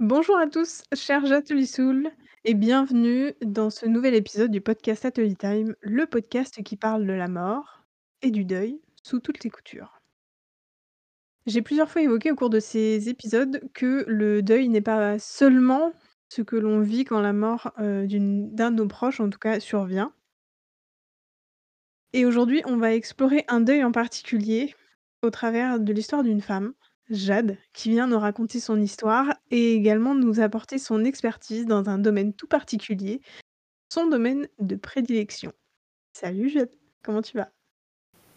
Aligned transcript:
Bonjour 0.00 0.38
à 0.38 0.46
tous, 0.46 0.84
chers 0.92 1.32
Atelissoul 1.32 2.12
et 2.44 2.54
bienvenue 2.54 3.34
dans 3.44 3.68
ce 3.68 3.84
nouvel 3.84 4.14
épisode 4.14 4.52
du 4.52 4.60
podcast 4.60 5.04
Atelier 5.04 5.34
Time, 5.34 5.74
le 5.80 6.06
podcast 6.06 6.62
qui 6.62 6.76
parle 6.76 7.04
de 7.04 7.12
la 7.12 7.26
mort 7.26 7.82
et 8.22 8.30
du 8.30 8.44
deuil 8.44 8.80
sous 9.02 9.18
toutes 9.18 9.42
les 9.42 9.50
coutures. 9.50 10.00
J'ai 11.46 11.62
plusieurs 11.62 11.90
fois 11.90 12.02
évoqué 12.02 12.30
au 12.30 12.36
cours 12.36 12.48
de 12.48 12.60
ces 12.60 13.08
épisodes 13.08 13.60
que 13.74 14.04
le 14.06 14.40
deuil 14.40 14.68
n'est 14.68 14.80
pas 14.80 15.18
seulement 15.18 15.92
ce 16.28 16.42
que 16.42 16.54
l'on 16.54 16.78
vit 16.78 17.04
quand 17.04 17.20
la 17.20 17.32
mort, 17.32 17.72
d'une 17.78 18.54
d'un 18.54 18.70
de 18.70 18.76
nos 18.76 18.86
proches, 18.86 19.18
en 19.18 19.30
tout 19.30 19.40
cas, 19.40 19.58
survient. 19.58 20.12
Et 22.12 22.24
aujourd'hui, 22.24 22.62
on 22.66 22.76
va 22.76 22.94
explorer 22.94 23.44
un 23.48 23.60
deuil 23.60 23.82
en 23.82 23.90
particulier 23.90 24.76
au 25.22 25.30
travers 25.30 25.80
de 25.80 25.92
l'histoire 25.92 26.22
d'une 26.22 26.40
femme, 26.40 26.72
Jade, 27.10 27.56
qui 27.72 27.90
vient 27.90 28.06
nous 28.06 28.18
raconter 28.18 28.60
son 28.60 28.80
histoire 28.80 29.34
et 29.50 29.74
également 29.74 30.14
nous 30.14 30.40
apporter 30.40 30.78
son 30.78 31.04
expertise 31.04 31.66
dans 31.66 31.88
un 31.88 31.98
domaine 31.98 32.34
tout 32.34 32.46
particulier, 32.46 33.20
son 33.88 34.06
domaine 34.06 34.48
de 34.58 34.76
prédilection. 34.76 35.52
Salut 36.12 36.48
Jade, 36.50 36.70
comment 37.02 37.22
tu 37.22 37.36
vas? 37.36 37.50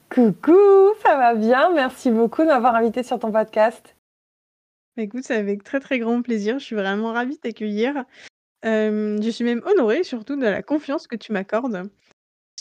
Coucou, 0.09 0.57
ça 1.03 1.17
va 1.17 1.35
bien? 1.35 1.73
Merci 1.73 2.11
beaucoup 2.11 2.41
de 2.41 2.47
m'avoir 2.47 2.75
invitée 2.75 3.03
sur 3.03 3.19
ton 3.19 3.31
podcast. 3.31 3.95
Bah, 4.95 5.03
écoute, 5.03 5.23
c'est 5.23 5.35
avec 5.35 5.63
très, 5.63 5.79
très 5.79 5.99
grand 5.99 6.21
plaisir. 6.21 6.59
Je 6.59 6.65
suis 6.65 6.75
vraiment 6.75 7.13
ravie 7.13 7.35
de 7.35 7.41
t'accueillir. 7.41 8.05
Hem, 8.61 9.21
je 9.21 9.29
suis 9.29 9.43
même 9.43 9.61
honorée 9.65 10.03
surtout 10.03 10.35
de 10.35 10.43
la 10.43 10.61
confiance 10.61 11.07
que 11.07 11.15
tu 11.15 11.31
m'accordes. 11.31 11.89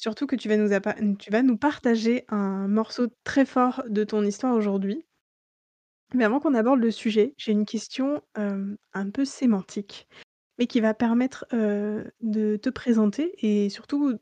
Surtout 0.01 0.27
que 0.27 0.37
tu 0.37 0.49
vas 0.49 0.57
nous 0.57 0.73
appa 0.73 0.95
tu 1.19 1.31
vas 1.31 1.43
nous 1.43 1.57
partager 1.57 2.25
un 2.29 2.69
morceau 2.69 3.09
très 3.25 3.45
fort 3.45 3.83
de 3.89 4.05
ton 4.05 4.25
histoire 4.25 4.55
aujourd'hui. 4.55 5.05
Mais 6.15 6.25
avant 6.25 6.41
qu'on 6.41 6.55
aborde 6.55 6.81
le 6.81 6.91
sujet, 6.91 7.35
j'ai 7.37 7.53
une 7.53 7.67
question, 7.67 8.23
un 8.35 9.11
peu 9.11 9.25
sémantique, 9.25 10.09
mais 10.59 10.67
qui 10.67 10.81
va 10.81 10.95
permettre, 10.95 11.47
de 11.53 12.57
te 12.57 12.71
présenter 12.71 13.35
et 13.39 13.71
surtout 13.71 14.19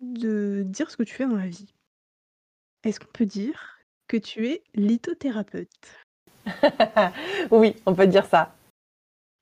de 0.00 0.62
dire 0.66 0.90
ce 0.90 0.96
que 0.96 1.02
tu 1.02 1.14
fais 1.14 1.26
dans 1.26 1.36
la 1.36 1.48
vie. 1.48 1.74
Est-ce 2.84 3.00
qu'on 3.00 3.12
peut 3.12 3.26
dire 3.26 3.78
que 4.08 4.16
tu 4.16 4.48
es 4.48 4.62
lithothérapeute? 4.74 5.68
Oui, 7.50 7.74
on 7.86 7.94
peut 7.94 8.06
dire 8.06 8.24
ça. 8.26 8.54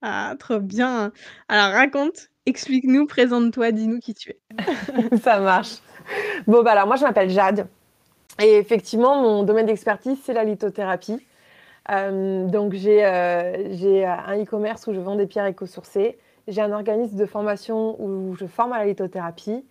Ah, 0.02 0.34
trop 0.38 0.58
bien! 0.58 1.12
Alors 1.48 1.72
raconte, 1.72 2.28
explique-nous, 2.46 3.06
présente-toi, 3.06 3.72
dis-nous 3.72 4.00
qui 4.00 4.14
tu 4.14 4.30
es. 4.30 5.16
Ça 5.22 5.40
marche. 5.40 5.78
Bon, 6.46 6.62
bah, 6.62 6.72
alors 6.72 6.86
moi, 6.86 6.96
je 6.96 7.02
m'appelle 7.04 7.30
Jade 7.30 7.68
et 8.40 8.56
effectivement, 8.56 9.22
mon 9.22 9.42
domaine 9.44 9.66
d'expertise, 9.66 10.18
c'est 10.22 10.32
la 10.34 10.44
lithothérapie. 10.44 11.24
Hem, 11.88 12.50
donc 12.50 12.72
j'ai, 12.72 13.00
j'ai, 13.72 14.04
heu, 14.04 14.08
un 14.08 14.42
e-commerce 14.42 14.86
où 14.86 14.94
je 14.94 15.00
vends 15.00 15.16
des 15.16 15.26
pierres 15.26 15.46
éco-sourcées. 15.46 16.18
J'ai 16.48 16.60
un 16.60 16.72
organisme 16.72 17.16
de 17.16 17.26
formation 17.26 17.96
où 18.00 18.34
je 18.34 18.46
forme 18.46 18.72
à 18.72 18.78
la 18.78 18.86
lithothérapie. 18.86 19.64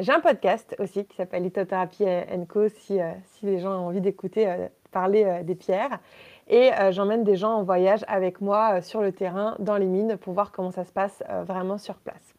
J'ai 0.00 0.12
un 0.12 0.20
podcast 0.20 0.76
aussi 0.78 1.06
qui 1.06 1.16
s'appelle 1.16 1.42
Lithothérapie 1.42 2.04
& 2.28 2.48
Co 2.48 2.68
si, 2.68 2.98
si 3.24 3.46
les 3.46 3.60
gens 3.60 3.70
ont 3.70 3.86
envie 3.86 4.00
d'écouter, 4.00 4.68
parler, 4.90 5.42
des 5.44 5.54
pierres 5.54 6.00
et 6.48 6.70
j'emmène 6.90 7.24
des 7.24 7.36
gens 7.36 7.54
en 7.54 7.62
voyage 7.62 8.04
avec 8.08 8.40
moi, 8.40 8.82
sur 8.82 9.00
le 9.00 9.12
terrain, 9.12 9.54
dans 9.58 9.76
les 9.76 9.86
mines, 9.86 10.18
pour 10.18 10.34
voir 10.34 10.52
comment 10.52 10.70
ça 10.70 10.84
se 10.84 10.92
passe, 10.92 11.22
vraiment 11.46 11.78
sur 11.78 11.94
place. 11.94 12.34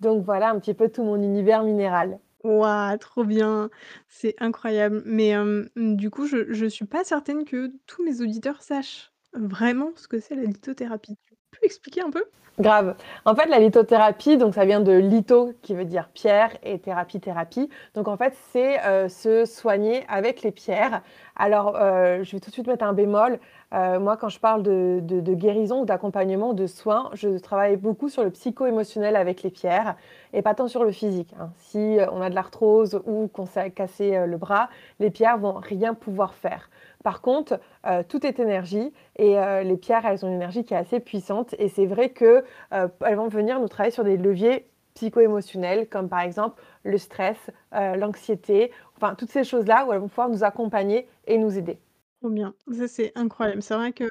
Donc 0.00 0.24
voilà 0.24 0.48
un 0.48 0.58
petit 0.58 0.74
peu 0.74 0.88
tout 0.88 1.04
mon 1.04 1.22
univers 1.22 1.62
minéral. 1.62 2.18
Waouh, 2.44 2.96
trop 2.98 3.24
bien! 3.24 3.68
C'est 4.08 4.34
incroyable. 4.40 5.02
Mais, 5.04 5.34
du 5.76 6.08
coup, 6.10 6.26
je 6.26 6.50
je 6.52 6.66
suis 6.66 6.86
pas 6.86 7.04
certaine 7.04 7.44
que 7.44 7.70
tous 7.86 8.02
mes 8.04 8.20
auditeurs 8.22 8.62
sachent 8.62 9.12
vraiment 9.34 9.92
ce 9.96 10.08
que 10.08 10.20
c'est 10.20 10.34
la 10.36 10.44
lithothérapie. 10.44 11.16
Peux 11.52 11.66
expliquer 11.66 12.02
un 12.02 12.10
peu? 12.10 12.24
Grave. 12.58 12.94
En 13.24 13.34
fait, 13.34 13.46
la 13.46 13.58
lithothérapie, 13.58 14.36
donc 14.36 14.54
ça 14.54 14.64
vient 14.66 14.80
de 14.80 14.92
litho 14.92 15.52
qui 15.62 15.74
veut 15.74 15.84
dire 15.86 16.10
pierre 16.12 16.56
et 16.62 16.78
thérapie, 16.78 17.18
thérapie. 17.18 17.70
Donc 17.94 18.06
en 18.06 18.16
fait, 18.16 18.34
c'est, 18.52 18.78
heu, 18.86 19.08
se 19.08 19.46
soigner 19.46 20.04
avec 20.08 20.42
les 20.42 20.50
pierres. 20.50 21.02
Alors, 21.36 21.76
heu, 21.76 22.22
je 22.22 22.32
vais 22.32 22.40
tout 22.40 22.50
de 22.50 22.52
suite 22.52 22.66
mettre 22.66 22.84
un 22.84 22.92
bémol. 22.92 23.38
Heu, 23.72 23.98
moi, 23.98 24.16
quand 24.18 24.28
je 24.28 24.38
parle 24.40 24.62
de 24.62 25.34
guérison 25.34 25.82
ou 25.82 25.84
d'accompagnement, 25.86 26.52
de 26.52 26.66
soins, 26.66 27.08
je 27.14 27.38
travaille 27.38 27.76
beaucoup 27.76 28.08
sur 28.10 28.24
le 28.24 28.30
psycho-émotionnel 28.30 29.16
avec 29.16 29.42
les 29.42 29.50
pierres 29.50 29.96
et 30.34 30.42
pas 30.42 30.54
tant 30.54 30.68
sur 30.68 30.84
le 30.84 30.92
physique, 30.92 31.34
hein. 31.40 31.50
Si, 31.58 31.98
on 32.12 32.20
a 32.20 32.28
de 32.30 32.34
l'arthrose 32.34 33.00
ou 33.06 33.28
qu'on 33.28 33.46
s'est 33.46 33.70
cassé, 33.70 34.26
le 34.26 34.36
bras, 34.36 34.68
les 34.98 35.10
pierres 35.10 35.38
vont 35.38 35.54
rien 35.54 35.94
pouvoir 35.94 36.34
faire. 36.34 36.68
Par 37.04 37.22
contre, 37.22 37.60
heu, 37.86 38.04
tout 38.08 38.26
est 38.26 38.38
énergie 38.40 38.92
et 39.16 39.38
heu, 39.38 39.62
les 39.62 39.76
pierres, 39.76 40.04
elles 40.06 40.24
ont 40.24 40.28
une 40.28 40.34
énergie 40.34 40.64
qui 40.64 40.74
est 40.74 40.76
assez 40.76 41.00
puissante 41.00 41.54
et 41.58 41.68
c'est 41.68 41.86
vrai 41.86 42.10
que, 42.10 42.44
heu, 42.74 42.90
elles 43.06 43.16
vont 43.16 43.28
venir 43.28 43.60
nous 43.60 43.68
travailler 43.68 43.92
sur 43.92 44.04
des 44.04 44.16
leviers 44.16 44.66
psycho-émotionnels 44.94 45.88
comme 45.88 46.08
par 46.08 46.20
exemple 46.20 46.60
le 46.82 46.98
stress, 46.98 47.50
l'anxiété, 47.72 48.72
enfin 48.96 49.14
toutes 49.14 49.30
ces 49.30 49.44
choses-là 49.44 49.86
où 49.86 49.92
elles 49.92 50.00
vont 50.00 50.08
pouvoir 50.08 50.28
nous 50.28 50.44
accompagner 50.44 51.08
et 51.26 51.38
nous 51.38 51.56
aider. 51.56 51.78
Trop 52.20 52.28
bien. 52.30 52.54
Ça, 52.72 52.86
c'est 52.88 53.12
incroyable. 53.16 53.62
C'est 53.62 53.74
vrai 53.74 53.92
que, 53.92 54.04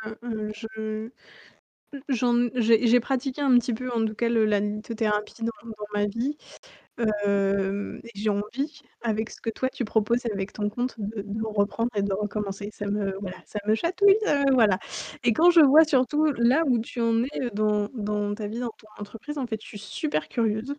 je 0.53 1.09
j'ai 2.09 2.99
pratiqué 2.99 3.41
un 3.41 3.57
petit 3.57 3.73
peu 3.73 3.89
en 3.91 4.05
tout 4.05 4.15
cas 4.15 4.29
la 4.29 4.59
lithothérapie 4.59 5.43
dans 5.43 5.51
ma 5.93 6.05
vie. 6.05 6.37
Et 6.99 8.09
j'ai 8.15 8.29
envie, 8.29 8.81
avec 9.01 9.29
ce 9.29 9.41
que 9.41 9.49
toi 9.49 9.69
tu 9.69 9.85
proposes 9.85 10.25
avec 10.33 10.53
ton 10.53 10.69
compte, 10.69 10.95
de 10.99 11.43
reprendre 11.45 11.89
et 11.95 12.01
de 12.03 12.13
recommencer. 12.13 12.69
Ça 12.73 12.87
me 12.87 13.17
voilà, 13.21 13.37
ça 13.45 13.59
me 13.67 13.75
chatouille, 13.75 14.17
voilà 14.53 14.79
et 15.23 15.33
quand 15.33 15.49
je 15.51 15.61
vois 15.61 15.85
surtout 15.85 16.25
là 16.37 16.63
où 16.67 16.79
tu 16.79 17.01
en 17.01 17.23
es, 17.23 17.49
dans 17.53 18.35
ta 18.35 18.47
vie, 18.47 18.59
dans 18.59 18.69
ton 18.77 18.87
entreprise, 18.99 19.37
en 19.37 19.47
fait, 19.47 19.61
je 19.63 19.67
suis 19.67 19.79
super 19.79 20.27
curieuse, 20.29 20.75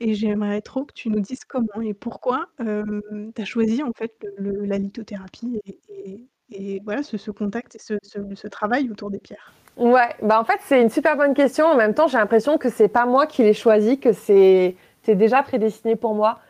et 0.00 0.14
j'aimerais 0.14 0.62
trop 0.62 0.84
que 0.86 0.94
tu 0.94 1.10
nous 1.10 1.20
dises 1.20 1.44
comment 1.46 1.82
et 1.82 1.94
pourquoi, 1.94 2.48
tu 2.58 3.42
as 3.42 3.46
choisi 3.46 3.82
en 3.82 3.92
fait 3.94 4.14
le 4.38 4.64
la 4.66 4.78
lithothérapie 4.78 5.60
et 5.66 6.26
et 6.54 6.80
voilà 6.84 7.02
ce 7.02 7.16
ce 7.18 7.30
contact 7.30 7.74
et 7.76 7.78
ce 7.78 7.94
ce 8.02 8.18
ce 8.34 8.48
travail 8.48 8.90
autour 8.90 9.10
des 9.10 9.20
pierres. 9.20 9.54
Ouais, 9.76 10.14
bah, 10.22 10.38
en 10.40 10.44
fait, 10.44 10.58
c'est 10.62 10.82
une 10.82 10.90
super 10.90 11.16
bonne 11.16 11.32
question. 11.34 11.66
En 11.66 11.76
même 11.76 11.94
temps, 11.94 12.06
j'ai 12.06 12.18
l'impression 12.18 12.58
que 12.58 12.68
c'est 12.68 12.88
pas 12.88 13.06
moi 13.06 13.26
qui 13.26 13.42
l'ai 13.42 13.54
choisi, 13.54 13.98
que 13.98 14.12
c'est 14.12 14.76
déjà 15.06 15.42
prédestiné 15.42 15.96
pour 15.96 16.14
moi, 16.14 16.40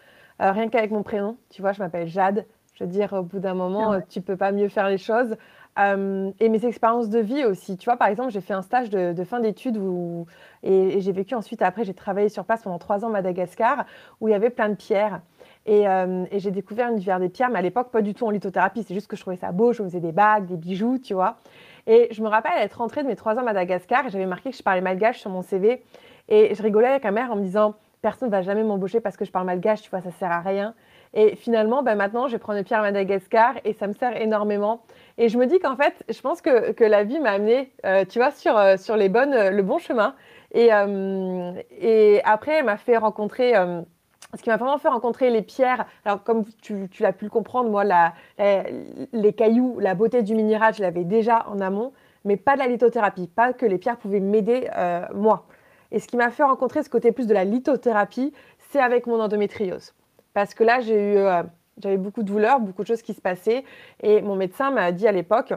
heu, 0.40 0.50
rien 0.50 0.68
qu'avec 0.68 0.90
mon 0.90 1.02
prénom. 1.04 1.36
Tu 1.50 1.62
vois, 1.62 1.72
je 1.72 1.78
m'appelle 1.80 2.08
Jade. 2.08 2.46
Je 2.74 2.84
veux 2.84 2.90
dire, 2.90 3.12
au 3.12 3.22
bout 3.22 3.38
d'un 3.38 3.54
Ah 3.54 3.54
moment, 3.54 3.94
heu, 3.94 3.98
ouais. 3.98 4.06
tu 4.08 4.20
peux 4.22 4.36
pas 4.36 4.50
mieux 4.52 4.68
faire 4.68 4.88
les 4.88 4.98
choses. 4.98 5.36
Hem 5.76 6.32
et 6.40 6.48
mes 6.50 6.66
expériences 6.66 7.08
de 7.08 7.18
vie 7.20 7.44
aussi. 7.46 7.76
Tu 7.78 7.84
vois, 7.86 7.96
par 7.96 8.08
exemple, 8.08 8.30
j'ai 8.30 8.40
fait 8.42 8.52
un 8.54 8.60
stage 8.62 8.90
de 8.90 9.12
de 9.14 9.24
fin 9.24 9.40
d'études 9.40 9.78
où 9.78 10.26
et 10.62 10.98
et 10.98 11.00
j'ai 11.00 11.12
vécu 11.12 11.34
ensuite 11.34 11.62
après, 11.62 11.84
j'ai 11.84 11.94
travaillé 11.94 12.28
sur 12.28 12.44
place 12.44 12.62
pendant 12.62 12.78
3 12.78 13.04
ans 13.04 13.08
à 13.08 13.12
Madagascar, 13.12 13.86
où 14.20 14.28
il 14.28 14.32
y 14.32 14.34
avait 14.34 14.50
plein 14.50 14.68
de 14.68 14.74
pierres 14.74 15.22
et 15.66 15.82
hem 15.82 16.26
et 16.30 16.38
j'ai 16.40 16.50
découvert 16.50 16.88
l'univers 16.90 17.20
des 17.20 17.28
pierres, 17.28 17.50
mais 17.50 17.58
à 17.58 17.62
l'époque, 17.62 17.90
pas 17.90 18.02
du 18.02 18.14
tout 18.14 18.26
en 18.26 18.30
lithothérapie. 18.30 18.82
C'est 18.82 18.94
juste 18.94 19.06
que 19.08 19.16
je 19.16 19.20
trouvais 19.22 19.36
ça 19.36 19.52
beau, 19.52 19.72
je 19.72 19.82
faisais 19.82 20.00
des 20.00 20.12
bagues, 20.12 20.46
des 20.46 20.56
bijoux, 20.56 20.98
tu 20.98 21.14
vois? 21.14 21.36
Et 21.86 22.08
je 22.12 22.22
me 22.22 22.28
rappelle 22.28 22.52
être 22.58 22.78
rentrée 22.78 23.02
de 23.02 23.08
mes 23.08 23.16
3 23.16 23.34
ans 23.36 23.40
à 23.40 23.42
Madagascar 23.44 24.06
et 24.06 24.10
j'avais 24.10 24.26
marqué 24.26 24.50
que 24.50 24.56
je 24.56 24.62
parlais 24.62 24.80
malgache 24.80 25.18
sur 25.20 25.30
mon 25.30 25.42
CV 25.42 25.82
et 26.28 26.54
je 26.54 26.62
rigolais 26.62 26.88
avec 26.88 27.04
ma 27.04 27.10
mère 27.10 27.32
en 27.32 27.36
me 27.36 27.42
disant: 27.42 27.74
«Personne 28.02 28.30
va 28.30 28.42
jamais 28.42 28.62
m'embaucher 28.64 29.00
parce 29.00 29.16
que 29.16 29.24
je 29.24 29.30
parle 29.32 29.46
malgache, 29.46 29.82
tu 29.82 29.90
vois? 29.90 30.00
Ça 30.00 30.10
sert 30.12 30.30
à 30.30 30.40
rien» 30.40 30.74
et 31.14 31.36
finalement, 31.36 31.82
bah, 31.82 31.94
maintenant, 31.94 32.26
je 32.26 32.38
prends 32.38 32.54
des 32.54 32.62
pierres 32.62 32.78
à 32.78 32.82
Madagascar 32.84 33.54
et 33.66 33.74
ça 33.74 33.86
me 33.86 33.92
sert 33.92 34.16
énormément 34.20 34.80
et 35.18 35.28
je 35.28 35.36
me 35.36 35.44
dis 35.46 35.58
qu'en 35.58 35.76
fait, 35.76 35.92
je 36.08 36.18
pense 36.22 36.40
que 36.40 36.72
que 36.72 36.84
la 36.84 37.04
vie 37.04 37.18
m'a 37.20 37.32
amenée, 37.32 37.70
heu, 37.84 38.06
tu 38.06 38.18
vois, 38.18 38.30
sur, 38.30 38.56
heu, 38.58 38.76
sur 38.78 38.96
les 38.96 39.08
bonnes, 39.10 39.34
heu, 39.34 39.50
le 39.50 39.62
bon 39.62 39.78
chemin 39.78 40.14
et 40.52 40.70
et 41.80 42.20
après, 42.24 42.58
elle 42.58 42.64
m'a 42.64 42.76
fait 42.76 42.96
rencontrer, 42.96 43.54
ce 44.36 44.42
qui 44.42 44.48
m'a 44.50 44.56
vraiment 44.56 44.78
fait 44.78 44.88
rencontrer 44.88 45.30
les 45.30 45.42
pierres. 45.42 45.86
Alors 46.04 46.22
comme 46.22 46.44
tu 46.60 46.88
l'as 47.00 47.12
pu 47.12 47.24
le 47.24 47.30
comprendre, 47.30 47.70
moi, 47.70 47.84
les 49.12 49.32
cailloux, 49.32 49.78
la 49.80 49.94
beauté 49.94 50.22
du 50.22 50.34
minéral, 50.34 50.74
je 50.74 50.82
l'avais 50.82 51.04
déjà 51.04 51.46
en 51.48 51.60
amont, 51.60 51.92
mais 52.24 52.36
pas 52.36 52.54
de 52.54 52.60
la 52.60 52.68
lithothérapie, 52.68 53.26
pas 53.26 53.52
que 53.52 53.66
les 53.66 53.78
pierres 53.78 53.98
pouvaient 53.98 54.20
m'aider, 54.20 54.68
heu, 54.76 55.00
moi 55.14 55.46
et 55.92 56.00
ce 56.00 56.08
qui 56.08 56.16
m'a 56.16 56.30
fait 56.30 56.42
rencontrer 56.42 56.82
ce 56.82 56.88
côté 56.88 57.12
plus 57.12 57.26
de 57.26 57.34
la 57.34 57.44
lithothérapie, 57.44 58.32
c'est 58.70 58.80
avec 58.80 59.06
mon 59.06 59.20
endométriose. 59.20 59.92
Parce 60.32 60.54
que 60.54 60.64
là, 60.64 60.80
j'ai 60.80 61.12
eu, 61.12 61.16
heu, 61.18 61.42
j'avais 61.78 61.98
beaucoup 61.98 62.22
de 62.22 62.28
douleurs, 62.28 62.60
beaucoup 62.60 62.82
de 62.82 62.88
choses 62.88 63.02
qui 63.02 63.12
se 63.12 63.20
passaient 63.20 63.64
et 64.02 64.22
mon 64.22 64.34
médecin 64.34 64.70
m'a 64.70 64.90
dit 64.90 65.06
à 65.06 65.12
l'époque: 65.12 65.52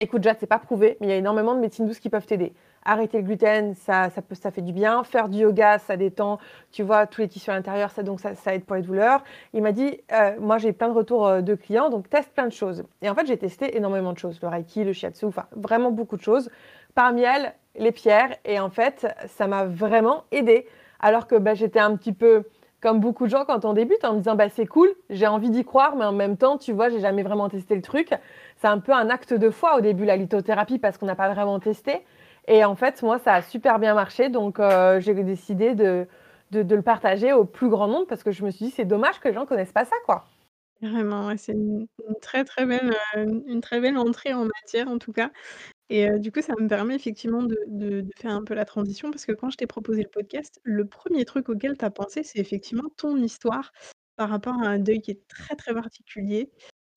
«Écoute 0.00 0.22
Jade, 0.22 0.38
c'est 0.40 0.46
pas 0.46 0.58
prouvé, 0.58 0.96
mais 1.00 1.06
il 1.08 1.10
y 1.10 1.12
a 1.12 1.16
énormément 1.16 1.54
de 1.54 1.60
médecines 1.60 1.86
douces 1.86 2.00
qui 2.00 2.08
peuvent 2.08 2.24
t'aider. 2.26 2.54
Arrêter 2.84 3.18
le 3.18 3.24
gluten, 3.24 3.74
ça 3.74 4.10
ça 4.10 4.22
peut 4.22 4.34
ça 4.34 4.50
fait 4.50 4.62
du 4.62 4.72
bien. 4.72 5.04
Faire 5.04 5.28
du 5.28 5.38
yoga, 5.38 5.78
ça 5.78 5.96
détend, 5.96 6.38
tu 6.72 6.82
vois, 6.82 7.06
tous 7.06 7.20
les 7.20 7.28
tissus 7.28 7.50
à 7.50 7.54
l'intérieur, 7.54 7.90
ça 7.90 8.02
donc 8.02 8.20
ça 8.20 8.54
aide 8.54 8.64
pour 8.64 8.76
les 8.76 8.82
douleurs». 8.82 9.22
Il 9.52 9.62
m'a 9.62 9.72
dit: 9.72 10.00
«Heu, 10.12 10.40
moi 10.40 10.58
j'ai 10.58 10.72
plein 10.72 10.88
de 10.88 10.94
retours, 10.94 11.28
heu, 11.28 11.42
de 11.42 11.54
clients, 11.54 11.90
donc 11.90 12.08
teste 12.08 12.32
plein 12.32 12.46
de 12.46 12.52
choses» 12.52 12.84
et 13.02 13.10
en 13.10 13.14
fait, 13.14 13.26
j'ai 13.26 13.36
testé 13.36 13.76
énormément 13.76 14.12
de 14.12 14.18
choses, 14.18 14.38
le 14.42 14.48
reiki, 14.48 14.84
le 14.84 14.92
shiatsu, 14.92 15.26
enfin 15.26 15.46
vraiment 15.54 15.90
beaucoup 15.90 16.16
de 16.16 16.22
choses. 16.22 16.50
Parmi 16.94 17.22
elles, 17.22 17.54
les 17.76 17.92
pierres 17.92 18.36
et 18.44 18.58
en 18.58 18.70
fait, 18.70 19.06
ça 19.26 19.46
m'a 19.46 19.64
vraiment 19.64 20.24
aidée. 20.32 20.66
Alors 21.00 21.26
que, 21.26 21.36
bah, 21.36 21.54
j'étais 21.54 21.78
un 21.78 21.94
petit 21.96 22.12
peu 22.12 22.44
comme 22.80 23.00
beaucoup 23.00 23.24
de 23.26 23.30
gens 23.30 23.44
quand 23.44 23.64
on 23.64 23.72
débute 23.72 24.04
en 24.04 24.14
me 24.14 24.18
disant: 24.18 24.34
«Bah, 24.34 24.48
c'est 24.48 24.66
cool, 24.66 24.88
j'ai 25.10 25.26
envie 25.26 25.50
d'y 25.50 25.64
croire, 25.64 25.94
mais 25.96 26.04
en 26.04 26.12
même 26.12 26.36
temps, 26.36 26.58
tu 26.58 26.72
vois, 26.72 26.88
j'ai 26.88 27.00
jamais 27.00 27.22
vraiment 27.22 27.48
testé 27.48 27.74
le 27.74 27.82
truc». 27.82 28.10
C'est 28.56 28.68
un 28.68 28.78
peu 28.78 28.92
un 28.92 29.10
acte 29.10 29.34
de 29.34 29.50
foi 29.50 29.76
au 29.76 29.80
début, 29.80 30.04
la 30.04 30.16
lithothérapie, 30.16 30.78
parce 30.78 30.98
qu'on 30.98 31.06
n'a 31.06 31.14
pas 31.14 31.32
vraiment 31.32 31.60
testé 31.60 32.04
Et 32.48 32.64
en 32.64 32.74
fait, 32.74 33.02
moi, 33.02 33.18
ça 33.18 33.34
a 33.34 33.42
super 33.42 33.78
bien 33.78 33.94
marché, 33.94 34.30
donc 34.30 34.58
euh, 34.58 35.00
j'ai 35.00 35.12
décidé 35.14 35.74
de, 35.74 36.06
de, 36.50 36.74
le 36.74 36.82
partager 36.82 37.34
au 37.34 37.44
plus 37.44 37.68
grand 37.68 37.88
nombre 37.88 38.06
parce 38.06 38.22
que 38.22 38.32
je 38.32 38.42
me 38.42 38.50
suis 38.50 38.66
dit, 38.66 38.70
c'est 38.70 38.86
dommage 38.86 39.20
que 39.20 39.28
les 39.28 39.34
gens 39.34 39.42
ne 39.42 39.46
connaissent 39.46 39.72
pas 39.72 39.84
ça, 39.84 39.96
quoi. 40.06 40.24
Vraiment, 40.80 41.36
c'est 41.36 41.52
une 41.52 41.86
très, 42.22 42.44
très 42.44 42.64
belle, 42.64 42.94
heu, 43.16 43.42
une 43.46 43.60
très 43.60 43.80
belle 43.80 43.98
entrée 43.98 44.32
en 44.32 44.46
matière, 44.46 44.88
en 44.88 44.98
tout 44.98 45.12
cas. 45.12 45.30
Et 45.90 46.08
heu, 46.08 46.18
du 46.18 46.32
coup, 46.32 46.40
ça 46.40 46.54
me 46.58 46.68
permet 46.68 46.94
effectivement 46.94 47.42
de 47.42 47.58
de 47.68 48.00
de 48.02 48.10
faire 48.16 48.32
un 48.32 48.44
peu 48.44 48.54
la 48.54 48.64
transition 48.64 49.10
parce 49.10 49.26
que 49.26 49.32
quand 49.32 49.50
je 49.50 49.56
t'ai 49.58 49.66
proposé 49.66 50.02
le 50.02 50.08
podcast, 50.08 50.60
le 50.62 50.86
1er 50.86 51.24
truc 51.26 51.48
auquel 51.50 51.76
tu 51.76 51.84
as 51.84 51.90
pensé, 51.90 52.22
c'est 52.22 52.38
effectivement 52.38 52.88
ton 52.96 53.16
histoire 53.18 53.72
par 54.16 54.30
rapport 54.30 54.54
à 54.62 54.68
un 54.68 54.78
deuil 54.78 55.00
qui 55.02 55.12
est 55.12 55.28
très, 55.28 55.56
très 55.56 55.74
particulier, 55.74 56.50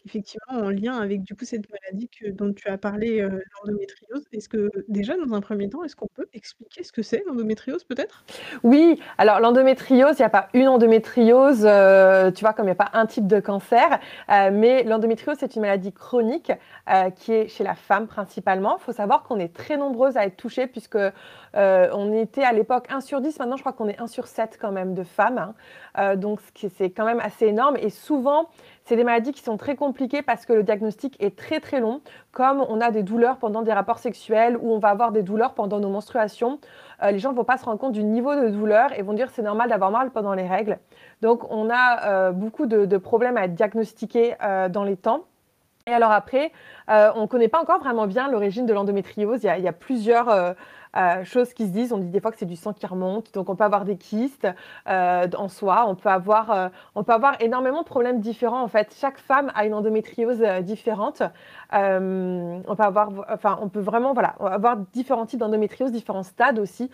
effectivement 0.06 0.60
en 0.66 0.70
lien 0.70 0.98
avec, 1.00 1.24
du 1.24 1.36
coup, 1.36 1.46
cette 1.46 1.70
maladie 1.70 2.10
que 2.10 2.30
dont 2.32 2.54
tu 2.54 2.68
as 2.70 2.78
parlé, 2.78 3.22
heu, 3.22 3.42
l'endométriose. 3.64 4.26
Est-ce 4.34 4.50
que 4.50 4.70
déjà, 4.88 5.16
dans 5.18 5.34
un 5.34 5.42
1er 5.42 5.70
temps, 5.70 5.84
est-ce 5.84 5.96
qu'on 5.96 6.08
peut 6.16 6.28
expliquer 6.34 6.84
ce 6.84 6.92
que 6.92 7.02
c'est 7.04 7.24
l'endométriose, 7.28 7.84
peut-être? 7.84 8.24
Oui, 8.64 9.00
alors 9.18 9.40
l'endométriose, 9.40 10.18
il 10.20 10.22
y 10.22 10.26
a 10.26 10.30
pas 10.30 10.48
une 10.54 10.68
endométriose, 10.68 11.66
heu, 11.66 12.32
tu 12.34 12.42
vois, 12.42 12.54
comme 12.54 12.66
il 12.66 12.70
y 12.70 12.72
a 12.72 12.76
pas 12.76 12.90
un 12.94 13.06
type 13.06 13.28
de 13.28 13.40
cancer, 13.40 14.00
heu, 14.30 14.52
mais 14.52 14.84
l'endométriose, 14.84 15.38
c'est 15.40 15.56
une 15.56 15.62
maladie 15.64 15.94
chronique, 15.94 16.52
qui 17.16 17.32
est 17.34 17.48
chez 17.48 17.64
la 17.64 17.76
femme 17.76 18.08
principalement. 18.08 18.78
Faut 18.80 18.92
savoir 18.92 19.24
qu'on 19.24 19.40
est 19.40 19.54
très 19.54 19.78
nombreuses 19.78 20.18
à 20.18 20.26
être 20.26 20.36
touchées 20.38 20.68
puisque, 20.68 20.98
on 21.54 22.14
était 22.14 22.44
à 22.44 22.54
l'époque 22.54 22.88
1 22.90 23.02
sur 23.02 23.22
10, 23.22 23.38
maintenant 23.40 23.58
je 23.58 23.62
crois 23.62 23.74
qu'on 23.74 23.88
est 23.90 24.00
1 24.00 24.08
sur 24.08 24.28
7 24.28 24.58
quand 24.60 24.72
même 24.72 24.94
de 24.94 25.04
femmes, 25.04 25.54
hein. 25.96 26.16
Donc 26.16 26.40
c'est 26.78 26.90
quand 26.92 27.06
même 27.06 27.20
assez 27.20 27.46
énorme 27.48 27.78
et 27.78 27.90
souvent, 27.90 28.50
c'est 28.84 28.96
des 28.96 29.04
maladies 29.04 29.32
qui 29.32 29.42
sont 29.42 29.58
très 29.58 29.76
compliquées 29.76 30.22
parce 30.22 30.46
que 30.46 30.54
le 30.54 30.64
diagnostic 30.64 31.16
est 31.24 31.38
très, 31.38 31.60
très 31.60 31.80
long. 31.80 32.02
Comme 32.32 32.66
on 32.68 32.82
a 32.82 32.92
des 32.92 33.04
douleurs 33.04 33.38
pendant 33.38 33.62
des 33.62 33.74
rapports 33.74 34.00
sexuels 34.00 34.58
ou 34.58 34.72
on 34.72 34.80
va 34.80 34.90
avoir 34.90 35.12
des 35.12 35.24
douleurs 35.24 35.54
pendant 35.54 35.80
nos 35.80 35.90
menstruations, 35.90 36.60
heu, 37.04 37.12
les 37.12 37.20
gens 37.20 37.32
ne 37.32 37.38
vont 37.38 37.44
pas 37.44 37.58
se 37.58 37.66
rendre 37.66 37.80
compte 37.80 37.94
du 37.94 38.04
niveau 38.04 38.36
de 38.36 38.50
douleur 38.50 38.98
et 38.98 39.02
vont 39.02 39.14
dire: 39.14 39.30
«C'est 39.32 39.44
normal 39.44 39.70
d'avoir 39.70 39.92
mal 39.92 40.12
pendant 40.12 40.34
les 40.34 40.48
règles». 40.48 40.80
Donc 41.22 41.44
on 41.52 41.70
a, 41.70 42.30
heu, 42.30 42.32
beaucoup 42.34 42.66
de 42.66 42.98
problèmes 42.98 43.38
à 43.38 43.48
diagnostiquer, 43.48 44.36
heu, 44.44 44.70
dans 44.70 44.84
les 44.84 44.98
temps. 44.98 45.26
Et 45.88 45.94
alors 45.94 46.12
après, 46.12 46.52
heu, 46.90 47.10
on 47.16 47.28
connaît 47.28 47.48
pas 47.48 47.60
encore 47.60 47.80
vraiment 47.80 48.06
bien 48.06 48.30
l'origine 48.30 48.68
de 48.68 48.74
l'endométriose. 48.74 49.44
Il 49.44 49.64
y 49.64 49.68
a 49.68 49.74
plusieurs, 49.74 50.56
heu, 50.98 51.24
choses 51.24 51.54
qui 51.54 51.66
se 51.68 51.72
disent. 51.72 51.94
On 51.94 51.98
dit 51.98 52.10
des 52.10 52.20
fois 52.20 52.32
que 52.32 52.38
c'est 52.38 52.46
du 52.46 52.56
sang 52.56 52.74
qui 52.74 52.86
remonte, 52.86 53.34
donc 53.34 53.50
on 53.50 53.56
peut 53.56 53.64
avoir 53.64 53.86
des 53.86 53.98
kystes, 53.98 54.46
heu, 54.90 55.28
d 55.28 55.36
en 55.38 55.48
soi. 55.50 55.86
On 55.88 55.96
peut 55.96 56.10
avoir, 56.10 56.52
heu, 56.52 56.70
on 56.96 57.04
peut 57.04 57.14
avoir 57.14 57.36
énormément 57.42 57.82
de 57.82 57.88
problèmes 57.88 58.20
différents, 58.20 58.62
en 58.64 58.68
fait. 58.68 58.96
Chaque 59.00 59.18
femme 59.20 59.52
a 59.56 59.66
une 59.66 59.74
endométriose, 59.74 60.42
différente. 60.64 61.22
On 61.74 62.76
peut 62.78 62.84
avoir 62.84 63.10
enfin, 63.30 63.58
on 63.62 63.70
peut 63.70 63.80
vraiment, 63.80 64.14
voilà, 64.14 64.30
avoir 64.40 64.78
différents 64.78 65.26
types 65.26 65.40
d'endométriose, 65.40 65.92
différents 65.92 66.24
stades 66.24 66.60
aussi, 66.60 66.90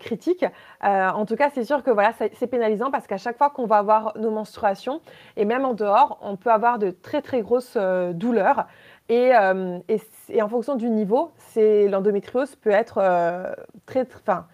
critiques. 0.00 0.44
En 0.82 1.24
tout 1.26 1.36
cas, 1.36 1.50
c'est 1.54 1.64
sûr 1.64 1.82
que, 1.82 1.90
voilà, 1.90 2.12
c'est 2.32 2.46
pénalisant 2.46 2.90
parce 2.90 3.06
qu'à 3.06 3.18
chaque 3.18 3.38
fois 3.38 3.50
qu'on 3.50 3.66
va 3.66 3.76
avoir 3.78 4.12
nos 4.18 4.30
menstruations 4.30 5.00
et 5.36 5.44
même 5.44 5.64
en 5.64 5.74
dehors, 5.74 6.18
on 6.22 6.36
peut 6.36 6.50
avoir 6.50 6.78
de 6.78 6.90
très, 6.90 7.22
très 7.22 7.42
grosses, 7.42 7.76
douleurs 8.12 8.66
et 9.08 9.28
hem 9.30 9.82
et 10.30 10.42
en 10.42 10.48
fonction 10.48 10.76
du 10.76 10.90
niveau, 10.90 11.32
l'endométriose 11.56 12.56
peut 12.56 12.70
être, 12.70 12.98
heu, 12.98 13.54
très 13.86 14.04
tr 14.06 14.18
enfin, 14.20 14.46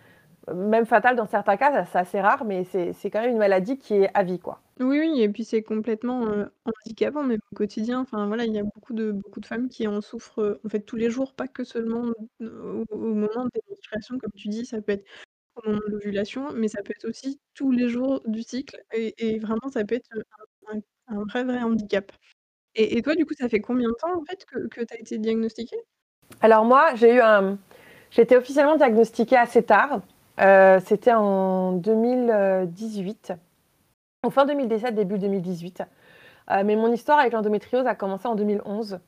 même 0.55 0.87
fatale 0.87 1.17
dans 1.17 1.27
certains 1.27 1.57
cas, 1.59 1.85
c'est 1.87 1.99
assez 1.99 2.21
rare, 2.21 2.45
mais 2.47 2.65
c'est 2.65 3.11
quand 3.11 3.21
même 3.23 3.33
une 3.33 3.39
maladie 3.39 3.79
qui 3.79 3.95
est 3.97 4.11
à 4.15 4.25
vie, 4.25 4.39
quoi. 4.41 4.61
Oui, 4.81 5.01
oui 5.01 5.23
et 5.23 5.29
puis 5.31 5.45
c'est 5.45 5.63
complètement, 5.65 6.27
heu, 6.29 6.51
handicapant 6.67 7.25
même 7.25 7.41
au 7.53 7.57
quotidien. 7.57 8.01
Enfin, 8.01 8.27
voilà, 8.29 8.45
il 8.47 8.53
y 8.55 8.59
a 8.61 8.65
beaucoup 8.65 8.95
de 8.95 9.13
beaucoup 9.13 9.41
de 9.41 9.47
femmes 9.47 9.69
qui 9.71 9.87
en 9.89 10.01
souffrent, 10.03 10.41
heu, 10.43 10.61
en 10.67 10.69
fait 10.71 10.81
tous 10.83 10.97
les 10.97 11.11
jours, 11.11 11.35
pas 11.35 11.49
que 11.49 11.65
seulement 11.65 12.13
au 12.41 12.99
moment 12.99 13.47
des 13.55 13.63
menstruations 13.71 14.19
comme 14.19 14.33
tu 14.37 14.49
dis, 14.49 14.67
ça 14.67 14.83
peut 14.83 14.93
être 14.95 15.07
au 15.57 15.69
moment 15.71 15.81
de 15.89 15.93
l'ovulation, 15.95 16.53
mais 16.55 16.69
ça 16.69 16.83
peut 16.85 16.93
être 16.97 17.09
aussi 17.09 17.41
tous 17.55 17.73
les 17.73 17.89
jours 17.89 18.23
du 18.27 18.43
cycle 18.45 18.83
et 18.93 19.39
vraiment 19.41 19.69
ça 19.73 19.85
peut 19.85 19.97
être, 19.97 20.11
un 20.73 20.81
un 21.09 21.25
vrai, 21.25 21.45
vrai 21.45 21.63
handicap. 21.63 22.13
Et 22.77 23.03
toi, 23.03 23.15
du 23.15 23.25
coup, 23.25 23.35
ça 23.39 23.49
fait 23.49 23.61
combien 23.61 23.89
de 23.89 23.95
temps, 23.95 24.17
en 24.21 24.25
fait, 24.25 24.45
que 24.47 24.85
tu 24.85 24.95
as 24.95 24.99
été 24.99 25.19
diagnostiquée? 25.19 25.77
Alors 26.41 26.65
moi, 26.65 26.95
j'ai 26.95 27.15
eu 27.15 27.21
un 27.21 27.59
j'ai 28.11 28.23
été 28.23 28.37
officiellement 28.37 28.77
diagnostiquée 28.77 29.37
assez 29.37 29.63
tard, 29.65 30.01
heu, 30.41 30.79
c'était 30.87 31.13
en 31.13 31.73
2018. 31.73 33.33
Ou 34.27 34.31
fin 34.31 34.47
2017, 34.47 34.95
début 34.95 35.19
2018. 35.19 35.83
Heu, 36.51 36.65
mais 36.65 36.77
mon 36.77 36.93
histoire 36.93 37.19
avec 37.21 37.33
l'endométriose 37.35 37.87
a 37.87 37.95
commencé 37.97 38.29
en 38.29 38.35
2011. 38.37 39.01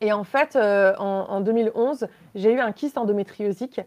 Et 0.00 0.12
en 0.12 0.24
fait, 0.24 0.56
heu, 0.56 0.94
en 0.98 1.26
en 1.28 1.40
2011, 1.40 2.06
j'ai 2.34 2.52
eu 2.52 2.60
un 2.60 2.72
kyste 2.72 2.98
endométriosique 2.98 3.80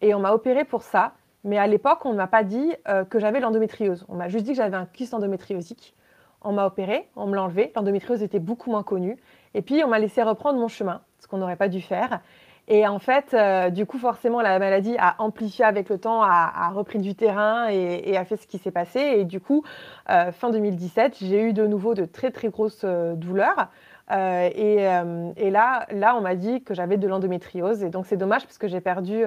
et 0.00 0.14
on 0.14 0.20
m'a 0.20 0.32
opérée 0.32 0.64
pour 0.64 0.82
ça. 0.82 1.12
Mais 1.44 1.58
à 1.58 1.66
l'époque, 1.66 2.04
on 2.04 2.12
ne 2.12 2.16
m'a 2.16 2.26
pas 2.26 2.42
dit, 2.44 2.74
que 3.10 3.18
j'avais 3.20 3.40
l'endométriose. 3.40 4.04
On 4.08 4.16
m'a 4.16 4.28
juste 4.28 4.44
dit 4.44 4.52
que 4.52 4.56
j'avais 4.56 4.76
un 4.76 4.86
kyste 4.86 5.14
endométriosique. 5.14 5.94
On 6.42 6.52
m'a 6.52 6.66
opérée, 6.66 7.08
on 7.16 7.26
me 7.26 7.34
l'a 7.34 7.42
enlevé. 7.42 7.72
L'endométriose 7.74 8.22
était 8.22 8.38
beaucoup 8.38 8.70
moins 8.70 8.82
connue 8.82 9.16
et 9.54 9.62
puis 9.62 9.82
on 9.84 9.88
m'a 9.88 9.98
laissé 9.98 10.22
reprendre 10.22 10.58
mon 10.58 10.68
chemin, 10.68 11.00
ce 11.18 11.26
qu'on 11.26 11.38
n'aurait 11.38 11.56
pas 11.56 11.68
dû 11.68 11.80
faire. 11.80 12.20
Et 12.70 12.86
en 12.86 12.98
fait, 12.98 13.32
heu, 13.32 13.70
du 13.70 13.86
coup, 13.86 13.96
forcément, 13.98 14.42
la 14.42 14.58
maladie 14.58 14.94
a 14.98 15.16
amplifié 15.20 15.64
avec 15.64 15.88
le 15.88 15.98
temps, 15.98 16.22
a 16.22 16.68
repris 16.68 16.98
du 16.98 17.14
terrain 17.14 17.68
et 17.68 18.14
a 18.16 18.24
fait 18.26 18.36
ce 18.36 18.46
qui 18.46 18.58
s'est 18.58 18.70
passé. 18.70 19.00
Et 19.00 19.24
du 19.24 19.40
coup, 19.40 19.64
heu, 20.10 20.30
fin 20.32 20.50
2017, 20.50 21.16
j'ai 21.20 21.42
eu 21.42 21.52
de 21.54 21.66
nouveau 21.66 21.94
de 21.94 22.04
très, 22.04 22.30
très 22.30 22.48
grosses, 22.48 22.84
heu, 22.84 23.14
douleurs. 23.16 23.68
Et 24.10 25.50
là 25.50 25.86
là, 25.90 26.16
on 26.16 26.20
m'a 26.20 26.34
dit 26.34 26.62
que 26.62 26.74
j'avais 26.74 26.98
de 26.98 27.06
l'endométriose 27.08 27.82
et 27.82 27.90
donc 27.90 28.06
c'est 28.06 28.16
dommage 28.16 28.44
parce 28.44 28.58
que 28.58 28.68
j'ai 28.68 28.80
perdu, 28.80 29.22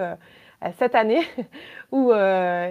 cette 0.78 0.96
année 0.96 1.22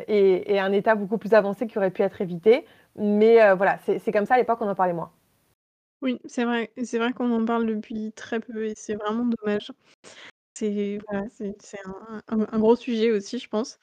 et 0.08 0.58
un 0.60 0.72
état 0.72 0.94
beaucoup 0.94 1.18
plus 1.18 1.34
avancé 1.34 1.66
qui 1.66 1.78
aurait 1.78 1.90
pu 1.90 2.02
être 2.02 2.20
évité. 2.20 2.64
Mais 2.96 3.40
heu, 3.42 3.54
voilà, 3.56 3.78
c'est 3.78 4.12
comme 4.12 4.26
ça 4.26 4.34
à 4.34 4.38
l'époque, 4.38 4.58
on 4.60 4.68
en 4.68 4.74
parlait 4.74 4.92
moins. 4.92 5.12
Oui, 6.02 6.20
c'est 6.26 6.44
vrai 6.44 6.72
c'est 6.84 6.98
vrai 6.98 7.12
qu'on 7.14 7.32
en 7.32 7.44
parle 7.46 7.66
depuis 7.66 8.12
très 8.14 8.40
peu 8.40 8.66
et 8.66 8.74
c'est 8.76 8.94
vraiment 8.96 9.26
dommage. 9.26 9.72
C'est 10.54 10.98
un 12.28 12.58
gros 12.60 12.76
sujet 12.76 13.10
aussi, 13.12 13.38
je 13.38 13.48
pense. 13.48 13.78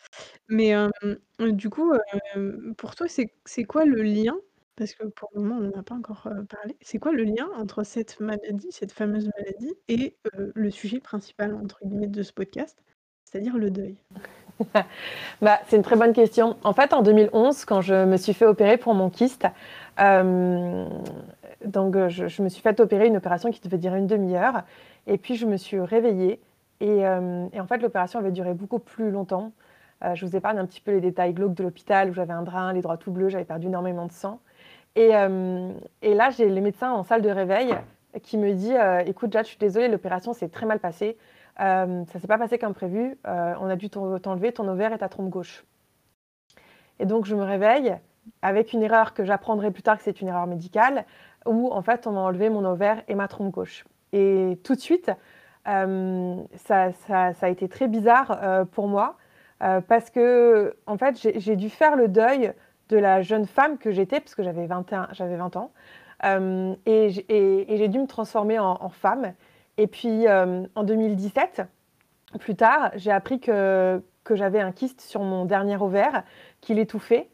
Mais 0.49 0.69
hem, 0.69 0.91
du 1.39 1.69
coup, 1.71 1.93
heu, 2.37 2.73
pour 2.77 2.95
toi, 2.95 3.07
c'est 3.09 3.65
quoi 3.65 3.85
le 3.85 4.01
lien? 4.03 4.37
Parce 4.77 4.93
que 4.95 5.05
pour 5.07 5.29
le 5.35 5.41
moment, 5.43 5.57
on 5.57 5.69
en 5.75 5.79
a 5.79 5.83
pas 5.83 5.95
encore, 5.95 6.29
parlé. 6.49 6.77
C'est 6.81 6.99
quoi 6.99 7.13
le 7.13 7.23
lien 7.25 7.49
entre 7.55 7.83
cette 7.83 8.19
maladie, 8.21 8.69
cette 8.71 8.91
fameuse 8.93 9.29
maladie 9.39 9.75
et 9.89 10.17
le 10.55 10.71
sujet 10.71 10.99
«principal» 11.01 11.55
entre 11.55 11.79
guillemets 11.85 12.07
de 12.07 12.23
ce 12.23 12.33
podcast, 12.33 12.83
c'est-à-dire 13.25 13.57
le 13.57 13.71
deuil? 13.71 13.97
Bah, 15.41 15.59
c'est 15.67 15.77
une 15.77 15.83
très 15.83 15.95
bonne 15.95 16.13
question. 16.13 16.57
En 16.63 16.73
fait, 16.73 16.93
en 16.93 17.01
2011, 17.01 17.65
quand 17.65 17.81
je 17.81 18.05
me 18.05 18.17
suis 18.17 18.33
fait 18.33 18.45
opérer 18.45 18.77
pour 18.77 18.93
mon 18.93 19.09
kyste, 19.09 19.47
hem, 19.97 20.89
donc 21.65 21.95
heu, 21.95 22.09
je 22.09 22.41
me 22.41 22.49
suis 22.49 22.61
fait 22.61 22.79
opérer, 22.79 23.07
une 23.07 23.17
opération 23.17 23.51
qui 23.51 23.61
devait 23.61 23.77
durer 23.77 23.99
une 23.99 24.07
1/2 24.07 24.35
heure 24.35 24.63
et 25.07 25.17
puis 25.17 25.35
je 25.35 25.45
me 25.45 25.57
suis 25.57 25.79
réveillée 25.79 26.39
et 26.81 26.99
et 27.53 27.59
en 27.61 27.67
fait, 27.67 27.79
l'opération 27.79 28.19
avait 28.19 28.31
duré 28.31 28.53
beaucoup 28.53 28.79
plus 28.79 29.11
longtemps. 29.11 29.51
Je 30.13 30.25
vous 30.25 30.35
épargne 30.35 30.59
un 30.59 30.65
petit 30.65 30.81
peu 30.81 30.91
les 30.91 31.01
détails 31.01 31.33
glauques 31.33 31.55
de 31.55 31.63
l'hôpital 31.63 32.09
où 32.11 32.13
j'avais 32.13 32.33
un 32.33 32.43
drain, 32.43 32.73
les 32.73 32.81
draps 32.81 33.03
tout 33.03 33.11
bleus, 33.11 33.29
j'avais 33.29 33.45
perdu 33.45 33.67
énormément 33.67 34.05
de 34.05 34.11
sang 34.11 34.39
et 34.95 35.11
et 36.03 36.13
là, 36.15 36.29
j'ai 36.31 36.49
le 36.49 36.61
médecin 36.61 36.91
en 36.91 37.03
salle 37.03 37.21
de 37.23 37.29
réveil 37.29 37.75
qui 38.23 38.37
me 38.37 38.53
dit: 38.53 38.73
«Heu, 38.73 39.01
écoute 39.07 39.31
Jade, 39.33 39.45
je 39.45 39.49
suis 39.51 39.59
désolée, 39.59 39.87
l'opération 39.89 40.33
s'est 40.33 40.49
très 40.49 40.65
mal 40.65 40.79
passée. 40.79 41.17
Hem, 41.59 42.05
ça 42.07 42.19
s'est 42.19 42.27
pas 42.27 42.37
passé 42.37 42.57
comme 42.59 42.73
prévu. 42.73 43.17
Heu, 43.27 43.55
on 43.59 43.69
a 43.69 43.75
dû 43.75 43.89
t'en 43.89 44.19
t'enlever 44.19 44.51
ton 44.53 44.67
ovaire 44.67 44.93
et 44.93 44.97
ta 44.99 45.09
trompe 45.09 45.29
gauche». 45.29 45.65
Et 46.99 47.05
donc 47.05 47.25
je 47.25 47.35
me 47.35 47.43
réveille 47.43 47.95
avec 48.41 48.73
une 48.73 48.83
erreur 48.83 49.13
que 49.13 49.23
j'apprendrai 49.23 49.71
plus 49.71 49.83
tard 49.83 49.97
que 49.97 50.03
c'est 50.03 50.21
une 50.21 50.27
erreur 50.27 50.47
médicale, 50.47 51.05
où 51.45 51.71
en 51.71 51.81
fait, 51.81 52.07
on 52.07 52.11
m'a 52.11 52.19
enlevé 52.21 52.49
mon 52.49 52.65
ovaire 52.65 53.01
et 53.07 53.15
ma 53.15 53.27
trompe 53.27 53.51
gauche. 53.53 53.85
Et 54.11 54.59
tout 54.63 54.75
de 54.75 54.79
suite, 54.79 55.11
hem, 55.65 56.45
ça 56.55 56.91
a 57.41 57.49
été 57.49 57.69
très 57.69 57.87
bizarre, 57.87 58.39
heu, 58.43 58.65
pour 58.65 58.87
moi, 58.87 59.15
parce 59.59 60.09
qu'en 60.09 60.97
fait, 60.97 61.15
j'ai 61.39 61.55
dû 61.55 61.69
faire 61.69 61.95
le 61.95 62.07
deuil 62.09 62.51
de 62.89 62.97
la 62.97 63.21
jeune 63.21 63.45
femme 63.45 63.77
que 63.77 63.91
j'étais, 63.91 64.19
parce 64.19 64.35
que 64.35 64.43
j'avais 64.43 64.65
21 64.67 65.07
j'avais 65.13 65.37
20 65.37 65.55
ans. 65.55 65.71
Et 66.85 67.09
j'ai 67.09 67.87
dû 67.87 67.99
me 67.99 68.07
transformer 68.07 68.59
en 68.59 68.77
en 68.81 68.89
femme. 68.89 69.33
Et 69.77 69.87
puis, 69.87 70.25
hem, 70.25 70.67
en 70.75 70.83
2017, 70.83 71.61
plus 72.39 72.55
tard, 72.55 72.91
j'ai 72.95 73.11
appris 73.11 73.39
que 73.39 74.01
j'avais 74.31 74.59
un 74.59 74.71
kyste 74.71 75.01
sur 75.01 75.21
mon 75.21 75.45
dernier 75.45 75.77
ovaire, 75.77 76.23
qui 76.61 76.73
l'étouffait 76.73 77.29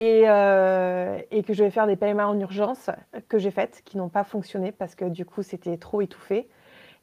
et 0.00 0.28
heu 0.28 1.16
et 1.32 1.42
que 1.42 1.52
je 1.52 1.58
devais 1.58 1.70
faire 1.70 1.86
des 1.88 1.96
PMA 1.96 2.28
en 2.28 2.38
urgence, 2.38 2.90
que 3.28 3.38
j'ai 3.38 3.50
faites, 3.50 3.82
qui 3.84 3.96
n'ont 3.96 4.08
pas 4.08 4.24
fonctionné 4.24 4.70
parce 4.70 4.94
que 4.94 5.04
du 5.06 5.24
coup, 5.24 5.42
c'était 5.42 5.76
trop 5.76 6.00
étouffé. 6.00 6.48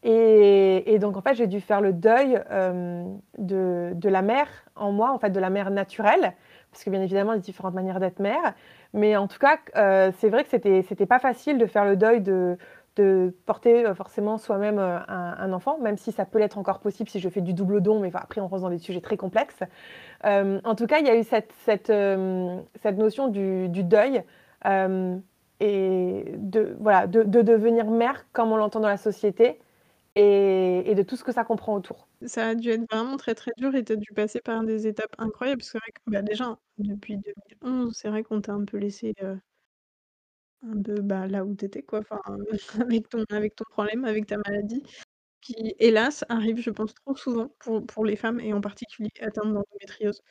Et 0.03 0.97
donc 0.99 1.17
en 1.17 1.21
fait, 1.21 1.33
j'ai 1.33 1.47
dû 1.47 1.59
faire 1.59 1.81
le 1.81 1.91
deuil, 1.91 2.39
hem, 2.51 3.19
de 3.37 4.09
la 4.09 4.21
mère 4.21 4.47
en 4.75 4.91
moi, 4.91 5.11
en 5.11 5.17
fait, 5.19 5.31
de 5.31 5.39
la 5.39 5.49
mère 5.49 5.71
naturelle, 5.71 6.33
parce 6.71 6.83
que 6.83 6.89
bien 6.91 7.01
évidemment, 7.01 7.33
il 7.33 7.37
y 7.37 7.39
a 7.39 7.41
différentes 7.41 7.73
manières 7.73 7.99
d'être 7.99 8.19
mère. 8.19 8.53
Mais 8.93 9.17
en 9.17 9.27
tout 9.27 9.39
cas, 9.39 9.57
c'est 10.19 10.29
vrai 10.29 10.43
que 10.43 10.49
c'était 10.49 10.83
c'était 10.83 11.07
pas 11.07 11.19
facile 11.19 11.57
de 11.57 11.65
faire 11.65 11.85
le 11.85 11.97
deuil 11.97 12.21
de 12.21 12.57
de 12.95 13.35
porter 13.45 13.93
forcément 13.95 14.37
soi-même 14.37 14.79
un, 14.79 15.53
enfant, 15.53 15.77
même 15.79 15.97
si 15.97 16.11
ça 16.11 16.25
peut 16.25 16.39
l'être 16.39 16.57
encore 16.57 16.79
possible 16.79 17.09
si 17.09 17.19
je 17.19 17.29
fais 17.29 17.41
du 17.41 17.53
double 17.53 17.81
don, 17.81 17.99
mais 17.99 18.11
après 18.13 18.41
on 18.41 18.47
rentre 18.47 18.63
dans 18.63 18.69
des 18.69 18.77
sujets 18.77 19.01
très 19.01 19.17
complexes. 19.17 19.63
en 20.23 20.75
tout 20.75 20.87
cas, 20.87 20.99
il 20.99 21.05
y 21.05 21.09
a 21.09 21.17
eu 21.17 21.23
cette, 21.23 21.51
cette, 21.65 21.91
cette 22.81 22.97
notion 22.97 23.27
du, 23.27 23.69
deuil 23.69 24.23
et 25.59 26.25
de, 26.37 26.75
voilà, 26.79 27.07
de, 27.07 27.23
de, 27.23 27.41
devenir 27.41 27.89
mère 27.89 28.25
comme 28.33 28.51
on 28.51 28.57
l'entend 28.57 28.79
dans 28.79 28.87
la 28.87 28.97
société 28.97 29.59
et, 30.15 30.95
de 30.95 31.03
tout 31.03 31.15
ce 31.15 31.23
que 31.23 31.31
ça 31.31 31.43
comprend 31.43 31.75
autour. 31.75 32.07
Ça 32.25 32.49
a 32.49 32.55
dû 32.55 32.69
être 32.69 32.85
vraiment 32.91 33.17
très 33.17 33.35
très 33.35 33.51
dur 33.57 33.75
et 33.75 33.83
tu 33.83 33.93
as 33.93 33.95
dû 33.95 34.11
passer 34.13 34.39
par 34.41 34.63
des 34.63 34.87
étapes 34.87 35.13
incroyables. 35.17 35.61
Vrai 35.61 35.91
que 35.93 36.11
bah, 36.11 36.21
déjà, 36.21 36.57
depuis 36.77 37.17
2011, 37.61 37.93
c'est 37.95 38.09
vrai 38.09 38.23
qu'on 38.23 38.41
t'a 38.41 38.53
un 38.53 38.65
peu 38.65 38.77
laissé 38.77 39.13
euh, 39.23 39.35
un 40.71 40.81
peu 40.81 41.01
bah, 41.01 41.27
là 41.27 41.45
où 41.45 41.55
tu 41.55 41.65
étais, 41.65 41.83
quoi. 41.83 41.99
Enfin, 41.99 42.21
avec, 42.89 43.09
ton, 43.09 43.23
avec 43.29 43.55
ton 43.55 43.65
problème, 43.69 44.05
avec 44.05 44.27
ta 44.27 44.37
maladie, 44.37 44.83
qui 45.41 45.75
hélas 45.79 46.25
arrive, 46.29 46.59
je 46.59 46.71
pense, 46.71 46.93
trop 46.95 47.15
souvent 47.15 47.49
pour, 47.59 47.85
pour 47.85 48.05
les 48.05 48.15
femmes 48.15 48.39
et 48.39 48.53
en 48.53 48.61
particulier 48.61 49.11
atteintes 49.21 49.53
d'endométriose. 49.53 50.21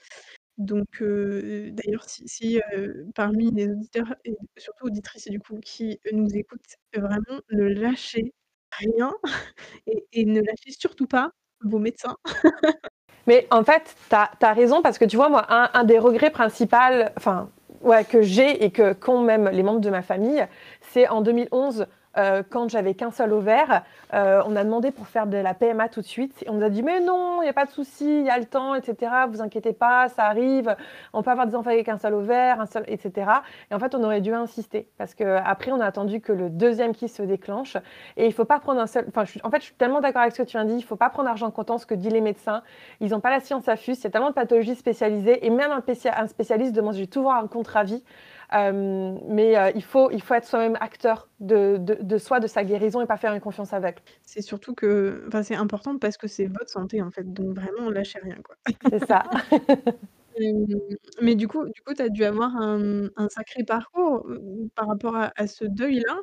Donc, 0.58 1.02
euh, 1.02 1.70
d'ailleurs, 1.72 2.08
si, 2.08 2.28
si 2.28 2.60
euh, 2.74 3.06
parmi 3.14 3.50
les 3.50 3.68
auditeurs 3.70 4.14
et 4.24 4.36
surtout 4.56 4.86
auditrices 4.86 5.28
du 5.28 5.40
coup 5.40 5.58
qui 5.60 6.00
nous 6.12 6.34
écoutent, 6.36 6.76
vraiment 6.96 7.40
ne 7.50 7.64
lâchez 7.64 8.32
rien 8.72 9.12
et, 10.12 10.24
ne 10.24 10.40
lâchez 10.40 10.70
surtout 10.78 11.06
pas 11.06 11.32
vos 11.62 11.78
médecins. 11.78 12.16
Mais 13.26 13.46
en 13.50 13.64
fait, 13.64 13.96
tu 14.10 14.14
as, 14.14 14.52
raison 14.52 14.82
parce 14.82 14.98
que 14.98 15.04
tu 15.06 15.16
vois, 15.16 15.28
moi, 15.28 15.46
un, 15.48 15.84
des 15.84 15.98
regrets 15.98 16.30
principaux, 16.30 16.76
enfin, 17.16 17.50
ouais, 17.84 18.04
que 18.04 18.22
j'ai 18.22 18.64
et 18.64 18.70
que 18.70 18.92
qu'ont 18.92 19.20
même 19.20 19.48
les 19.48 19.62
membres 19.62 19.80
de 19.80 19.90
ma 19.90 20.02
famille, 20.02 20.46
c'est 20.80 21.08
en 21.08 21.20
2011 21.20 21.86
euh, 22.16 22.42
quand 22.48 22.68
j'avais 22.68 22.94
qu'un 22.94 23.10
seul 23.10 23.32
ovaire, 23.32 23.82
euh, 24.12 24.42
on 24.46 24.56
a 24.56 24.64
demandé 24.64 24.90
pour 24.90 25.06
faire 25.08 25.26
de 25.26 25.36
la 25.36 25.54
PMA 25.54 25.88
tout 25.88 26.00
de 26.00 26.06
suite. 26.06 26.42
Et 26.44 26.50
on 26.50 26.54
nous 26.54 26.64
a 26.64 26.70
dit 26.70 26.82
mais 26.82 27.00
non, 27.00 27.42
il 27.42 27.44
n'y 27.44 27.50
a 27.50 27.52
pas 27.52 27.66
de 27.66 27.70
souci, 27.70 28.20
il 28.20 28.26
y 28.26 28.30
a 28.30 28.38
le 28.38 28.46
temps, 28.46 28.74
etc. 28.74 29.12
Vous 29.28 29.42
inquiétez 29.42 29.72
pas, 29.72 30.08
ça 30.08 30.24
arrive. 30.24 30.76
On 31.12 31.22
peut 31.22 31.30
avoir 31.30 31.46
des 31.46 31.54
enfants 31.54 31.70
avec 31.70 31.88
un 31.88 31.98
seul 31.98 32.14
ovaire, 32.14 32.60
un 32.60 32.66
seul, 32.66 32.84
etc. 32.86 33.30
Et 33.70 33.74
en 33.74 33.78
fait, 33.78 33.94
on 33.94 34.02
aurait 34.02 34.20
dû 34.20 34.32
insister 34.32 34.88
parce 34.98 35.14
que 35.14 35.38
après, 35.44 35.72
on 35.72 35.80
a 35.80 35.86
attendu 35.86 36.20
que 36.20 36.32
le 36.32 36.50
deuxième 36.50 36.94
qui 36.94 37.08
se 37.08 37.22
déclenche. 37.22 37.76
Et 38.16 38.26
il 38.26 38.32
faut 38.32 38.44
pas 38.44 38.60
prendre 38.60 38.80
un 38.80 38.86
seul. 38.86 39.06
Enfin, 39.08 39.24
en 39.42 39.50
fait, 39.50 39.58
je 39.58 39.64
suis 39.64 39.74
tellement 39.74 40.00
d'accord 40.00 40.22
avec 40.22 40.34
ce 40.34 40.42
que 40.42 40.48
tu 40.48 40.56
de 40.56 40.64
dire. 40.64 40.76
Il 40.76 40.84
faut 40.84 40.96
pas 40.96 41.10
prendre 41.10 41.28
argent 41.28 41.50
comptant, 41.50 41.78
ce 41.78 41.86
que 41.86 41.94
disent 41.94 42.12
les 42.12 42.20
médecins. 42.20 42.62
Ils 43.00 43.10
n'ont 43.10 43.20
pas 43.20 43.30
la 43.30 43.40
science 43.40 43.68
à 43.68 43.76
fus. 43.76 43.92
Il 43.92 44.04
y 44.04 44.06
a 44.06 44.10
tellement 44.10 44.30
de 44.30 44.34
pathologies 44.34 44.74
spécialisées 44.74 45.44
et 45.44 45.50
même 45.50 45.70
un, 45.70 45.82
un 46.16 46.26
spécialiste 46.26 46.72
demande 46.72 46.94
j'ai 46.94 47.06
toujours 47.06 47.32
un 47.32 47.46
contre-avis. 47.46 48.04
Euh, 48.54 49.18
mais 49.26 49.56
euh, 49.56 49.72
il, 49.74 49.82
faut, 49.82 50.10
il 50.10 50.22
faut 50.22 50.34
être 50.34 50.46
soi-même 50.46 50.76
acteur 50.80 51.28
de, 51.40 51.76
de, 51.78 51.98
de, 52.00 52.18
soi, 52.18 52.38
de 52.38 52.46
sa 52.46 52.62
guérison 52.64 53.00
et 53.00 53.06
pas 53.06 53.16
faire 53.16 53.34
une 53.34 53.40
confiance 53.40 53.72
aveugle. 53.72 54.00
C'est 54.22 54.42
surtout 54.42 54.74
que 54.74 55.28
c'est 55.42 55.56
important 55.56 55.98
parce 55.98 56.16
que 56.16 56.28
c'est 56.28 56.46
votre 56.46 56.68
santé 56.68 57.02
en 57.02 57.10
fait, 57.10 57.32
donc 57.32 57.56
vraiment 57.56 57.90
lâchez 57.90 58.20
rien. 58.20 58.36
C'est 58.90 59.04
ça. 59.06 59.24
mais 61.22 61.34
du 61.34 61.48
coup, 61.48 61.64
du 61.68 61.80
coup 61.82 61.94
tu 61.94 62.02
as 62.02 62.08
dû 62.08 62.24
avoir 62.24 62.54
un, 62.56 63.08
un, 63.16 63.28
sacré 63.28 63.64
parcours 63.64 64.26
euh, 64.28 64.68
par 64.76 64.86
rapport 64.88 65.16
à, 65.16 65.32
à 65.36 65.46
ce 65.48 65.64
deuil-là. 65.64 66.16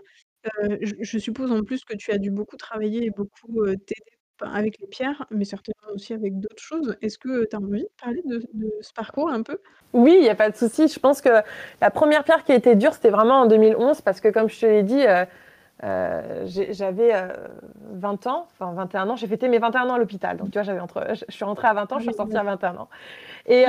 je, 0.82 0.94
je, 1.00 1.18
suppose 1.18 1.52
en 1.52 1.64
plus 1.64 1.84
que 1.84 1.96
tu 1.96 2.12
as 2.12 2.18
dû 2.18 2.32
beaucoup 2.32 2.58
travailler 2.58 3.06
et 3.06 3.10
beaucoup 3.10 3.66
t'aider 3.66 4.11
avec 4.54 4.80
les 4.80 4.88
pierres, 4.88 5.26
mais 5.32 5.46
certainement 5.46 5.94
aussi 5.94 6.14
avec 6.14 6.40
d'autres 6.40 6.62
choses. 6.62 6.96
Est-ce 7.02 7.18
que 7.18 7.46
tu 7.46 7.56
as 7.56 7.60
envie 7.60 7.84
de 7.84 7.90
parler 8.02 8.22
de, 8.26 8.42
ce 8.82 8.94
parcours 8.94 9.30
un 9.30 9.44
peu? 9.44 9.60
Oui, 9.94 10.16
il 10.18 10.22
n'y 10.22 10.30
a 10.30 10.36
pas 10.36 10.50
de 10.50 10.56
souci. 10.56 10.88
Je 10.88 11.00
pense 11.00 11.22
que 11.22 11.30
la 11.82 11.90
première 11.90 12.24
pierre 12.24 12.44
qui 12.44 12.52
a 12.52 12.56
été 12.56 12.76
dure, 12.76 12.94
c'était 12.94 13.10
vraiment 13.10 13.42
en 13.42 13.46
2011, 13.46 14.02
parce 14.02 14.22
que 14.22 14.30
comme 14.30 14.50
je 14.50 14.60
te 14.60 14.66
l'ai 14.66 14.84
dit, 14.84 15.06
euh, 15.06 15.26
euh, 15.84 16.46
j'avais 16.46 17.12
20 17.92 18.26
euh, 18.26 18.30
ans, 18.30 18.48
enfin 18.52 18.74
21 18.74 19.10
ans, 19.10 19.16
j'ai 19.16 19.28
fêté 19.28 19.48
mes 19.48 19.60
21 19.60 19.90
ans 19.90 19.96
à 19.96 20.00
l'hôpital. 20.00 20.38
Donc 20.38 20.48
tu 20.48 20.54
vois, 20.54 20.64
j'avais 20.64 20.80
entre, 20.80 21.06
je, 21.14 21.26
suis 21.30 21.46
rentrée 21.46 21.68
à 21.68 21.74
20 21.74 21.92
ans, 21.92 22.00
je 22.00 22.06
suis 22.06 22.14
sortie 22.14 22.38
à 22.38 22.44
21 22.44 22.78
ans. 22.78 22.90
Et, 23.48 23.66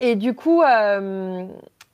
et 0.00 0.16
du 0.16 0.34
coup... 0.34 0.62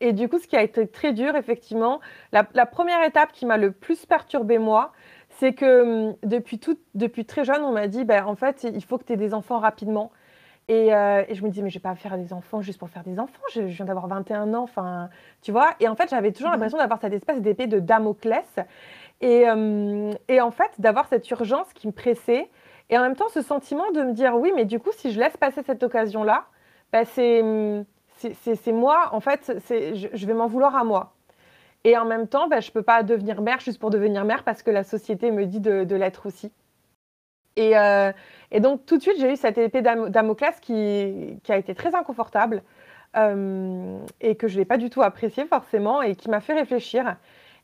et 0.02 0.12
du 0.12 0.28
coup, 0.28 0.38
ce 0.38 0.46
qui 0.46 0.56
a 0.56 0.62
été 0.62 0.86
très 0.86 1.12
dur, 1.12 1.36
effectivement, 1.36 2.00
la, 2.32 2.46
la 2.54 2.64
première 2.64 3.02
étape 3.04 3.32
qui 3.32 3.44
m'a 3.44 3.56
le 3.56 3.70
plus 3.70 4.06
perturbée, 4.06 4.58
moi, 4.58 4.92
c'est 5.40 5.54
que 5.54 6.10
hum, 6.10 6.16
depuis, 6.22 6.58
tout, 6.58 6.78
depuis 6.94 7.24
très 7.24 7.44
jeune, 7.44 7.62
on 7.62 7.72
m'a 7.72 7.88
dit, 7.88 8.04
ben, 8.04 8.26
en 8.26 8.36
fait, 8.36 8.62
il 8.62 8.84
faut 8.84 8.98
que 8.98 9.04
tu 9.04 9.14
aies 9.14 9.16
des 9.16 9.34
enfants 9.34 9.58
rapidement. 9.58 10.12
Et, 10.68 10.94
euh, 10.94 11.24
et, 11.28 11.34
je 11.34 11.42
me 11.42 11.48
dis, 11.48 11.62
mais 11.62 11.70
je 11.70 11.78
vais 11.78 11.82
pas 11.82 11.96
faire 11.96 12.16
des 12.16 12.32
enfants 12.32 12.60
juste 12.60 12.78
pour 12.78 12.90
faire 12.90 13.02
des 13.02 13.18
enfants. 13.18 13.42
Je, 13.52 13.62
viens 13.62 13.86
d'avoir 13.86 14.06
21 14.06 14.54
ans, 14.54 14.62
enfin, 14.62 15.08
tu 15.42 15.50
vois. 15.50 15.70
Et 15.80 15.88
en 15.88 15.96
fait, 15.96 16.10
j'avais 16.10 16.30
toujours 16.30 16.50
l'impression 16.50 16.78
d'avoir 16.78 17.00
cette 17.00 17.14
espèce 17.14 17.40
d'épée 17.40 17.66
de 17.66 17.80
Damoclès. 17.80 18.44
Et, 19.22 19.48
hum, 19.50 20.10
et 20.28 20.40
en 20.40 20.50
fait, 20.50 20.70
d'avoir 20.78 21.08
cette 21.08 21.28
urgence 21.30 21.72
qui 21.72 21.86
me 21.88 21.92
pressait. 21.92 22.50
Et 22.90 22.98
en 22.98 23.02
même 23.02 23.16
temps, 23.16 23.28
ce 23.30 23.40
sentiment 23.40 23.90
de 23.92 24.02
me 24.02 24.12
dire, 24.12 24.36
oui, 24.36 24.52
mais 24.54 24.66
du 24.66 24.78
coup, 24.78 24.90
si 24.92 25.10
je 25.10 25.18
laisse 25.18 25.36
passer 25.38 25.62
cette 25.62 25.82
occasion-là, 25.82 26.44
ben, 26.92 27.04
c'est 27.06 27.42
moi, 28.72 29.08
en 29.12 29.20
fait, 29.20 29.52
je, 29.68 30.08
je 30.12 30.26
vais 30.26 30.34
m'en 30.34 30.48
vouloir 30.48 30.76
à 30.76 30.84
moi. 30.84 31.14
Et 31.84 31.96
en 31.96 32.04
même 32.04 32.28
temps, 32.28 32.48
bah, 32.48 32.60
je 32.60 32.68
ne 32.68 32.72
peux 32.72 32.82
pas 32.82 33.02
devenir 33.02 33.40
mère 33.40 33.60
juste 33.60 33.78
pour 33.78 33.90
devenir 33.90 34.24
mère 34.24 34.44
parce 34.44 34.62
que 34.62 34.70
la 34.70 34.84
société 34.84 35.30
me 35.30 35.46
dit 35.46 35.60
de, 35.60 35.94
l'être 35.94 36.26
aussi. 36.26 36.52
Euh, 37.58 38.12
et, 38.50 38.60
donc, 38.60 38.84
tout 38.86 38.96
de 38.96 39.02
suite, 39.02 39.18
j'ai 39.18 39.32
eu 39.32 39.36
cette 39.36 39.58
épée 39.58 39.82
Damoclès 39.82 40.60
qui, 40.60 41.40
a 41.48 41.56
été 41.56 41.74
très 41.74 41.94
inconfortable 41.94 42.62
euh, 43.16 43.98
et 44.20 44.36
que 44.36 44.46
je 44.46 44.58
n'ai 44.58 44.64
pas 44.64 44.76
du 44.76 44.90
tout 44.90 45.02
apprécié 45.02 45.46
forcément 45.46 46.02
et 46.02 46.16
qui 46.16 46.28
m'a 46.30 46.40
fait 46.40 46.54
réfléchir. 46.54 47.16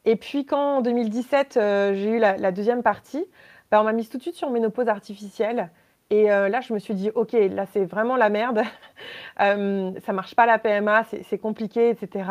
Et 0.05 0.17
puis, 0.17 0.47
quand 0.47 0.79
en 0.79 0.81
2017, 0.81 1.57
euh, 1.57 1.95
j'ai 1.95 2.11
eu 2.13 2.19
la, 2.19 2.53
deuxième 2.53 2.83
partie, 2.83 3.25
bah, 3.71 3.81
on 3.81 3.85
m'a 3.85 3.93
mise 3.93 4.09
tout 4.09 4.17
de 4.17 4.23
suite 4.23 4.37
sur 4.37 4.51
ménopause 4.51 4.89
artificielle. 4.89 5.71
Et 6.09 6.27
là, 6.29 6.61
je 6.61 6.73
me 6.73 6.79
suis 6.79 6.95
dit, 6.95 7.11
OK, 7.17 7.33
là, 7.33 7.67
c'est 7.73 7.85
vraiment 7.85 8.15
la 8.15 8.29
merde. 8.29 8.63
ça 9.39 10.13
marche 10.13 10.37
pas 10.37 10.47
la 10.47 10.57
PMA, 10.57 11.05
c'est 11.25 11.39
compliqué, 11.39 11.91
etc. 11.91 12.23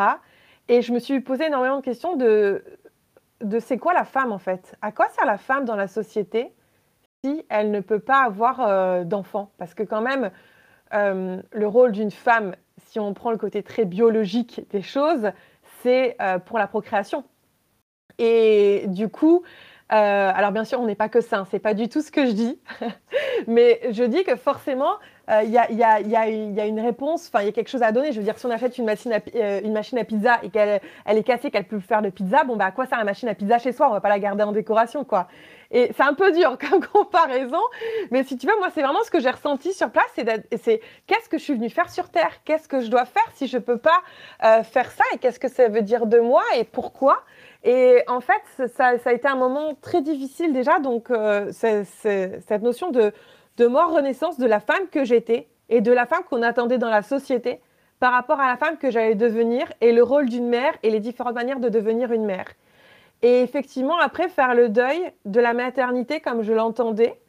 Et 0.68 0.82
je 0.82 0.92
me 0.94 1.00
suis 1.00 1.20
posé 1.20 1.46
énormément 1.46 1.78
de 1.78 1.84
questions 1.84 2.16
de, 2.16 2.64
c'est 3.60 3.78
quoi 3.78 3.94
la 3.94 4.06
femme 4.06 4.32
en 4.32 4.40
fait? 4.40 4.76
À 4.82 4.92
quoi 4.92 5.08
sert 5.10 5.26
la 5.26 5.38
femme 5.38 5.66
dans 5.66 5.76
la 5.76 5.88
société 5.88 6.54
si 7.24 7.46
elle 7.50 7.72
ne 7.72 7.80
peut 7.82 8.00
pas 8.00 8.24
avoir 8.24 8.62
euh, 8.62 9.04
d'enfants? 9.04 9.52
Parce 9.58 9.74
que 9.74 9.84
quand 9.84 10.02
même, 10.02 10.32
euh, 10.94 11.42
le 11.52 11.68
rôle 11.68 11.92
d'une 11.92 12.12
femme, 12.12 12.56
si 12.78 13.00
on 13.00 13.14
prend 13.14 13.32
le 13.32 13.38
côté 13.38 13.62
très 13.62 13.86
biologique 13.86 14.62
des 14.72 14.82
choses, 14.82 15.32
c'est 15.84 16.16
euh, 16.20 16.40
pour 16.40 16.58
la 16.58 16.68
procréation. 16.68 17.24
Et 18.18 18.86
du 18.88 19.10
coup, 19.10 19.44
alors 19.90 20.52
bien 20.52 20.64
sûr, 20.64 20.80
on 20.80 20.88
n'est 20.88 20.96
pas 20.96 21.10
que 21.10 21.22
ça, 21.22 21.46
c'est 21.52 21.60
pas 21.60 21.74
du 21.76 21.90
tout 21.90 22.02
ce 22.02 22.12
que 22.12 22.26
je 22.26 22.32
dis, 22.32 22.60
mais 23.48 23.82
je 23.92 24.04
dis 24.04 24.24
que 24.24 24.36
forcément, 24.36 24.94
il 25.28 25.34
euh, 25.34 25.44
y, 25.44 26.60
a, 26.60 26.68
une 26.68 26.80
réponse, 26.80 27.28
enfin, 27.28 27.42
il 27.42 27.46
y 27.46 27.50
a 27.50 27.52
quelque 27.52 27.70
chose 27.70 27.82
à 27.82 27.92
donner. 27.92 28.12
Je 28.12 28.20
veux 28.20 28.24
dire, 28.24 28.38
si 28.38 28.46
on 28.46 28.52
achète 28.52 28.78
une 28.78 28.86
machine 28.86 29.12
à, 29.12 29.20
euh, 29.36 29.62
une 29.64 29.74
machine 29.74 29.98
à 29.98 30.04
pizza 30.04 30.40
et 30.44 30.50
qu'elle 30.50 30.82
elle 31.06 31.18
est 31.18 31.24
cassée, 31.24 31.50
qu'elle 31.50 31.66
peut 31.66 31.80
faire 31.80 32.02
de 32.02 32.10
pizza, 32.10 32.44
bon, 32.44 32.56
bah, 32.56 32.66
à 32.66 32.72
quoi 32.72 32.86
sert 32.86 32.98
la 32.98 33.06
machine 33.06 33.28
à 33.30 33.34
pizza 33.34 33.58
chez 33.58 33.72
soi? 33.72 33.88
On 33.90 33.92
va 33.92 34.02
pas 34.02 34.10
la 34.10 34.20
garder 34.20 34.44
en 34.44 34.52
décoration, 34.52 35.04
quoi. 35.04 35.28
Et 35.72 35.92
c'est 35.98 36.04
un 36.04 36.14
peu 36.14 36.32
dur 36.32 36.58
comme 36.70 36.86
comparaison, 36.86 37.62
mais 38.12 38.24
si 38.24 38.38
tu 38.38 38.46
veux, 38.46 38.56
moi, 38.60 38.70
c'est 38.74 38.84
vraiment 38.84 39.04
ce 39.04 39.10
que 39.10 39.20
j'ai 39.20 39.32
ressenti 39.32 39.74
sur 39.74 39.90
place, 39.90 40.06
c'est 40.16 40.80
qu'est-ce 41.08 41.28
que 41.28 41.40
je 41.40 41.44
suis 41.44 41.56
venue 41.56 41.72
faire 41.72 41.90
sur 41.90 42.10
Terre? 42.10 42.32
Qu'est-ce 42.46 42.68
que 42.68 42.82
je 42.82 42.90
dois 42.90 43.06
faire 43.06 43.28
si 43.34 43.48
je 43.48 43.58
peux 43.58 43.78
pas 43.78 44.02
euh, 44.44 44.64
faire 44.64 44.92
ça? 44.92 45.04
Et 45.14 45.18
qu'est-ce 45.18 45.40
que 45.40 45.50
ça 45.50 45.70
veut 45.70 45.82
dire 45.82 46.06
de 46.06 46.20
moi? 46.20 46.44
Et 46.56 46.66
pourquoi? 46.66 47.24
Et 47.64 48.04
en 48.08 48.22
fait, 48.22 48.68
ça, 48.68 49.00
ça, 49.00 49.10
a 49.10 49.14
été 49.14 49.28
un 49.28 49.36
moment 49.36 49.74
très 49.82 50.04
difficile 50.04 50.54
déjà, 50.54 50.78
donc 50.78 51.12
cette 51.52 52.62
notion 52.62 52.92
de 52.92 53.12
de 53.58 53.68
mort-renaissance 53.68 54.38
de 54.38 54.46
la 54.46 54.60
femme 54.60 54.88
que 54.92 55.04
j'étais 55.04 55.48
et 55.70 55.82
de 55.82 55.92
la 55.92 56.06
femme 56.06 56.24
qu'on 56.30 56.42
attendait 56.42 56.78
dans 56.78 56.90
la 56.90 57.02
société 57.02 57.62
par 58.00 58.12
rapport 58.12 58.40
à 58.40 58.48
la 58.48 58.58
femme 58.58 58.78
que 58.78 58.92
j'allais 58.92 59.16
devenir 59.16 59.72
et 59.82 59.92
le 59.92 60.04
rôle 60.04 60.28
d'une 60.28 60.48
mère 60.48 60.74
et 60.84 60.90
les 60.92 61.00
différentes 61.00 61.36
manières 61.36 61.60
de 61.60 61.70
devenir 61.70 62.12
une 62.12 62.26
mère. 62.26 62.48
Et 63.22 63.42
effectivement, 63.42 63.98
après, 63.98 64.28
faire 64.28 64.54
le 64.54 64.70
deuil 64.70 65.12
de 65.24 65.40
la 65.40 65.54
maternité 65.54 66.20
comme 66.20 66.44
je 66.44 66.54
l'entendais, 66.54 67.20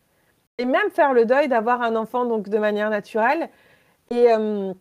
et 0.58 0.64
même 0.64 0.90
faire 0.90 1.12
le 1.12 1.24
deuil 1.24 1.48
d'avoir 1.48 1.82
un 1.82 1.96
enfant 1.96 2.24
donc 2.24 2.48
de 2.48 2.58
manière 2.58 2.90
naturelle. 2.90 3.48
Euh, 4.12 4.72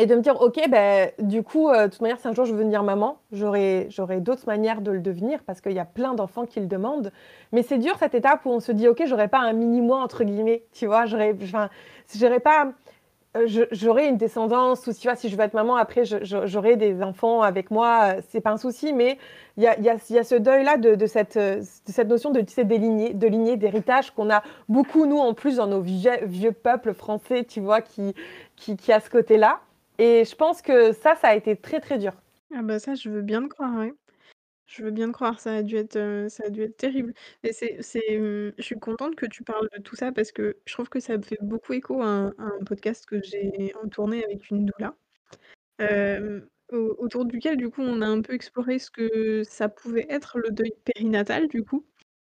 et 0.00 0.06
de 0.06 0.14
me 0.14 0.22
dire, 0.22 0.40
OK, 0.40 0.58
ben, 0.70 1.10
du 1.18 1.42
coup, 1.42 1.68
euh, 1.68 1.86
de 1.86 1.92
toute 1.92 2.00
manière, 2.00 2.18
si 2.18 2.26
un 2.26 2.32
jour 2.32 2.46
je 2.46 2.52
veux 2.52 2.58
devenir 2.58 2.82
maman, 2.82 3.18
j'aurai, 3.32 3.86
d'autres 4.20 4.46
manières 4.46 4.80
de 4.80 4.90
le 4.90 5.00
devenir 5.00 5.40
parce 5.44 5.60
qu'il 5.60 5.72
y 5.72 5.78
a 5.78 5.84
plein 5.84 6.14
d'enfants 6.14 6.46
qui 6.46 6.58
le 6.58 6.66
demandent. 6.66 7.12
Mais 7.52 7.62
c'est 7.62 7.76
dur 7.76 7.96
cette 7.98 8.14
étape 8.14 8.46
où 8.46 8.50
on 8.50 8.60
se 8.60 8.72
dit, 8.72 8.88
OK, 8.88 9.02
j'aurai 9.04 9.28
pas 9.28 9.40
un 9.40 9.52
mini-moi, 9.52 9.98
entre 9.98 10.24
guillemets, 10.24 10.64
tu 10.72 10.86
vois, 10.86 11.04
j'aurai, 11.04 11.34
pas, 12.42 12.72
euh, 13.36 13.46
j'aurai 13.72 14.08
une 14.08 14.16
descendance 14.16 14.86
ou 14.86 14.94
tu 14.94 15.06
vois, 15.06 15.16
si 15.16 15.28
je 15.28 15.36
veux 15.36 15.42
être 15.42 15.52
maman, 15.52 15.76
après, 15.76 16.04
j'aurai 16.06 16.76
des 16.76 17.02
enfants 17.02 17.42
avec 17.42 17.70
moi, 17.70 18.14
euh, 18.14 18.20
c'est 18.30 18.40
pas 18.40 18.52
un 18.52 18.56
souci, 18.56 18.94
mais 18.94 19.18
il 19.58 19.64
y 19.64 19.66
a, 19.66 19.78
y, 19.80 19.90
a, 19.90 19.96
y 20.08 20.18
a, 20.18 20.24
ce 20.24 20.34
deuil-là 20.34 20.78
de, 20.78 21.06
cette, 21.06 21.36
de 21.36 21.62
cette 21.84 22.08
notion 22.08 22.30
de, 22.30 22.40
tu 22.40 22.54
sais, 22.54 22.64
de 22.64 22.74
lignée, 23.26 23.56
d'héritage 23.58 24.12
qu'on 24.12 24.30
a 24.30 24.42
beaucoup, 24.66 25.04
nous, 25.04 25.18
en 25.18 25.34
plus, 25.34 25.56
dans 25.56 25.66
nos 25.66 25.82
vieux, 25.82 26.24
vieux 26.24 26.52
peuples 26.52 26.94
français, 26.94 27.44
tu 27.44 27.60
vois, 27.60 27.82
qui, 27.82 28.14
qui 28.56 28.92
a 28.92 29.00
ce 29.00 29.10
côté-là. 29.10 29.60
Et 30.00 30.24
je 30.24 30.34
pense 30.34 30.62
que 30.62 30.92
ça, 30.92 31.14
ça 31.14 31.28
a 31.28 31.34
été 31.36 31.56
très, 31.56 31.78
très 31.80 31.98
dur. 31.98 32.14
Ah 32.54 32.62
bah 32.62 32.78
ça, 32.78 32.94
je 32.94 33.10
veux 33.10 33.22
bien 33.22 33.42
te 33.42 33.48
croire, 33.48 33.74
oui. 33.80 33.92
Je 34.66 34.84
veux 34.84 34.90
bien 34.92 35.08
te 35.08 35.12
croire, 35.14 35.40
ça 35.40 35.54
a 35.56 35.62
dû 35.64 35.76
être, 35.76 35.96
heu, 35.96 36.28
ça 36.30 36.44
a 36.46 36.50
dû 36.50 36.62
être 36.62 36.76
terrible. 36.78 37.14
Mais 37.44 37.52
c'est 37.52 37.82
c'est, 37.82 38.18
mmh, 38.18 38.52
je 38.58 38.62
suis 38.62 38.78
contente 38.80 39.16
que 39.16 39.26
tu 39.26 39.44
parles 39.44 39.68
de 39.76 39.82
tout 39.82 39.96
ça 39.96 40.12
parce 40.12 40.32
que 40.32 40.58
je 40.66 40.74
trouve 40.74 40.88
que 40.90 41.00
ça 41.00 41.16
me 41.18 41.22
fait 41.22 41.38
beaucoup 41.42 41.74
écho 41.74 42.02
à 42.02 42.06
un 42.38 42.64
podcast 42.66 43.06
que 43.06 43.22
j'ai 43.22 43.74
en 43.82 43.88
tourné 43.88 44.24
avec 44.24 44.50
une 44.50 44.66
doula. 44.66 44.96
Au 46.72 46.94
autour 46.98 47.24
duquel, 47.24 47.56
du 47.56 47.68
coup, 47.70 47.82
on 47.82 48.00
a 48.02 48.06
un 48.06 48.20
peu 48.22 48.32
exploré 48.34 48.78
ce 48.78 48.90
que 48.90 49.42
ça 49.44 49.68
pouvait 49.68 50.06
être 50.08 50.38
le 50.38 50.50
deuil 50.50 50.72
périnatal, 50.84 51.48
du 51.48 51.64
coup. 51.64 51.84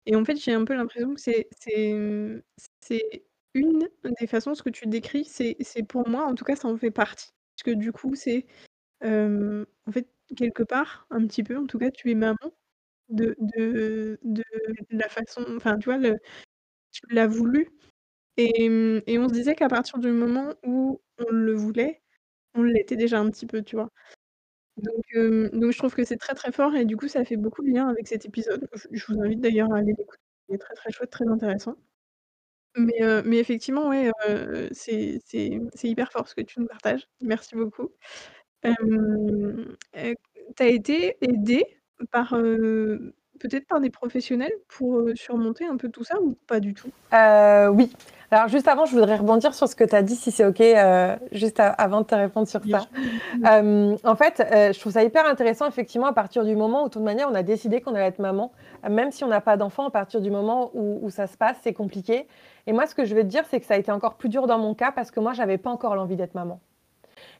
Et 0.06 0.16
en 0.16 0.24
fait, 0.24 0.36
j'ai 0.36 0.52
un 0.52 0.64
peu 0.64 0.74
l'impression 0.74 1.14
que 1.14 1.20
c'est 1.20 1.48
c'est, 1.60 1.92
mmh, 1.94 2.42
c'est 2.80 3.24
une 3.54 3.88
des 4.20 4.26
façons, 4.26 4.54
ce 4.54 4.62
que 4.62 4.70
tu 4.70 4.86
décris, 4.88 5.24
c'est 5.24 5.56
c'est 5.60 5.84
pour 5.84 6.08
moi, 6.08 6.24
en 6.26 6.34
tout 6.34 6.44
cas, 6.44 6.56
ça 6.56 6.68
en 6.68 6.76
fait 6.76 6.90
partie. 6.90 7.30
Que 7.64 7.70
du 7.70 7.92
coup, 7.92 8.14
c'est, 8.16 8.46
en 9.04 9.92
fait, 9.92 10.08
quelque 10.36 10.62
part, 10.64 11.06
un 11.10 11.26
petit 11.26 11.42
peu, 11.44 11.58
en 11.58 11.66
tout 11.66 11.78
cas, 11.78 11.90
tu 11.90 12.10
es 12.10 12.14
maman 12.14 12.38
de 13.10 13.36
de 13.40 14.18
de 14.22 14.44
la 14.90 15.08
façon 15.10 15.44
enfin, 15.56 15.78
tu 15.78 15.86
vois, 15.86 15.98
le 15.98 16.18
tu 16.92 17.02
l'as 17.10 17.26
voulu 17.28 17.68
et 18.38 19.02
et 19.06 19.18
on 19.20 19.28
se 19.28 19.34
disait 19.34 19.54
qu'à 19.56 19.68
partir 19.68 19.98
du 20.00 20.10
moment 20.12 20.54
où 20.64 21.00
on 21.18 21.32
le 21.32 21.54
voulait, 21.54 22.02
on 22.54 22.62
l'était 22.64 22.96
déjà 22.96 23.20
un 23.20 23.30
petit 23.30 23.46
peu, 23.46 23.62
tu 23.62 23.76
vois? 23.76 23.90
Donc 24.78 25.04
donc 25.54 25.72
je 25.72 25.78
trouve 25.78 25.94
que 25.94 26.04
c'est 26.04 26.16
très, 26.18 26.34
très 26.34 26.52
fort 26.52 26.74
et 26.76 26.84
du 26.86 26.96
coup, 26.98 27.08
ça 27.08 27.24
fait 27.26 27.36
beaucoup 27.38 27.62
de 27.64 27.70
lien 27.70 27.88
avec 27.88 28.08
cet 28.08 28.26
épisode. 28.26 28.68
Je 28.92 29.04
vous 29.08 29.20
invite 29.22 29.40
d'ailleurs 29.40 29.72
à 29.74 29.78
aller 29.78 29.94
l'écouter. 29.98 30.22
Il 30.50 30.56
est 30.56 30.58
très, 30.58 30.74
très 30.74 30.92
chouette, 30.92 31.10
très 31.10 31.28
intéressant. 31.28 31.76
Mais 32.76 33.02
heu, 33.02 33.22
mais 33.26 33.38
effectivement, 33.38 33.88
ouais, 33.88 34.10
heu, 34.28 34.68
c'est 34.72 35.18
c'est 35.26 35.60
c'est 35.74 35.88
hyper 35.88 36.10
fort 36.10 36.26
ce 36.28 36.34
que 36.34 36.40
tu 36.40 36.58
nous 36.60 36.66
partages. 36.66 37.06
Merci 37.20 37.54
beaucoup. 37.54 37.90
Hem, 38.64 39.76
heu, 39.96 40.16
tu 40.56 40.62
as 40.64 40.68
été 40.68 41.16
aidée 41.22 41.66
par, 42.12 42.34
heu, 42.34 43.14
peut-être 43.40 43.66
par 43.68 43.80
des 43.80 43.90
professionnels 43.90 44.52
pour, 44.68 45.00
heu, 45.00 45.14
surmonter 45.16 45.66
un 45.66 45.76
peu 45.78 45.90
tout 45.90 46.04
ça 46.04 46.20
ou 46.22 46.36
pas 46.48 46.60
du 46.60 46.74
tout? 46.74 46.92
Heu, 47.10 47.68
oui. 47.74 47.92
Alors 48.30 48.48
juste 48.48 48.66
avant, 48.68 48.86
je 48.86 48.92
voudrais 48.96 49.16
rebondir 49.16 49.52
sur 49.54 49.68
ce 49.68 49.76
que 49.76 49.84
tu 49.84 49.94
as 49.94 50.02
dit, 50.02 50.16
si 50.16 50.30
c'est 50.30 50.46
OK, 50.46 50.60
heu, 50.60 51.16
juste 51.32 51.60
a 51.60 51.68
avant 51.68 52.00
de 52.00 52.06
te 52.06 52.14
répondre 52.14 52.48
sur 52.48 52.64
Bien 52.64 52.74
ça. 52.74 52.78
sûr, 52.78 52.90
dis-moi. 53.26 53.48
Hem, 53.48 53.96
en 54.04 54.16
fait, 54.16 54.40
heu, 54.40 54.72
je 54.72 54.80
trouve 54.80 54.92
ça 54.92 55.04
hyper 55.04 55.26
intéressant 55.26 55.66
effectivement 55.68 56.06
à 56.08 56.12
partir 56.14 56.44
du 56.44 56.56
moment 56.56 56.84
où, 56.84 56.88
de 56.88 56.92
toute 56.94 57.02
manière, 57.02 57.28
on 57.30 57.34
a 57.34 57.42
décidé 57.42 57.80
qu'on 57.82 57.94
allait 57.94 58.06
être 58.06 58.20
maman, 58.20 58.52
même 58.88 59.10
si 59.12 59.24
on 59.24 59.28
n'a 59.28 59.40
pas 59.42 59.56
d'enfant, 59.58 59.86
à 59.88 59.90
partir 59.90 60.20
du 60.22 60.30
moment 60.30 60.70
où 60.74 61.00
où 61.06 61.10
ça 61.10 61.26
se 61.26 61.36
passe, 61.38 61.58
c'est 61.62 61.74
compliqué. 61.74 62.26
Et 62.66 62.72
moi, 62.72 62.86
ce 62.86 62.94
que 62.94 63.04
je 63.04 63.14
vais 63.14 63.22
te 63.22 63.28
dire, 63.28 63.44
c'est 63.48 63.60
que 63.60 63.66
ça 63.66 63.74
a 63.74 63.76
été 63.76 63.90
encore 63.90 64.14
plus 64.14 64.28
dur 64.28 64.46
dans 64.46 64.58
mon 64.58 64.74
cas 64.74 64.92
parce 64.92 65.10
que 65.10 65.20
moi, 65.20 65.32
j'avais 65.32 65.58
pas 65.58 65.70
encore 65.70 65.96
l'envie 65.96 66.16
d'être 66.16 66.34
maman. 66.34 66.60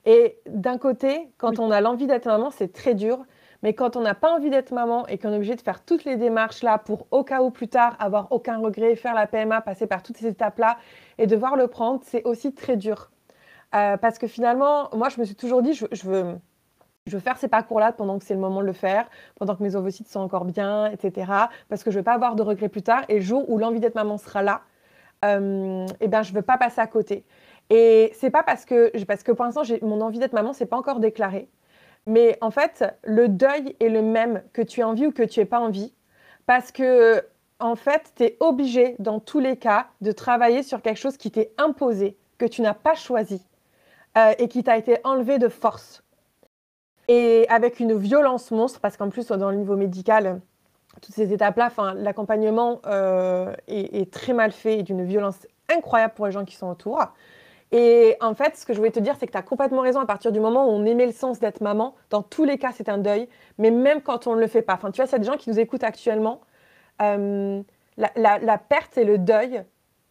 Et 0.04 0.38
d'un 0.48 0.78
côté, 0.78 1.30
quand 1.38 1.50
Oui, 1.50 1.60
on 1.60 1.70
a 1.70 1.80
l'envie 1.80 2.06
d'être 2.06 2.26
maman, 2.26 2.50
c'est 2.50 2.72
très 2.72 2.94
dur. 2.94 3.24
Mais 3.62 3.74
quand 3.74 3.96
on 3.96 4.00
n'a 4.00 4.14
pas 4.14 4.34
envie 4.34 4.50
d'être 4.50 4.72
maman 4.72 5.06
et 5.06 5.18
qu'on 5.18 5.32
est 5.32 5.36
obligé 5.36 5.54
de 5.54 5.60
faire 5.60 5.84
toutes 5.84 6.04
les 6.04 6.16
démarches 6.16 6.64
là 6.64 6.78
pour 6.78 7.06
au 7.12 7.22
cas 7.22 7.42
où 7.42 7.50
plus 7.50 7.68
tard 7.68 7.94
avoir 8.00 8.32
aucun 8.32 8.58
regret, 8.58 8.96
faire 8.96 9.14
la 9.14 9.28
PMA, 9.28 9.60
passer 9.60 9.86
par 9.86 10.02
toutes 10.02 10.16
ces 10.16 10.26
étapes 10.26 10.58
là 10.58 10.78
et 11.18 11.28
devoir 11.28 11.54
le 11.54 11.68
prendre, 11.68 12.00
c'est 12.02 12.24
aussi 12.24 12.52
très 12.52 12.76
dur. 12.76 13.12
Euh, 13.74 13.96
parce 13.96 14.18
que 14.18 14.26
finalement, 14.26 14.88
moi, 14.92 15.08
je 15.08 15.20
me 15.20 15.24
suis 15.24 15.36
toujours 15.36 15.62
dit, 15.62 15.74
je, 15.74 15.86
je 15.92 16.04
veux, 16.04 16.38
je 17.06 17.12
veux 17.12 17.20
faire 17.20 17.38
ces 17.38 17.48
parcours-là 17.48 17.92
pendant 17.92 18.18
que 18.18 18.24
c'est 18.24 18.34
le 18.34 18.40
moment 18.40 18.60
de 18.60 18.66
le 18.66 18.72
faire, 18.72 19.08
pendant 19.36 19.54
que 19.54 19.62
mes 19.62 19.76
ovocytes 19.76 20.08
sont 20.08 20.20
encore 20.20 20.44
bien, 20.44 20.86
etc. 20.86 21.30
Parce 21.68 21.84
que 21.84 21.90
je 21.90 21.96
ne 21.96 22.00
veux 22.00 22.04
pas 22.04 22.14
avoir 22.14 22.34
de 22.34 22.42
regrets 22.42 22.68
plus 22.68 22.82
tard. 22.82 23.04
Et 23.08 23.14
le 23.14 23.20
jour 23.20 23.48
où 23.48 23.58
l'envie 23.58 23.80
d'être 23.80 23.94
maman 23.94 24.18
sera 24.18 24.42
là, 24.42 24.62
euh, 25.24 25.86
eh 26.00 26.08
ben, 26.08 26.22
je 26.22 26.30
ne 26.30 26.36
veux 26.36 26.42
pas 26.42 26.58
passer 26.58 26.80
à 26.80 26.86
côté. 26.86 27.24
Et 27.70 28.12
c'est 28.14 28.30
pas 28.30 28.42
parce 28.42 28.64
que, 28.64 28.92
parce 29.04 29.22
que 29.22 29.32
pour 29.32 29.44
l'instant, 29.44 29.62
mon 29.82 30.00
envie 30.00 30.18
d'être 30.18 30.32
maman, 30.32 30.52
c'est 30.52 30.66
pas 30.66 30.76
encore 30.76 31.00
déclaré. 31.00 31.48
Mais 32.06 32.36
en 32.40 32.50
fait, 32.50 32.84
le 33.04 33.28
deuil 33.28 33.76
est 33.80 33.88
le 33.88 34.02
même 34.02 34.42
que 34.52 34.62
tu 34.62 34.80
aies 34.80 34.84
envie 34.84 35.06
ou 35.06 35.12
que 35.12 35.22
tu 35.22 35.40
aies 35.40 35.44
pas 35.46 35.60
envie. 35.60 35.94
Parce 36.46 36.72
que, 36.72 37.24
en 37.60 37.76
fait, 37.76 38.12
tu 38.16 38.24
es 38.24 38.36
obligé, 38.40 38.96
dans 38.98 39.20
tous 39.20 39.38
les 39.38 39.56
cas, 39.56 39.86
de 40.00 40.10
travailler 40.10 40.62
sur 40.62 40.82
quelque 40.82 40.98
chose 40.98 41.16
qui 41.16 41.30
t'est 41.30 41.52
imposé, 41.58 42.16
que 42.38 42.46
tu 42.46 42.60
n'as 42.62 42.74
pas 42.74 42.94
choisi 42.94 43.46
euh, 44.18 44.34
et 44.38 44.48
qui 44.48 44.64
t'a 44.64 44.76
été 44.76 44.98
enlevé 45.04 45.38
de 45.38 45.48
force. 45.48 46.02
Et 47.08 47.46
avec 47.48 47.78
une 47.78 47.96
violence 47.96 48.50
monstre, 48.50 48.80
parce 48.80 48.96
qu'en 48.96 49.10
plus, 49.10 49.28
dans 49.28 49.50
le 49.50 49.56
niveau 49.56 49.76
médical, 49.76 50.40
toutes 51.00 51.14
ces 51.14 51.32
étapes-là, 51.32 51.70
l'accompagnement 51.96 52.80
euh, 52.86 53.52
est, 53.66 54.12
très 54.12 54.32
mal 54.32 54.52
fait 54.52 54.78
et 54.78 54.82
d'une 54.82 55.04
violence 55.04 55.46
incroyable 55.68 56.14
pour 56.14 56.26
les 56.26 56.32
gens 56.32 56.44
qui 56.44 56.56
sont 56.56 56.68
autour. 56.68 57.00
Et 57.72 58.16
en 58.20 58.34
fait, 58.34 58.56
ce 58.56 58.66
que 58.66 58.74
je 58.74 58.78
voulais 58.78 58.90
te 58.90 59.00
dire, 59.00 59.16
c'est 59.18 59.26
que 59.26 59.32
tu 59.32 59.38
as 59.38 59.42
complètement 59.42 59.80
raison 59.80 60.00
à 60.00 60.06
partir 60.06 60.30
du 60.30 60.40
moment 60.40 60.66
où 60.66 60.70
on 60.70 60.84
aimait 60.84 61.06
le 61.06 61.12
sens 61.12 61.40
d'être 61.40 61.62
maman. 61.62 61.94
Dans 62.10 62.22
tous 62.22 62.44
les 62.44 62.58
cas, 62.58 62.70
c'est 62.72 62.90
un 62.90 62.98
deuil, 62.98 63.28
mais 63.56 63.70
même 63.70 64.02
quand 64.02 64.26
on 64.26 64.34
ne 64.34 64.40
le 64.40 64.46
fait 64.46 64.60
pas. 64.60 64.78
Tu 64.92 65.02
vois, 65.02 65.18
des 65.18 65.24
gens 65.24 65.36
qui 65.36 65.48
nous 65.48 65.58
écoutent 65.58 65.84
actuellement. 65.84 66.42
Euh, 67.00 67.62
la, 67.96 68.10
la, 68.16 68.38
la, 68.38 68.58
perte 68.58 68.98
et 68.98 69.04
le 69.04 69.16
deuil, 69.16 69.64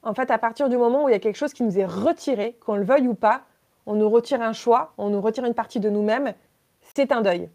en 0.03 0.13
fait, 0.15 0.31
à 0.31 0.39
partir 0.39 0.69
du 0.69 0.77
moment 0.77 1.03
où 1.03 1.09
il 1.09 1.11
y 1.11 1.15
a 1.15 1.19
quelque 1.19 1.37
chose 1.37 1.53
qui 1.53 1.63
nous 1.63 1.77
est 1.77 1.85
retiré, 1.85 2.57
qu'on 2.65 2.75
le 2.75 2.83
veuille 2.83 3.07
ou 3.07 3.13
pas, 3.13 3.43
on 3.85 3.93
nous 3.95 4.09
retire 4.09 4.41
un 4.41 4.53
choix, 4.53 4.93
on 4.97 5.09
nous 5.09 5.21
retire 5.21 5.45
une 5.45 5.53
partie 5.53 5.79
de 5.79 5.89
nous-mêmes, 5.89 6.33
c'est 6.95 7.11
un 7.11 7.21
deuil. 7.21 7.49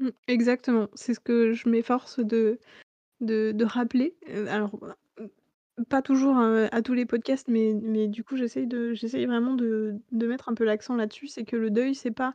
Mmh, 0.00 0.08
exactement, 0.28 0.88
c'est 0.94 1.14
ce 1.14 1.20
que 1.20 1.52
je 1.52 1.68
m'efforce 1.68 2.20
de 2.20 2.58
de 3.52 3.64
rappeler. 3.64 4.16
Heu, 4.30 4.48
alors, 4.48 4.78
pas 5.90 6.02
toujours, 6.02 6.38
heu, 6.40 6.68
à 6.72 6.82
tous 6.82 6.94
les 6.94 7.06
podcasts, 7.06 7.48
mais 7.48 7.74
mais 7.82 8.08
du 8.08 8.24
coup, 8.24 8.36
j'essaye 8.36 8.66
de 8.68 8.94
j'essaye 8.94 9.26
vraiment 9.26 9.54
de 9.54 9.96
de 10.12 10.26
mettre 10.28 10.48
un 10.50 10.54
peu 10.54 10.64
l'accent 10.64 10.96
là-dessus. 10.96 11.28
C'est 11.28 11.44
que 11.44 11.56
le 11.56 11.70
deuil, 11.70 11.94
c'est 11.96 12.12
pas 12.12 12.34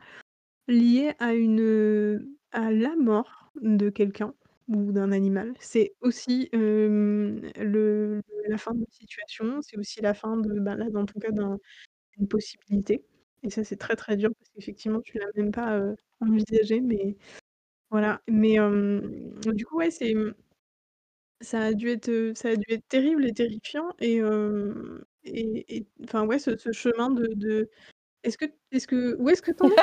lié 0.70 1.14
à 1.20 1.34
une, 1.36 1.62
heu, 1.62 2.30
à 2.54 2.72
la 2.72 2.96
mort 2.98 3.52
de 3.62 3.90
quelqu'un 3.92 4.34
ou 4.70 4.92
d'un 4.94 5.12
animal. 5.14 5.54
C'est 5.60 5.94
aussi, 6.02 6.50
le 6.54 8.22
la 8.50 8.58
fin 8.60 8.74
d'une 8.74 8.86
situation, 8.92 9.62
c'est 9.64 9.78
aussi 9.80 10.02
la 10.02 10.14
fin 10.16 10.38
de, 10.38 10.60
bah, 10.60 10.76
là, 10.76 10.90
dans 10.92 11.06
ton 11.06 11.20
cas, 11.20 11.32
d'un 11.32 11.60
d'une 12.18 12.28
possibilité 12.30 13.04
et 13.44 13.50
ça, 13.52 13.64
c'est 13.66 13.78
très, 13.78 13.96
très 13.98 14.18
dur 14.18 14.32
parce 14.40 14.50
qu'effectivement, 14.52 15.02
tu 15.02 15.18
l'as 15.20 15.28
même 15.36 15.52
pas, 15.52 15.82
envisagé, 16.22 16.82
mais 16.82 17.18
voilà. 17.92 18.22
Mais 18.28 18.58
du 19.54 19.66
coup, 19.66 19.78
ouais, 19.78 19.92
c'est, 19.92 20.14
mmh 20.14 20.34
ça 21.42 21.60
a 21.66 21.74
dû 21.74 21.90
être, 21.90 22.32
ça 22.36 22.50
a 22.50 22.56
dû 22.56 22.64
être 22.70 22.88
terrible 22.88 23.26
et 23.26 23.34
terrifiant 23.34 23.90
et 24.00 24.22
et 25.26 25.86
enfin, 26.04 26.26
ouais, 26.26 26.40
ce 26.40 26.56
ce 26.58 26.72
chemin 26.72 27.10
de 27.12 27.28
de 27.36 27.70
est-ce 28.26 28.38
que 28.38 28.46
est-ce 28.72 28.88
que 28.88 29.16
où 29.20 29.30
est-ce 29.30 29.42
que 29.42 29.52
es? 29.52 29.76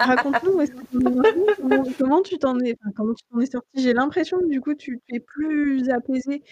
Raconte-nous 0.00 0.52
où 0.52 0.60
est-ce 0.60 0.72
que 0.72 1.88
es? 1.88 1.94
Comment 1.98 2.22
tu 2.22 2.38
t'en 2.38 2.58
es 2.60 2.76
comment 2.96 3.14
tu 3.14 3.24
t'en 3.32 3.40
es 3.40 3.46
sortie? 3.46 3.82
J'ai 3.82 3.94
l'impression 3.94 4.38
que 4.38 4.46
du 4.46 4.60
coup, 4.60 4.74
tu 4.74 5.00
es 5.08 5.20
plus 5.20 5.88
apaisée, 5.88 6.42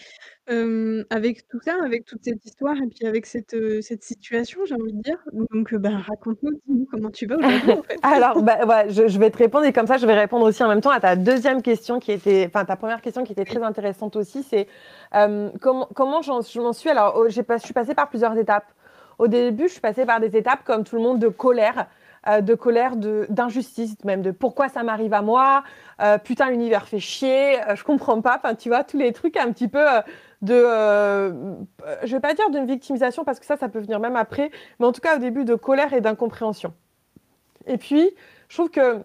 hem, 0.47 1.05
avec 1.11 1.47
tout 1.49 1.61
ça, 1.63 1.77
avec 1.85 2.07
toute 2.07 2.25
cette 2.25 2.45
histoire 2.45 2.77
et 2.77 2.87
puis 2.87 3.07
avec 3.07 3.27
cette, 3.27 3.57
cette 3.83 4.03
situation, 4.05 4.61
j'ai 4.65 4.75
envie 4.75 4.93
de 4.93 5.03
dire. 5.03 5.19
Donc, 5.51 5.75
bah, 5.75 5.99
raconte-nous, 6.09 6.53
dis-nous 6.67 6.87
comment 6.91 7.11
tu 7.11 7.27
vas 7.27 7.37
aujourd'hui? 7.37 7.73
Alors, 8.03 8.43
bah, 8.43 8.65
ouais, 8.67 8.91
je 8.91 9.19
vais 9.19 9.31
te 9.31 9.39
répondre 9.39 9.67
et 9.67 9.73
comme 9.73 9.87
ça, 9.87 9.99
je 9.99 10.07
vais 10.07 10.19
répondre 10.19 10.47
aussi 10.47 10.63
en 10.65 10.69
même 10.69 10.81
temps 10.81 10.91
à 10.91 11.01
ta 11.01 11.15
2e 11.15 11.61
question 11.63 12.01
qui 12.01 12.13
était 12.13 12.47
enfin, 12.49 12.65
ta 12.65 12.77
1re 12.77 13.01
question 13.03 13.23
qui 13.25 13.33
était 13.33 13.45
très 13.45 13.63
intéressante 13.63 14.17
aussi, 14.17 14.43
c'est, 14.43 14.67
comment 15.13 16.23
je 16.23 16.61
m'en 16.61 16.73
suis? 16.73 16.89
Alors, 16.89 17.15
oh, 17.17 17.27
je 17.29 17.43
suis 17.59 17.73
passée 17.75 17.95
par 17.95 18.09
plusieurs 18.09 18.37
étapes. 18.37 18.73
Au 19.19 19.29
début, 19.29 19.65
je 19.65 19.73
suis 19.73 19.81
passée 19.81 20.07
par 20.07 20.21
des 20.21 20.37
étapes 20.37 20.65
comme 20.65 20.85
tout 20.85 20.97
le 20.97 21.03
monde 21.03 21.19
de 21.19 21.29
colère, 21.29 21.87
heu, 22.29 22.43
de 22.43 22.55
colère, 22.55 22.97
d'injustice 22.97 23.97
même, 24.05 24.23
de 24.23 24.31
pourquoi 24.31 24.69
ça 24.69 24.83
m'arrive 24.83 25.13
à 25.13 25.23
moi, 25.23 25.65
heu, 26.03 26.19
putain 26.23 26.51
l'univers 26.51 26.87
fait 26.89 27.01
chier, 27.01 27.59
heu, 27.59 27.75
je 27.75 27.85
comprends 27.85 28.21
pas, 28.21 28.37
enfin 28.43 28.55
tu 28.55 28.69
vois? 28.69 28.85
Tous 28.85 28.99
les 28.99 29.13
trucs 29.13 29.37
un 29.37 29.53
petit 29.53 29.69
peu, 29.69 29.81
heu, 29.81 30.03
de, 30.43 31.35
je 32.05 32.13
vais 32.13 32.21
pas 32.21 32.35
dire 32.35 32.49
d'une 32.51 32.67
victimisation 32.67 33.25
parce 33.25 33.41
que 33.41 33.47
ça, 33.47 33.57
ça 33.57 33.69
peut 33.69 33.81
venir 33.81 33.99
même 34.01 34.17
après, 34.17 34.51
mais 34.79 34.87
en 34.87 34.93
tout 34.93 35.01
cas 35.01 35.17
au 35.17 35.19
début 35.19 35.45
de 35.45 35.55
colère 35.57 35.93
et 35.93 36.01
d'incompréhension. 36.01 36.73
Et 37.67 37.77
puis, 37.77 38.11
je 38.49 38.57
trouve 38.57 38.71
que 38.71 39.03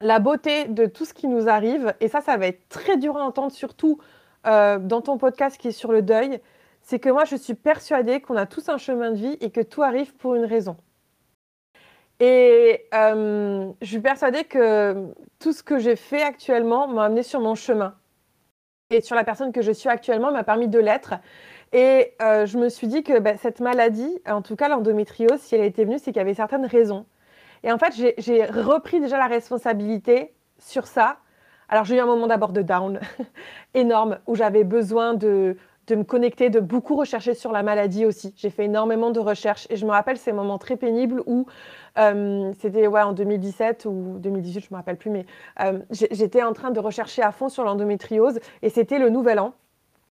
la 0.00 0.18
beauté 0.18 0.66
de 0.66 0.86
tout 0.86 1.04
ce 1.04 1.14
qui 1.14 1.28
nous 1.28 1.48
arrive, 1.48 1.94
et 2.00 2.08
ça, 2.08 2.20
ça 2.20 2.36
va 2.36 2.46
être 2.46 2.68
très 2.68 2.96
dur 2.96 3.16
à 3.16 3.22
entendre, 3.22 3.52
surtout 3.52 3.98
euh, 4.46 4.78
dans 4.78 5.00
ton 5.00 5.18
podcast 5.18 5.56
qui 5.58 5.68
est 5.68 5.72
sur 5.72 5.92
le 5.92 6.02
deuil, 6.02 6.40
c'est 6.84 6.98
que 6.98 7.08
moi, 7.08 7.24
je 7.24 7.34
suis 7.34 7.54
persuadée 7.54 8.20
qu'on 8.20 8.36
a 8.36 8.46
tous 8.46 8.68
un 8.68 8.76
chemin 8.76 9.10
de 9.10 9.16
vie 9.16 9.38
et 9.40 9.50
que 9.50 9.62
tout 9.62 9.82
arrive 9.82 10.14
pour 10.14 10.34
une 10.34 10.44
raison. 10.44 10.76
Et 12.20 12.86
euh, 12.92 13.72
je 13.80 13.86
suis 13.86 14.00
persuadée 14.00 14.44
que 14.44 15.08
tout 15.38 15.52
ce 15.52 15.62
que 15.62 15.78
j'ai 15.78 15.96
fait 15.96 16.22
actuellement 16.22 16.86
m'a 16.86 17.06
amené 17.06 17.22
sur 17.22 17.40
mon 17.40 17.54
chemin. 17.54 17.94
Et 18.90 19.00
sur 19.00 19.16
la 19.16 19.24
personne 19.24 19.50
que 19.50 19.62
je 19.62 19.72
suis 19.72 19.88
actuellement 19.88 20.30
m'a 20.30 20.44
permis 20.44 20.68
de 20.68 20.78
l'être. 20.78 21.14
Et 21.72 22.12
euh, 22.20 22.44
je 22.44 22.58
me 22.58 22.68
suis 22.68 22.86
dit 22.86 23.02
que 23.02 23.18
bah, 23.18 23.36
cette 23.38 23.60
maladie, 23.60 24.20
en 24.28 24.42
tout 24.42 24.54
cas 24.54 24.68
l'endométriose, 24.68 25.40
si 25.40 25.54
elle 25.56 25.64
était 25.64 25.84
venue, 25.84 25.98
c'est 25.98 26.12
qu'il 26.12 26.16
y 26.16 26.20
avait 26.20 26.34
certaines 26.34 26.66
raisons. 26.66 27.06
Et 27.62 27.72
en 27.72 27.78
fait, 27.78 27.94
j'ai 28.18 28.44
repris 28.44 29.00
déjà 29.00 29.16
la 29.16 29.26
responsabilité 29.26 30.34
sur 30.58 30.86
ça. 30.86 31.16
Alors, 31.70 31.86
j'ai 31.86 31.96
eu 31.96 31.98
un 31.98 32.06
moment 32.06 32.26
d'abord 32.26 32.52
de 32.52 32.60
down 32.60 33.00
énorme 33.74 34.18
où 34.26 34.34
j'avais 34.34 34.64
besoin 34.64 35.14
de, 35.14 35.56
de 35.86 35.94
me 35.94 36.04
connecter, 36.04 36.50
de 36.50 36.60
beaucoup 36.60 36.96
rechercher 36.96 37.34
sur 37.34 37.52
la 37.52 37.62
maladie 37.62 38.06
aussi. 38.06 38.32
J'ai 38.36 38.50
fait 38.50 38.64
énormément 38.64 39.10
de 39.10 39.20
recherches 39.20 39.66
et 39.70 39.76
je 39.76 39.84
me 39.84 39.90
rappelle 39.90 40.16
ces 40.16 40.32
moments 40.32 40.58
très 40.58 40.76
pénibles 40.76 41.22
où 41.26 41.46
euh, 41.98 42.52
c'était 42.60 42.86
ouais, 42.86 43.02
en 43.02 43.12
2017 43.12 43.86
ou 43.86 44.16
2018, 44.18 44.60
je 44.60 44.66
ne 44.66 44.74
me 44.74 44.76
rappelle 44.76 44.96
plus, 44.96 45.10
mais 45.10 45.26
euh, 45.60 45.78
j'étais 45.90 46.42
en 46.42 46.52
train 46.52 46.70
de 46.70 46.80
rechercher 46.80 47.22
à 47.22 47.32
fond 47.32 47.48
sur 47.48 47.64
l'endométriose 47.64 48.40
et 48.62 48.68
c'était 48.68 48.98
le 48.98 49.10
nouvel 49.10 49.38
an. 49.38 49.54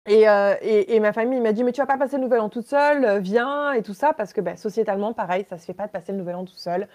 Et, 0.08 0.28
euh, 0.30 0.56
et, 0.62 1.00
ma 1.02 1.12
famille 1.12 1.41
m'a 1.41 1.52
dit 1.52 1.65
mais 1.65 1.74
tu 1.74 1.82
vas 1.82 1.86
pas 1.86 1.98
passer 1.98 2.15
le 2.15 2.24
nouvel 2.24 2.39
an 2.39 2.48
toute 2.48 2.65
seule, 2.65 3.20
viens 3.20 3.74
et 3.74 3.84
tout 3.84 3.93
ça 3.93 4.13
parce 4.13 4.32
que 4.32 4.39
ben, 4.39 4.56
sociétalement 4.56 5.12
pareil 5.12 5.46
ça 5.50 5.58
se 5.58 5.65
fait 5.65 5.74
pas 5.74 5.86
de 5.86 5.91
passer 5.91 6.13
le 6.13 6.17
nouvel 6.17 6.36
an 6.36 6.46
tout 6.46 6.56
seul. 6.56 6.88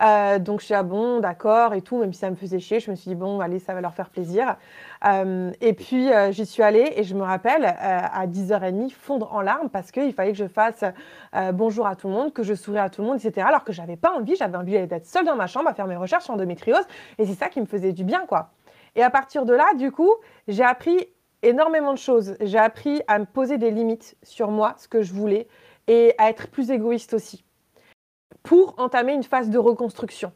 Euh, 0.00 0.38
donc 0.38 0.60
je 0.60 0.66
suis 0.66 0.74
ah 0.74 0.82
bon, 0.82 1.18
d'accord 1.18 1.74
et 1.74 1.82
tout, 1.82 1.98
même 1.98 2.12
si 2.12 2.20
ça 2.20 2.30
me 2.30 2.36
faisait 2.36 2.60
chier, 2.60 2.80
je 2.80 2.90
me 2.90 2.96
suis 2.96 3.10
dit 3.10 3.14
bon, 3.14 3.40
allez, 3.40 3.58
ça 3.58 3.74
va 3.74 3.80
leur 3.80 3.94
faire 3.94 4.10
plaisir. 4.10 4.56
Euh, 5.04 5.50
et 5.60 5.72
puis 5.72 6.12
euh, 6.12 6.30
j'y 6.30 6.46
suis 6.46 6.62
allée 6.62 6.92
et 6.96 7.04
je 7.04 7.14
me 7.14 7.22
rappelle 7.22 7.64
à 7.64 8.26
10h30 8.26 8.90
fondre 8.90 9.32
en 9.32 9.40
larmes 9.40 9.68
parce 9.70 9.90
qu'il 9.90 10.12
fallait 10.12 10.32
que 10.32 10.38
je 10.38 10.48
fasse 10.48 10.84
bonjour 11.52 11.86
à 11.86 11.96
tout 11.96 12.08
le 12.08 12.14
monde, 12.14 12.32
que 12.32 12.42
je 12.42 12.54
souris 12.54 12.78
à 12.78 12.90
tout 12.90 13.02
le 13.02 13.08
monde, 13.08 13.18
etc. 13.22 13.46
Alors 13.48 13.64
que 13.64 13.72
j'avais 13.72 13.96
pas 13.96 14.12
envie, 14.12 14.36
j'avais 14.36 14.56
envie 14.56 14.86
d'être 14.86 15.06
seule 15.06 15.24
dans 15.24 15.36
ma 15.36 15.46
chambre 15.46 15.68
à 15.68 15.74
faire 15.74 15.86
mes 15.86 15.96
recherches 15.96 16.24
sur 16.24 16.34
endométriose 16.34 16.84
et 17.18 17.26
c'est 17.26 17.34
ça 17.34 17.48
qui 17.48 17.60
me 17.60 17.66
faisait 17.66 17.92
du 17.92 18.04
bien, 18.04 18.24
quoi. 18.26 18.50
Et 18.96 19.02
à 19.02 19.10
partir 19.10 19.44
de 19.44 19.52
là, 19.52 19.66
du 19.76 19.92
coup, 19.92 20.12
j'ai 20.48 20.64
appris 20.64 21.08
énormément 21.42 21.92
de 21.92 21.98
choses. 21.98 22.36
J'ai 22.40 22.58
appris 22.58 23.02
à 23.06 23.18
me 23.18 23.24
poser 23.24 23.58
des 23.58 23.70
limites 23.70 24.16
sur 24.22 24.50
moi, 24.50 24.74
ce 24.78 24.88
que 24.88 25.02
je 25.02 25.12
voulais, 25.12 25.48
et 25.86 26.14
à 26.18 26.28
être 26.30 26.48
plus 26.48 26.70
égoïste 26.70 27.14
aussi 27.14 27.44
pour 28.42 28.74
entamer 28.78 29.12
une 29.12 29.22
phase 29.22 29.50
de 29.50 29.58
reconstruction. 29.58 30.32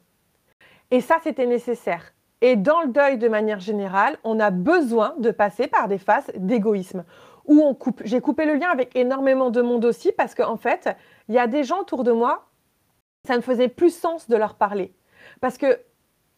Et 0.90 1.00
ça, 1.00 1.16
c'était 1.22 1.46
nécessaire. 1.46 2.12
Et 2.42 2.56
dans 2.56 2.82
le 2.82 2.88
deuil, 2.88 3.16
de 3.16 3.28
manière 3.28 3.60
générale, 3.60 4.18
on 4.24 4.40
a 4.40 4.50
besoin 4.50 5.14
de 5.18 5.30
passer 5.30 5.68
par 5.68 5.88
des 5.88 5.98
phases 5.98 6.30
d'égoïsme 6.34 7.04
où 7.46 7.62
on 7.62 7.74
coupe. 7.74 8.02
J'ai 8.04 8.20
coupé 8.20 8.44
le 8.44 8.54
lien 8.54 8.68
avec 8.70 8.94
énormément 8.96 9.50
de 9.50 9.62
monde 9.62 9.84
aussi 9.84 10.12
parce 10.12 10.34
qu'en 10.34 10.52
en 10.52 10.56
fait, 10.56 10.88
il 11.28 11.34
y 11.34 11.38
a 11.38 11.46
des 11.46 11.64
gens 11.64 11.80
autour 11.80 12.04
de 12.04 12.12
moi, 12.12 12.48
ça 13.26 13.36
ne 13.36 13.42
faisait 13.42 13.68
plus 13.68 13.94
sens 13.94 14.28
de 14.28 14.36
leur 14.36 14.56
parler. 14.56 14.92
Parce 15.40 15.56
que, 15.56 15.80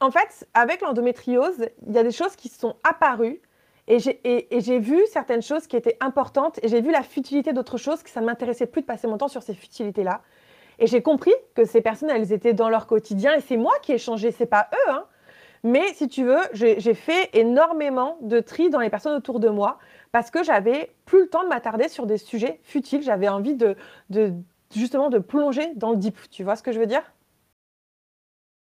en 0.00 0.10
fait, 0.10 0.46
avec 0.54 0.82
l'endométriose, 0.82 1.66
il 1.86 1.94
y 1.94 1.98
a 1.98 2.02
des 2.02 2.12
choses 2.12 2.36
qui 2.36 2.48
sont 2.48 2.76
apparues 2.84 3.40
et 3.86 3.98
j'ai 3.98 4.78
vu 4.78 4.98
certaines 5.12 5.42
choses 5.42 5.66
qui 5.66 5.76
étaient 5.76 5.96
importantes 6.00 6.58
et 6.62 6.68
j'ai 6.68 6.80
vu 6.80 6.90
la 6.90 7.02
futilité 7.02 7.52
d'autres 7.52 7.76
choses 7.76 8.02
que 8.02 8.10
ça 8.10 8.20
ne 8.20 8.26
m'intéressait 8.26 8.66
plus 8.66 8.80
de 8.80 8.86
passer 8.86 9.06
mon 9.06 9.18
temps 9.18 9.28
sur 9.28 9.42
ces 9.42 9.54
futilités-là. 9.54 10.22
Et 10.78 10.86
j'ai 10.86 11.02
compris 11.02 11.32
que 11.54 11.64
ces 11.64 11.80
personnes, 11.80 12.10
elles 12.10 12.32
étaient 12.32 12.54
dans 12.54 12.68
leur 12.68 12.86
quotidien 12.86 13.34
et 13.34 13.40
c'est 13.40 13.56
moi 13.56 13.74
qui 13.82 13.92
ai 13.92 13.98
changé, 13.98 14.30
c'est 14.30 14.46
pas 14.46 14.68
eux. 14.72 14.90
Hein. 14.90 15.04
Mais 15.62 15.92
si 15.94 16.08
tu 16.08 16.24
veux, 16.24 16.40
j'ai 16.52 16.94
fait 16.94 17.30
énormément 17.32 18.18
de 18.20 18.40
tri 18.40 18.70
dans 18.70 18.80
les 18.80 18.90
personnes 18.90 19.16
autour 19.16 19.40
de 19.40 19.48
moi 19.48 19.78
parce 20.12 20.30
que 20.30 20.42
j'avais 20.42 20.94
plus 21.06 21.22
le 21.22 21.28
temps 21.28 21.42
de 21.42 21.48
m'attarder 21.48 21.88
sur 21.88 22.06
des 22.06 22.18
sujets 22.18 22.60
futiles. 22.62 23.02
J'avais 23.02 23.28
envie 23.28 23.54
de, 23.54 23.76
de, 24.10 24.32
justement 24.74 25.08
de 25.08 25.18
plonger 25.18 25.74
dans 25.74 25.90
le 25.90 25.96
deep. 25.96 26.18
Tu 26.30 26.44
vois 26.44 26.56
ce 26.56 26.62
que 26.62 26.72
je 26.72 26.80
veux 26.80 26.86
dire? 26.86 27.02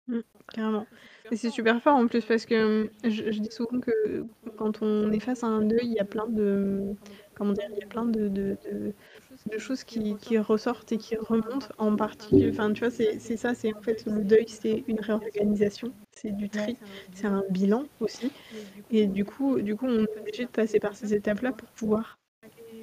Mmh, 0.07 0.21
Carrément. 0.53 0.87
Et 1.33 1.37
c'est 1.37 1.49
super 1.49 1.83
fort 1.83 1.97
en 1.97 2.07
plus 2.09 2.23
parce 2.27 2.45
que 2.45 2.90
je, 3.05 3.31
dis 3.31 3.51
souvent 3.51 3.81
que 3.81 4.27
quand 4.59 4.83
on 4.83 5.11
est 5.12 5.18
face 5.18 5.42
à 5.42 5.47
un 5.47 5.62
deuil, 5.62 5.87
il 5.87 5.95
y 5.95 5.99
a 5.99 6.05
plein 6.05 6.27
de 6.29 6.95
comment 7.35 7.55
dire, 7.55 7.64
il 7.73 7.79
y 7.79 7.83
a 7.83 7.87
plein 7.87 8.05
de, 8.05 8.59
choses 9.57 9.83
qui, 9.83 10.14
qui, 10.16 10.37
ressortent 10.37 10.92
et 10.92 10.99
qui 10.99 11.16
remontent 11.16 11.68
en 11.79 11.97
partie. 11.97 12.47
Enfin, 12.51 12.71
tu 12.75 12.81
vois, 12.81 12.90
c'est 12.90 13.18
ça, 13.38 13.55
c'est 13.55 13.73
en 13.75 13.81
fait 13.81 14.05
le 14.05 14.23
deuil, 14.23 14.45
c'est 14.47 14.85
une 14.87 15.01
réorganisation, 15.01 15.95
c'est 16.11 16.37
du 16.37 16.51
tri, 16.51 16.77
c'est 17.14 17.29
un 17.29 17.42
bilan 17.49 17.85
aussi. 18.01 18.31
Et 18.90 19.07
du 19.07 19.25
coup, 19.25 19.59
du 19.62 19.75
coup, 19.75 19.87
on 19.87 20.05
est 20.05 20.18
obligé 20.21 20.45
de 20.45 20.51
passer 20.51 20.81
par 20.81 20.95
ces 20.95 21.14
étapes-là 21.14 21.53
pour 21.53 21.68
pouvoir 21.71 22.18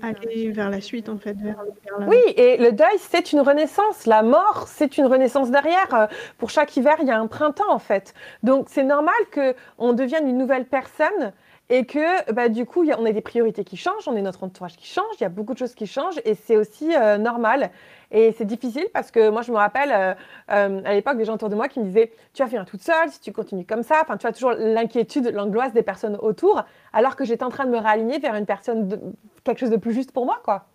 aller 0.02 0.52
vers 0.52 0.70
la 0.70 0.82
suite, 0.82 1.10
en 1.10 1.18
fait. 1.18 1.36
Vers, 1.38 1.64
Oui, 2.08 2.18
et 2.36 2.58
le 2.58 2.72
deuil, 2.72 2.98
c'est 2.98 3.32
une 3.32 3.42
renaissance. 3.42 4.06
La 4.06 4.24
mort, 4.24 4.66
c'est 4.68 4.98
une 4.98 5.06
renaissance 5.06 5.52
derrière. 5.52 6.10
Pour 6.38 6.50
chaque 6.50 6.76
hiver, 6.78 6.96
il 7.02 7.08
y 7.08 7.12
a 7.12 7.20
un 7.20 7.28
printemps, 7.28 7.72
en 7.72 7.80
fait. 7.80 8.14
Donc, 8.44 8.68
c'est 8.70 8.84
normal 8.84 9.16
qu'on 9.34 9.94
devienne 9.94 10.28
une 10.28 10.38
nouvelle 10.38 10.66
personne 10.66 11.34
et 11.70 11.86
que 11.86 12.32
bah, 12.32 12.50
du 12.50 12.66
coup, 12.66 12.86
on 12.98 13.06
a 13.06 13.12
des 13.12 13.22
priorités 13.22 13.64
qui 13.64 13.78
changent, 13.78 14.08
on 14.08 14.16
a 14.16 14.22
notre 14.22 14.44
entourage 14.44 14.76
qui 14.76 14.88
change, 14.88 15.06
il 15.20 15.22
y 15.22 15.26
a 15.26 15.30
beaucoup 15.30 15.54
de 15.54 15.60
choses 15.60 15.76
qui 15.76 15.86
changent 15.86 16.20
et 16.26 16.34
c'est 16.34 16.58
aussi 16.58 16.96
euh, 16.96 17.18
normal. 17.18 17.70
Et 18.12 18.32
c'est 18.34 18.46
difficile 18.46 18.88
parce 18.94 19.12
que 19.12 19.30
moi, 19.30 19.42
je 19.44 19.52
me 19.52 19.58
rappelle 19.58 19.92
euh, 19.92 20.14
euh, 20.52 20.82
à 20.86 20.94
l'époque 20.94 21.18
des 21.18 21.26
gens 21.26 21.36
autour 21.36 21.50
de 21.50 21.56
moi 21.56 21.68
qui 21.68 21.80
me 21.80 21.86
disaient 21.86 22.12
Tu 22.34 22.42
vas 22.44 22.50
finir 22.50 22.66
toute 22.66 22.82
seule 22.82 23.10
si 23.12 23.20
tu 23.20 23.32
continues 23.32 23.66
comme 23.66 23.84
ça. 23.84 24.02
Enfin, 24.04 24.18
tu 24.18 24.26
as 24.28 24.32
toujours 24.34 24.52
l'inquiétude, 24.54 25.28
l'angoisse 25.34 25.74
des 25.74 25.84
personnes 25.84 26.18
autour, 26.22 26.64
alors 26.94 27.16
que 27.16 27.24
j'étais 27.26 27.44
en 27.44 27.50
train 27.50 27.66
de 27.66 27.72
me 27.72 27.78
réaligner 27.78 28.20
vers 28.20 28.36
une 28.36 28.46
personne, 28.48 29.14
quelque 29.44 29.60
chose 29.60 29.70
de 29.70 29.78
plus 29.78 29.94
juste 29.94 30.12
pour 30.12 30.26
moi, 30.26 30.42
quoi. 30.44 30.66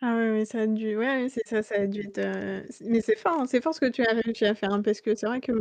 Ah 0.00 0.16
ouais, 0.16 0.30
ouais, 0.32 0.44
ça 0.44 0.60
a 0.62 0.66
dû 0.66 0.96
ouais, 0.98 1.28
c'est 1.30 1.46
ça, 1.46 1.62
ça 1.62 1.76
a 1.76 1.86
dû 1.86 2.00
être, 2.02 2.20
mais 2.84 3.00
c'est 3.00 3.16
fort, 3.16 3.40
hein, 3.40 3.46
c'est 3.46 3.62
fort 3.62 3.74
ce 3.74 3.80
que 3.80 3.86
tu 3.86 4.04
as 4.04 4.12
réussi 4.12 4.44
à 4.44 4.54
faire, 4.54 4.70
hein, 4.72 4.82
parce 4.82 5.00
que 5.00 5.14
c'est 5.14 5.26
vrai 5.26 5.40
que 5.40 5.52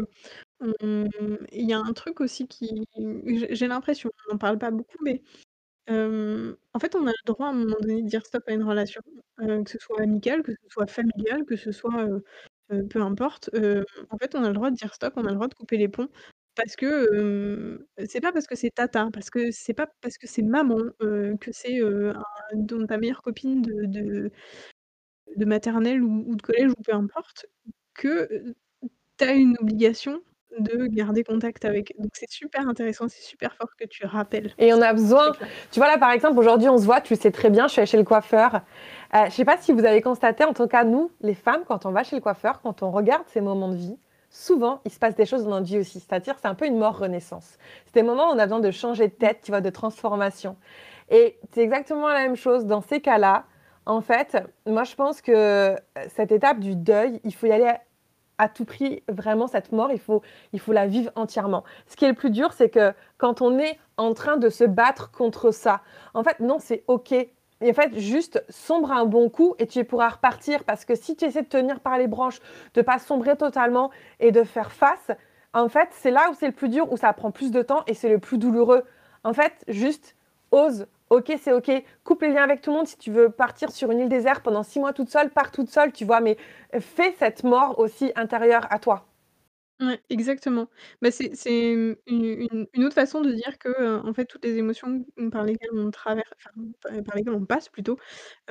Mmh, 0.61 1.07
il 1.53 1.69
y 1.69 1.73
a 1.73 1.79
un 1.79 1.93
truc 1.93 2.21
aussi 2.21 2.47
qui 2.47 2.85
j'ai 3.51 3.67
l'impression, 3.67 4.11
on 4.29 4.33
n'en 4.33 4.37
parle 4.39 4.57
pas 4.59 4.71
beaucoup, 4.71 4.97
mais 5.03 5.21
en 5.89 6.79
fait, 6.79 6.95
on 6.95 7.07
a 7.07 7.11
le 7.11 7.25
droit 7.25 7.47
à 7.47 7.49
un 7.49 7.53
moment 7.53 7.75
donné 7.81 8.01
de 8.03 8.07
dire 8.07 8.25
stop 8.25 8.43
à 8.47 8.53
une 8.53 8.63
relation, 8.63 9.01
que 9.37 9.69
ce 9.69 9.77
soit 9.79 10.01
amicale, 10.01 10.43
que 10.43 10.51
ce 10.53 10.69
soit 10.69 10.87
familiale, 10.87 11.45
que 11.45 11.55
ce 11.55 11.71
soit, 11.71 12.07
peu 12.89 13.01
importe. 13.01 13.49
en 14.09 14.17
fait, 14.17 14.35
on 14.35 14.43
a 14.43 14.47
le 14.49 14.53
droit 14.53 14.71
de 14.71 14.75
dire 14.75 14.93
stop, 14.93 15.13
on 15.17 15.25
a 15.25 15.29
le 15.29 15.35
droit 15.35 15.47
de 15.47 15.53
couper 15.55 15.77
les 15.77 15.89
ponts 15.89 16.09
parce 16.55 16.75
que, 16.75 17.85
c'est 18.07 18.21
pas 18.21 18.31
parce 18.31 18.47
que 18.47 18.55
c'est 18.55 18.71
tata, 18.71 19.09
parce 19.13 19.29
que 19.29 19.51
c'est 19.51 19.73
pas 19.73 19.87
parce 20.01 20.17
que 20.17 20.27
c'est 20.27 20.43
maman, 20.43 20.77
que 20.99 21.51
c'est, 21.51 21.79
ta 22.87 22.97
meilleure 22.97 23.21
copine 23.23 23.61
de 23.63 25.45
maternelle 25.45 26.03
ou 26.03 26.23
ou 26.27 26.35
de 26.35 26.41
collège 26.41 26.71
ou 26.71 26.81
peu 26.83 26.93
importe, 26.93 27.45
que, 27.95 28.55
tu 29.17 29.25
as 29.25 29.33
une 29.35 29.57
obligation 29.61 30.23
de 30.63 30.87
garder 30.87 31.23
contact 31.23 31.65
avec. 31.65 31.93
Donc 31.99 32.11
c'est 32.13 32.29
super 32.29 32.67
intéressant, 32.67 33.05
c'est 33.07 33.21
super 33.21 33.53
fort 33.55 33.69
que 33.77 33.85
tu 33.85 34.05
rappelles. 34.05 34.53
Et 34.57 34.73
on 34.73 34.81
a 34.81 34.93
besoin, 34.93 35.31
tu 35.71 35.79
vois 35.79 35.87
là 35.87 35.97
par 35.97 36.11
exemple, 36.11 36.39
aujourd'hui 36.39 36.69
on 36.69 36.77
se 36.77 36.85
voit, 36.85 37.01
tu 37.01 37.15
sais 37.15 37.31
très 37.31 37.49
bien, 37.49 37.67
je 37.67 37.73
suis 37.73 37.79
allée 37.81 37.87
chez 37.87 37.97
le 37.97 38.03
coiffeur. 38.03 38.61
Euh, 39.13 39.25
je 39.25 39.31
sais 39.31 39.45
pas 39.45 39.57
si 39.57 39.73
vous 39.73 39.85
avez 39.85 40.01
constaté, 40.01 40.43
en 40.43 40.53
tout 40.53 40.67
cas 40.67 40.83
nous, 40.83 41.11
les 41.21 41.35
femmes, 41.35 41.63
quand 41.67 41.85
on 41.85 41.91
va 41.91 42.03
chez 42.03 42.15
le 42.15 42.21
coiffeur, 42.21 42.61
quand 42.61 42.81
on 42.83 42.91
regarde 42.91 43.23
ces 43.27 43.41
moments 43.41 43.69
de 43.69 43.75
vie, 43.75 43.97
souvent 44.29 44.81
il 44.85 44.91
se 44.91 44.99
passe 44.99 45.15
des 45.15 45.25
choses 45.25 45.43
dans 45.43 45.51
notre 45.51 45.67
vie 45.67 45.79
aussi. 45.79 45.99
C'est-à-dire 45.99 46.35
c'est 46.41 46.47
un 46.47 46.55
peu 46.55 46.65
une 46.65 46.77
mort 46.77 46.97
renaissance. 46.97 47.57
C'est 47.85 47.95
des 47.95 48.03
moments 48.03 48.29
où 48.29 48.35
on 48.35 48.39
a 48.39 48.45
besoin 48.45 48.59
de 48.59 48.71
changer 48.71 49.07
de 49.07 49.13
tête, 49.13 49.39
tu 49.43 49.51
vois, 49.51 49.61
de 49.61 49.69
transformation. 49.69 50.55
Et 51.09 51.37
c'est 51.53 51.61
exactement 51.61 52.07
la 52.07 52.19
même 52.19 52.35
chose 52.35 52.65
dans 52.65 52.81
ces 52.81 53.01
cas-là. 53.01 53.45
En 53.85 54.01
fait, 54.01 54.37
moi 54.65 54.83
je 54.85 54.95
pense 54.95 55.21
que 55.21 55.75
cette 56.15 56.31
étape 56.31 56.59
du 56.59 56.75
deuil, 56.75 57.19
il 57.23 57.33
faut 57.35 57.47
y 57.47 57.51
aller 57.51 57.71
à 58.37 58.49
tout 58.49 58.65
prix, 58.65 59.03
vraiment, 59.07 59.47
cette 59.47 59.71
mort, 59.71 59.91
il 59.91 59.99
faut, 59.99 60.21
il 60.53 60.59
faut 60.59 60.73
la 60.73 60.87
vivre 60.87 61.11
entièrement. 61.15 61.63
Ce 61.87 61.95
qui 61.95 62.05
est 62.05 62.09
le 62.09 62.15
plus 62.15 62.31
dur, 62.31 62.53
c'est 62.53 62.69
que 62.69 62.93
quand 63.17 63.41
on 63.41 63.59
est 63.59 63.77
en 63.97 64.13
train 64.13 64.37
de 64.37 64.49
se 64.49 64.63
battre 64.63 65.11
contre 65.11 65.51
ça, 65.51 65.81
en 66.13 66.23
fait, 66.23 66.39
non, 66.39 66.57
c'est 66.59 66.83
OK. 66.87 67.11
Et 67.11 67.29
en 67.69 67.73
fait, 67.73 67.97
juste 67.97 68.43
sombre 68.49 68.91
un 68.91 69.05
bon 69.05 69.29
coup 69.29 69.55
et 69.59 69.67
tu 69.67 69.83
pourras 69.85 70.09
repartir. 70.09 70.63
Parce 70.65 70.83
que 70.83 70.95
si 70.95 71.15
tu 71.15 71.25
essaies 71.25 71.43
de 71.43 71.47
tenir 71.47 71.79
par 71.79 71.97
les 71.97 72.07
branches, 72.07 72.39
de 72.73 72.81
pas 72.81 72.99
sombrer 72.99 73.37
totalement 73.37 73.89
et 74.19 74.31
de 74.31 74.43
faire 74.43 74.71
face, 74.71 75.11
en 75.53 75.69
fait, 75.69 75.89
c'est 75.91 76.11
là 76.11 76.29
où 76.29 76.33
c'est 76.33 76.47
le 76.47 76.53
plus 76.53 76.69
dur, 76.69 76.91
où 76.91 76.97
ça 76.97 77.13
prend 77.13 77.31
plus 77.31 77.51
de 77.51 77.61
temps 77.61 77.83
et 77.87 77.93
c'est 77.93 78.09
le 78.09 78.19
plus 78.19 78.37
douloureux. 78.37 78.83
En 79.23 79.33
fait, 79.33 79.63
juste 79.67 80.15
ose 80.51 80.87
ok, 81.13 81.33
c'est 81.41 81.53
ok, 81.53 81.71
coupe 82.03 82.21
les 82.23 82.29
liens 82.33 82.43
avec 82.43 82.61
tout 82.61 82.71
le 82.71 82.77
monde. 82.77 82.87
Si 82.87 82.97
tu 82.97 83.11
veux 83.11 83.29
partir 83.29 83.71
sur 83.71 83.91
une 83.91 83.99
île 83.99 84.09
déserte 84.09 84.43
pendant 84.43 84.63
six 84.63 84.79
mois 84.79 84.93
toute 84.93 85.09
seule, 85.09 85.29
pars 85.31 85.51
toute 85.51 85.69
seule, 85.69 85.91
tu 85.93 86.05
vois, 86.05 86.19
mais 86.21 86.37
fais 86.79 87.13
cette 87.19 87.43
mort 87.43 87.79
aussi 87.79 88.11
intérieure 88.15 88.67
à 88.71 88.79
toi. 88.79 89.05
Ouais, 89.81 90.01
exactement. 90.09 90.69
Bah, 91.01 91.11
c'est 91.11 91.31
une 92.07 92.83
autre 92.85 92.93
façon 92.95 93.21
de 93.21 93.31
dire 93.33 93.57
que, 93.59 93.69
heu, 93.69 93.99
en 94.07 94.13
fait, 94.13 94.25
toutes 94.25 94.45
les 94.45 94.57
émotions 94.57 95.05
par 95.31 95.43
lesquelles 95.43 95.69
on 95.73 95.91
traverse, 95.91 96.29
par 97.05 97.15
lesquelles 97.15 97.33
on 97.33 97.45
passe 97.45 97.69
plutôt, 97.69 97.97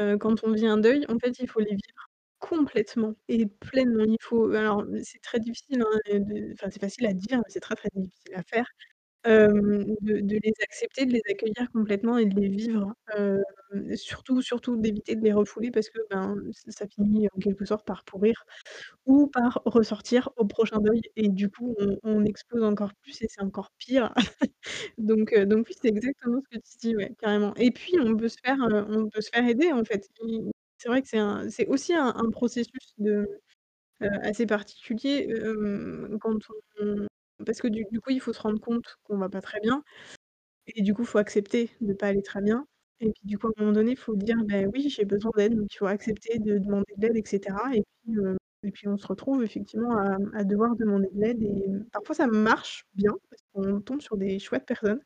heu, 0.00 0.18
quand 0.18 0.44
on 0.44 0.52
vit 0.52 0.66
un 0.66 0.78
deuil, 0.78 1.06
en 1.08 1.18
fait, 1.18 1.38
il 1.40 1.48
faut 1.48 1.60
les 1.60 1.70
vivre 1.70 2.10
complètement 2.40 3.14
et 3.28 3.46
pleinement. 3.46 4.04
Il 4.06 4.18
faut 4.22 4.50
alors, 4.52 4.84
c'est 5.04 5.20
très 5.22 5.40
difficile, 5.40 5.82
hein, 5.82 6.18
c'est 6.70 6.80
facile 6.80 7.06
à 7.06 7.14
dire, 7.14 7.38
mais 7.38 7.44
c'est 7.48 7.60
très, 7.60 7.76
très 7.76 7.90
difficile 7.94 8.34
à 8.36 8.42
faire. 8.42 8.66
De 9.24 10.38
les 10.42 10.52
accepter, 10.64 11.06
de 11.06 11.12
les 11.12 11.22
accueillir 11.30 11.70
complètement 11.72 12.18
et 12.18 12.26
de 12.26 12.34
les 12.40 12.48
vivre, 12.48 12.92
heu, 13.16 13.40
surtout 13.94 14.42
surtout 14.42 14.76
d'éviter 14.76 15.14
de 15.14 15.22
les 15.22 15.32
refouler 15.32 15.70
parce 15.70 15.88
que, 15.90 15.98
ben, 16.10 16.36
ça 16.68 16.86
finit 16.88 17.28
en 17.34 17.38
quelque 17.38 17.64
sorte 17.64 17.86
par 17.86 18.04
pourrir 18.04 18.44
ou 19.06 19.28
par 19.28 19.62
ressortir 19.66 20.30
au 20.36 20.46
prochain 20.46 20.78
deuil 20.80 21.02
et 21.16 21.28
du 21.28 21.50
coup 21.50 21.74
on 21.80 21.98
on 22.04 22.24
explose 22.24 22.64
encore 22.64 22.94
plus 23.02 23.22
et 23.22 23.28
c'est 23.28 23.42
encore 23.42 23.72
pire. 23.78 24.12
Donc 24.98 25.34
donc 25.46 25.66
oui, 25.68 25.76
c'est 25.82 25.88
exactement 25.88 26.40
ce 26.42 26.58
que 26.58 26.62
tu 26.62 26.78
dis, 26.80 26.96
ouais, 26.96 27.14
carrément 27.20 27.54
et 27.56 27.70
puis 27.72 27.94
on 28.00 28.16
peut 28.16 28.28
se 28.28 28.38
faire, 28.44 28.58
on 28.90 29.08
peut 29.10 29.20
se 29.22 29.30
faire 29.34 29.46
aider 29.48 29.72
en 29.72 29.84
fait. 29.84 30.08
C'est 30.78 30.88
vrai 30.88 31.02
que 31.02 31.08
c'est 31.08 31.18
un 31.18 31.48
c'est 31.50 31.66
aussi 31.68 31.94
un 31.94 32.14
processus 32.32 32.94
de, 32.98 33.28
assez 34.00 34.46
particulier, 34.46 35.28
quand 36.20 36.38
on 36.80 37.08
parce 37.44 37.60
que 37.60 37.68
du 37.68 37.84
coup, 38.00 38.10
il 38.10 38.20
faut 38.20 38.32
se 38.32 38.40
rendre 38.40 38.60
compte 38.60 38.98
qu'on 39.04 39.18
va 39.18 39.28
pas 39.28 39.40
très 39.42 39.60
bien 39.60 39.82
et 40.68 40.82
du 40.82 40.94
coup, 40.94 41.02
il 41.02 41.08
faut 41.08 41.18
accepter 41.18 41.70
de 41.80 41.94
pas 41.94 42.08
aller 42.08 42.22
très 42.22 42.42
bien 42.42 42.66
et 43.00 43.06
puis, 43.12 43.22
du 43.26 43.38
coup, 43.38 43.48
à 43.48 43.50
un 43.58 43.62
moment 43.62 43.72
donné, 43.74 43.92
il 43.92 43.98
faut 43.98 44.16
dire: 44.16 44.36
«Beh, 44.44 44.66
oui, 44.74 44.88
j'ai 44.90 45.04
besoin 45.04 45.32
d'aide», 45.36 45.56
donc 45.56 45.74
il 45.74 45.78
faut 45.78 45.86
accepter 45.86 46.38
de 46.38 46.58
demander 46.58 46.94
de 46.98 47.08
l'aide 47.08 47.16
et 47.18 47.24
cetera 47.26 47.74
et 47.76 47.82
puis, 48.04 48.16
et 48.64 48.70
puis 48.72 48.88
on 48.88 48.96
se 48.98 49.06
retrouve 49.08 49.42
effectivement 49.44 49.96
à 49.98 50.16
à 50.34 50.44
devoir 50.44 50.76
demander 50.76 51.08
de 51.14 51.20
l'aide 51.20 51.42
et 51.42 51.64
parfois 51.92 52.14
ça 52.16 52.26
marche 52.28 52.84
bien 52.94 53.12
parce 53.30 53.42
qu'on 53.54 53.80
tombe 53.82 54.02
sur 54.02 54.16
des 54.18 54.38
chouettes 54.40 54.66
personnes. 54.66 55.00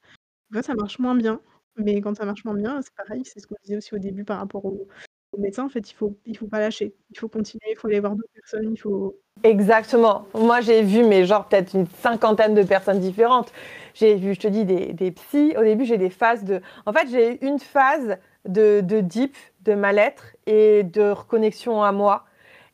Des 0.51 0.57
fois, 0.59 0.62
ça 0.64 0.75
marche 0.75 0.99
moins 1.01 1.16
bien, 1.16 1.40
mais 1.77 2.01
quand 2.03 2.16
ça 2.16 2.27
marche 2.27 2.44
moins 2.46 2.55
bien, 2.57 2.83
c'est 2.83 2.94
pareil, 2.96 3.25
c'est 3.27 3.40
ce 3.40 3.46
qu'on 3.49 3.57
disait 3.64 3.79
aussi 3.79 3.94
au 3.94 3.99
début 3.99 4.25
par 4.25 4.38
rapport 4.40 4.64
au 4.66 4.88
au 5.37 5.40
médecin, 5.40 5.64
en 5.64 5.68
fait, 5.68 5.90
il 5.90 5.94
faut 5.94 6.16
il 6.27 6.37
faut 6.37 6.46
pas 6.46 6.61
lâcher. 6.61 6.94
Il 7.11 7.18
faut 7.18 7.29
continuer, 7.29 7.64
il 7.70 7.77
faut 7.77 7.88
aller 7.88 8.01
voir 8.01 8.14
d'autres 8.14 8.33
personnes, 8.35 8.72
il 8.72 8.79
faut 8.79 9.18
Exactement. 9.42 10.27
Moi, 10.35 10.61
j'ai 10.61 10.83
vu, 10.83 11.05
mais 11.05 11.25
genre 11.27 11.46
peut-être 11.46 11.75
une 11.75 11.87
cinquantaine 11.87 12.55
de 12.55 12.62
personnes 12.62 13.01
différentes. 13.01 13.53
J'ai 13.94 14.14
vu, 14.14 14.35
je 14.35 14.40
te 14.40 14.49
dis, 14.49 14.64
des, 14.64 14.92
des 14.92 15.11
psys. 15.11 15.55
Au 15.59 15.62
début, 15.62 15.85
j'ai 15.85 15.99
des 15.99 16.11
phases 16.11 16.44
de. 16.44 16.61
En 16.87 16.92
fait, 16.92 17.09
j'ai 17.11 17.44
une 17.46 17.59
phase 17.59 18.16
de, 18.46 18.81
de 18.81 19.01
deep, 19.01 19.37
de 19.62 19.75
mal-être 19.75 20.37
et 20.46 20.83
de 20.85 21.11
reconnexion 21.11 21.83
à 21.83 21.92
moi. 21.92 22.25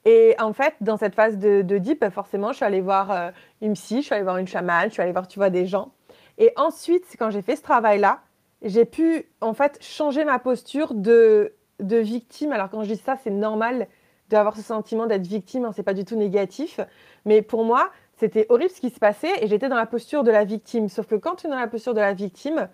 Et 0.04 0.34
en 0.40 0.52
fait, 0.52 0.74
dans 0.80 0.96
cette 0.96 1.14
phase 1.14 1.38
de, 1.38 1.62
de 1.62 1.78
deep, 1.78 2.00
bah, 2.00 2.10
forcément, 2.10 2.52
je 2.52 2.56
suis 2.56 2.64
allée 2.64 2.80
voir 2.80 3.10
euh, 3.10 3.30
une 3.60 3.74
psy, 3.74 3.98
je 3.98 4.06
suis 4.06 4.14
allée 4.14 4.24
voir 4.24 4.38
une 4.38 4.48
chamane, 4.48 4.88
je 4.88 4.94
suis 4.94 5.02
allée 5.02 5.12
voir, 5.12 5.28
tu 5.28 5.38
vois, 5.38 5.50
des 5.50 5.66
gens. 5.66 5.92
Et 6.38 6.52
ensuite, 6.56 7.04
quand 7.18 7.30
j'ai 7.30 7.42
fait 7.42 7.56
ce 7.56 7.62
travail-là, 7.62 8.20
j'ai 8.62 8.84
pu, 8.84 9.26
en 9.40 9.54
fait, 9.54 9.78
changer 9.80 10.24
ma 10.24 10.38
posture 10.38 10.94
de, 10.94 11.54
de 11.82 11.96
victime. 11.96 12.52
Alors, 12.52 12.70
quand 12.70 12.82
je 12.82 12.92
dis 12.92 12.96
ça, 12.96 13.16
c'est 13.22 13.30
normal 13.30 13.88
d'avoir 14.28 14.56
ce 14.56 14.62
sentiment 14.62 15.06
d'être 15.06 15.26
victime, 15.26 15.64
hein, 15.64 15.72
c'est 15.74 15.82
pas 15.82 15.94
du 15.94 16.04
tout 16.04 16.16
négatif. 16.16 16.80
Mais 17.24 17.42
pour 17.42 17.64
moi, 17.64 17.90
c'était 18.16 18.46
horrible 18.48 18.70
ce 18.70 18.80
qui 18.80 18.90
se 18.90 18.98
passait 18.98 19.32
et 19.42 19.46
j'étais 19.46 19.68
dans 19.68 19.76
la 19.76 19.86
posture 19.86 20.24
de 20.24 20.30
la 20.30 20.44
victime. 20.44 20.88
Sauf 20.88 21.06
que 21.06 21.16
quand 21.16 21.36
tu 21.36 21.46
es 21.46 21.50
dans 21.50 21.58
la 21.58 21.68
posture 21.68 21.94
de 21.94 22.00
la 22.00 22.12
victime, 22.14 22.68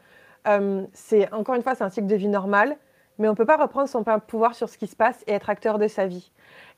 euh, 0.47 0.85
c'est 0.93 1.33
encore 1.33 1.55
une 1.55 1.63
fois, 1.63 1.75
c'est 1.75 1.85
un 1.85 1.91
cycle 1.91 2.07
de 2.07 2.15
vie 2.15 2.29
normal, 2.29 2.77
mais 3.19 3.29
on 3.29 3.33
ne 3.33 3.37
peut 3.37 3.47
pas 3.47 3.57
reprendre 3.57 3.89
son 3.89 4.05
pouvoir 4.05 4.55
sur 4.55 4.69
ce 4.69 4.79
qui 4.79 4.87
se 4.87 4.95
passe 4.95 5.25
et 5.27 5.33
être 5.33 5.51
acteur 5.51 5.79
de 5.79 5.89
sa 5.89 6.07
vie. 6.07 6.31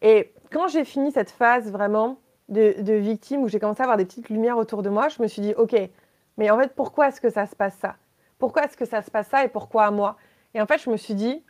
Et 0.02 0.32
quand 0.50 0.68
j'ai 0.68 0.84
fini 0.84 1.12
cette 1.12 1.30
phase 1.30 1.70
vraiment 1.70 2.18
de, 2.48 2.80
de 2.80 2.94
victime 2.94 3.42
où 3.42 3.48
j'ai 3.48 3.60
commencé 3.60 3.82
à 3.82 3.84
avoir 3.84 3.98
des 3.98 4.06
petites 4.06 4.30
lumières 4.30 4.56
autour 4.56 4.82
de 4.82 4.88
moi, 4.88 5.08
je 5.08 5.22
me 5.22 5.28
suis 5.28 5.42
dit, 5.42 5.54
ok, 5.54 5.76
mais 6.38 6.50
en 6.50 6.58
fait, 6.58 6.72
pourquoi 6.74 7.08
est-ce 7.08 7.20
que 7.20 7.28
ça 7.28 7.46
se 7.46 7.54
passe 7.54 7.76
ça? 7.76 7.96
Pourquoi 8.38 8.64
est-ce 8.64 8.76
que 8.76 8.86
ça 8.86 9.02
se 9.02 9.10
passe 9.10 9.28
ça 9.28 9.44
et 9.44 9.48
pourquoi 9.48 9.84
à 9.84 9.90
moi? 9.90 10.16
Et 10.54 10.60
en 10.62 10.66
fait, 10.66 10.78
je 10.78 10.88
me 10.88 10.96
suis 10.96 11.14
dit, 11.14 11.44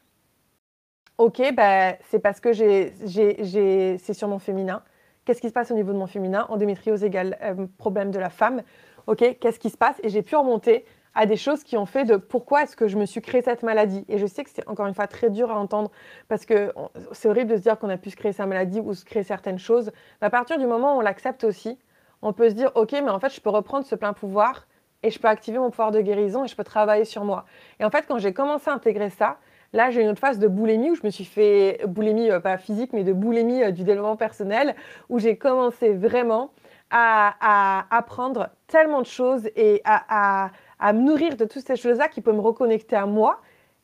ok, 1.20 1.52
bah, 1.54 1.96
c'est 2.08 2.18
parce 2.18 2.40
que 2.40 2.54
c'est 2.54 4.14
sur 4.14 4.28
mon 4.28 4.38
féminin. 4.38 4.82
Qu'est-ce 5.24 5.42
qui 5.42 5.48
se 5.48 5.52
passe 5.52 5.70
au 5.70 5.74
niveau 5.74 5.92
de 5.92 5.98
mon 5.98 6.06
féminin? 6.06 6.46
Endométriose 6.48 7.04
égale 7.04 7.36
euh, 7.42 7.66
problème 7.76 8.10
de 8.10 8.18
la 8.18 8.30
femme. 8.30 8.62
Ok, 9.06 9.36
qu'est-ce 9.38 9.58
qui 9.58 9.68
se 9.68 9.76
passe? 9.76 9.96
Et 10.02 10.08
j'ai 10.08 10.22
pu 10.22 10.34
remonter 10.34 10.86
à 11.14 11.26
des 11.26 11.36
choses 11.36 11.62
qui 11.62 11.76
ont 11.76 11.84
fait 11.84 12.06
de 12.06 12.16
pourquoi 12.16 12.62
est-ce 12.62 12.74
que 12.74 12.88
je 12.88 12.96
me 12.96 13.04
suis 13.04 13.20
créé 13.20 13.42
cette 13.42 13.62
maladie. 13.62 14.06
Et 14.08 14.16
je 14.16 14.24
sais 14.24 14.44
que 14.44 14.50
c'est 14.50 14.66
encore 14.66 14.86
une 14.86 14.94
fois 14.94 15.08
très 15.08 15.28
dur 15.28 15.50
à 15.50 15.58
entendre 15.58 15.90
parce 16.28 16.46
que 16.46 16.72
c'est 17.12 17.28
horrible 17.28 17.50
de 17.50 17.56
se 17.56 17.62
dire 17.62 17.78
qu'on 17.78 17.90
a 17.90 17.98
pu 17.98 18.08
se 18.08 18.16
créer 18.16 18.32
sa 18.32 18.46
maladie 18.46 18.80
ou 18.80 18.94
se 18.94 19.04
créer 19.04 19.22
certaines 19.22 19.58
choses. 19.58 19.92
Mais 20.22 20.28
à 20.28 20.30
partir 20.30 20.56
du 20.56 20.66
moment 20.66 20.96
où 20.96 20.98
on 20.98 21.02
l'accepte 21.02 21.44
aussi, 21.44 21.78
on 22.22 22.32
peut 22.32 22.48
se 22.48 22.54
dire 22.54 22.70
ok, 22.76 22.92
mais 22.92 23.10
en 23.10 23.20
fait, 23.20 23.34
je 23.34 23.42
peux 23.42 23.50
reprendre 23.50 23.84
ce 23.84 23.94
plein 23.94 24.14
pouvoir 24.14 24.66
et 25.02 25.10
je 25.10 25.18
peux 25.18 25.28
activer 25.28 25.58
mon 25.58 25.68
pouvoir 25.68 25.90
de 25.90 26.00
guérison 26.00 26.44
et 26.44 26.48
je 26.48 26.56
peux 26.56 26.64
travailler 26.64 27.04
sur 27.04 27.24
moi. 27.24 27.44
Et 27.78 27.84
en 27.84 27.90
fait, 27.90 28.06
quand 28.08 28.16
j'ai 28.16 28.32
commencé 28.32 28.70
à 28.70 28.72
intégrer 28.72 29.10
ça, 29.10 29.36
Là, 29.72 29.90
j'ai 29.90 30.02
une 30.02 30.08
autre 30.08 30.20
phase 30.20 30.38
de 30.38 30.48
boulimie 30.48 30.90
où 30.90 30.94
je 30.96 31.04
me 31.04 31.10
suis 31.10 31.24
fait, 31.24 31.80
boulimie 31.86 32.30
euh, 32.30 32.40
pas 32.40 32.58
physique, 32.58 32.92
mais 32.92 33.04
de 33.04 33.12
boulimie 33.12 33.62
euh, 33.62 33.70
du 33.70 33.84
développement 33.84 34.16
personnel, 34.16 34.74
où 35.08 35.20
j'ai 35.20 35.36
commencé 35.36 35.92
vraiment 35.94 36.50
à, 36.90 37.86
apprendre 37.96 38.48
tellement 38.66 39.00
de 39.00 39.06
choses 39.06 39.48
et 39.54 39.80
à, 39.84 40.50
à, 40.80 40.92
me 40.92 41.00
nourrir 41.02 41.36
de 41.36 41.44
toutes 41.44 41.64
ces 41.64 41.76
choses-là 41.76 42.08
qui 42.08 42.20
peuvent 42.20 42.34
me 42.34 42.40
reconnecter 42.40 42.96
à 42.96 43.06
moi. 43.06 43.40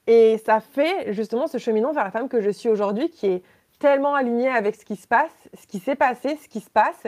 Et 0.09 0.39
ça 0.45 0.59
fait 0.59 1.13
justement 1.13 1.47
ce 1.47 1.59
cheminement 1.59 1.93
vers 1.93 2.05
la 2.05 2.11
femme 2.11 2.29
que 2.29 2.41
je 2.41 2.51
suis 2.51 2.69
aujourd'hui 2.69 3.09
qui 3.11 3.27
est 3.27 3.43
tellement 3.79 4.15
alignée 4.15 4.49
avec 4.49 4.75
ce 4.75 4.85
qui 4.85 4.97
se 4.97 5.07
passe, 5.07 5.49
ce 5.55 5.69
qui 5.69 5.79
s'est 5.79 5.95
passé, 5.95 6.37
ce 6.43 6.49
qui 6.49 6.61
se 6.61 6.71
passe, 6.71 7.07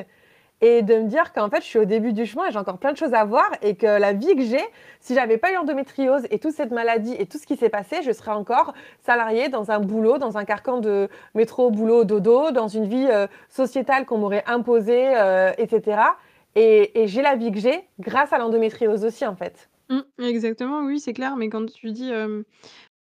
et 0.61 0.83
de 0.83 0.95
me 0.95 1.09
dire 1.09 1.33
qu'en 1.33 1.49
fait, 1.49 1.61
je 1.61 1.67
suis 1.67 1.79
au 1.79 1.85
début 1.85 2.13
du 2.13 2.27
chemin 2.27 2.47
et 2.47 2.51
j'ai 2.51 2.59
encore 2.59 2.79
plein 2.79 2.93
de 2.93 2.97
choses 2.97 3.15
à 3.15 3.25
voir 3.25 3.49
et 3.63 3.77
que 3.77 3.87
la 3.87 4.13
vie 4.13 4.35
que 4.35 4.43
j'ai, 4.43 4.63
si 5.01 5.15
j'avais 5.15 5.39
pas 5.39 5.53
eu 5.53 5.57
endométriose 5.57 6.27
et 6.31 6.39
toute 6.39 6.53
cette 6.53 6.73
maladie 6.73 7.15
et 7.19 7.27
tout 7.27 7.39
ce 7.39 7.47
qui 7.47 7.57
s'est 7.57 7.69
passé, 7.69 8.03
je 8.03 8.11
serais 8.11 8.33
encore 8.33 8.75
salariée 9.01 9.49
dans 9.49 9.71
un 9.71 9.79
boulot, 9.79 10.19
dans 10.19 10.37
un 10.37 10.45
carcan 10.45 10.79
de 10.81 11.09
métro, 11.35 11.71
boulot, 11.71 12.05
dodo, 12.05 12.51
dans 12.51 12.69
une 12.69 12.87
vie 12.87 13.07
euh, 13.11 13.29
sociétale 13.49 14.05
qu'on 14.05 14.19
m'aurait 14.19 14.45
imposée, 14.47 15.17
euh, 15.17 15.53
etc. 15.59 16.01
Et, 16.57 17.07
j'ai 17.07 17.23
la 17.23 17.37
vie 17.37 17.53
que 17.53 17.61
j'ai 17.61 17.87
grâce 18.01 18.33
à 18.33 18.39
l'endométriose 18.39 19.05
aussi, 19.05 19.25
en 19.25 19.37
fait. 19.37 19.71
Mmh, 19.91 20.23
exactement, 20.25 20.81
oui, 20.81 20.99
c'est 20.99 21.13
clair. 21.13 21.37
Mais 21.37 21.49
quand 21.49 21.67
tu 21.67 21.93
dis 21.93 22.11
euh, 22.13 22.43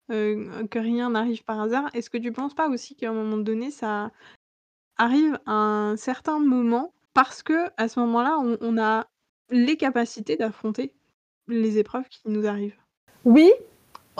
que 0.09 0.79
rien 0.79 1.11
n'arrive 1.11 1.45
par 1.45 1.61
hasard, 1.63 1.89
est-ce 1.95 2.11
que 2.11 2.19
tu 2.19 2.31
penses 2.31 2.55
pas 2.55 2.69
aussi 2.69 2.95
qu'à 2.95 3.09
un 3.09 3.15
moment 3.15 3.39
donné, 3.39 3.71
ça 3.71 4.11
arrive 4.99 5.39
à 5.47 5.53
un 5.53 5.97
certain 5.97 6.41
moment 6.41 6.93
parce 7.19 7.43
qu'à 7.43 7.89
ce 7.89 7.99
moment-là, 7.99 8.39
on 8.61 8.79
a 8.79 9.09
les 9.51 9.77
capacités 9.77 10.37
d'affronter 10.37 10.95
les 11.49 11.77
épreuves 11.79 12.09
qui 12.09 12.21
nous 12.27 12.47
arrivent. 12.47 12.79
Oui, 13.25 13.51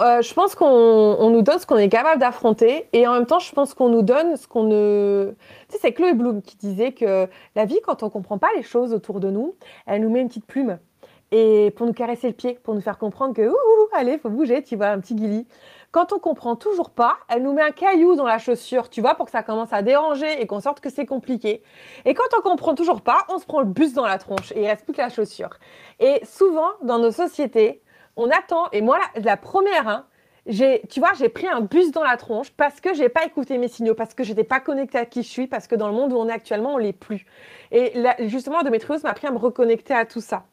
euh, 0.01 0.21
je 0.21 0.35
pense 0.35 0.57
qu'on 0.57 1.31
nous 1.31 1.43
donne 1.43 1.61
ce 1.61 1.67
qu'on 1.67 1.77
est 1.77 1.89
capable 1.89 2.21
d'affronter 2.21 2.89
et 2.93 3.07
en 3.07 3.13
même 3.13 3.27
temps, 3.27 3.39
je 3.39 3.53
pense 3.53 3.73
qu'on 3.73 3.89
nous 3.89 4.03
donne 4.03 4.37
ce 4.37 4.49
qu'on 4.49 4.65
ne. 4.65 5.33
Tu 5.69 5.77
sais, 5.77 5.79
c'est 5.81 5.93
Chloé 5.93 6.13
Bloom 6.13 6.43
qui 6.43 6.57
disait 6.57 6.91
que 6.91 7.29
la 7.55 7.67
vie, 7.67 7.79
quand 7.85 8.03
on 8.03 8.07
ne 8.07 8.11
comprend 8.11 8.37
pas 8.37 8.49
les 8.57 8.65
choses 8.65 8.93
autour 8.93 9.21
de 9.21 9.31
nous, 9.31 9.55
elle 9.87 10.03
nous 10.03 10.11
met 10.11 10.21
une 10.21 10.29
petite 10.29 10.47
plume 10.47 10.81
et 11.31 11.73
pour 11.77 11.87
nous 11.87 11.93
caresser 11.93 12.27
le 12.27 12.35
pied, 12.35 12.59
pour 12.65 12.75
nous 12.75 12.81
faire 12.81 12.99
comprendre 12.99 13.33
que, 13.33 13.49
ouh, 13.49 13.89
allez, 13.93 14.19
faut 14.19 14.31
bouger, 14.31 14.63
tu 14.65 14.75
vois, 14.75 14.89
un 14.89 14.99
petit 14.99 15.15
guilly. 15.15 15.47
Quand 15.91 16.13
on 16.13 16.19
comprend 16.19 16.55
toujours 16.55 16.91
pas, 16.91 17.17
elle 17.31 17.43
nous 17.43 17.55
met 17.55 17.63
un 17.63 17.71
caillou 17.71 18.15
dans 18.15 18.27
la 18.27 18.39
chaussure, 18.39 18.91
tu 18.91 19.01
vois, 19.01 19.15
pour 19.15 19.25
que 19.25 19.33
ça 19.33 19.43
commence 19.43 19.73
à 19.73 19.81
déranger 19.81 20.41
et 20.41 20.47
qu'on 20.47 20.61
sorte 20.61 20.81
que 20.81 20.91
c'est 20.91 21.07
compliqué. 21.07 21.63
Et 22.05 22.13
quand 22.13 22.29
on 22.37 22.43
comprend 22.43 22.75
toujours 22.75 23.01
pas, 23.01 23.25
on 23.31 23.39
se 23.39 23.47
prend 23.47 23.61
le 23.61 23.67
bus 23.67 23.95
dans 23.95 24.05
la 24.05 24.19
tronche 24.19 24.53
et 24.53 24.63
il 24.63 24.67
reste 24.67 24.85
plus 24.85 24.93
que 24.93 25.01
la 25.01 25.09
chaussure. 25.09 25.51
Et 25.99 26.21
souvent, 26.27 26.69
dans 26.83 26.99
nos 26.99 27.11
sociétés, 27.11 27.81
on 28.17 28.29
attend, 28.31 28.67
et 28.73 28.83
moi, 28.83 28.99
la, 29.15 29.39
première, 29.39 29.89
hein, 29.89 30.07
tu 30.47 31.01
vois, 31.01 31.13
j'ai 31.19 31.31
pris 31.31 31.47
un 31.47 31.63
bus 31.63 31.91
dans 31.91 32.05
la 32.05 32.19
tronche 32.19 32.51
parce 32.51 32.83
que 32.83 32.93
j'ai 32.93 33.09
pas 33.09 33.25
écouté 33.25 33.57
mes 33.57 33.69
signaux, 33.69 33.95
parce 33.95 34.13
que 34.13 34.25
j'étais 34.25 34.45
pas 34.45 34.61
connectée 34.61 34.99
à 34.99 35.07
qui 35.07 35.23
je 35.23 35.29
suis, 35.29 35.47
parce 35.47 35.67
que 35.67 35.75
dans 35.75 35.89
le 35.89 35.95
monde 35.95 36.13
où 36.13 36.17
on 36.17 36.29
est 36.29 36.33
actuellement, 36.33 36.75
on 36.75 36.79
l'est 36.79 36.93
plus. 36.93 37.25
Et 37.71 37.95
justement, 38.27 38.63
Demetrius 38.63 39.05
m'a 39.05 39.11
appris 39.11 39.27
à 39.27 39.31
me 39.31 39.39
reconnecter 39.39 39.95
à 39.95 40.05
tout 40.05 40.21
ça. 40.21 40.45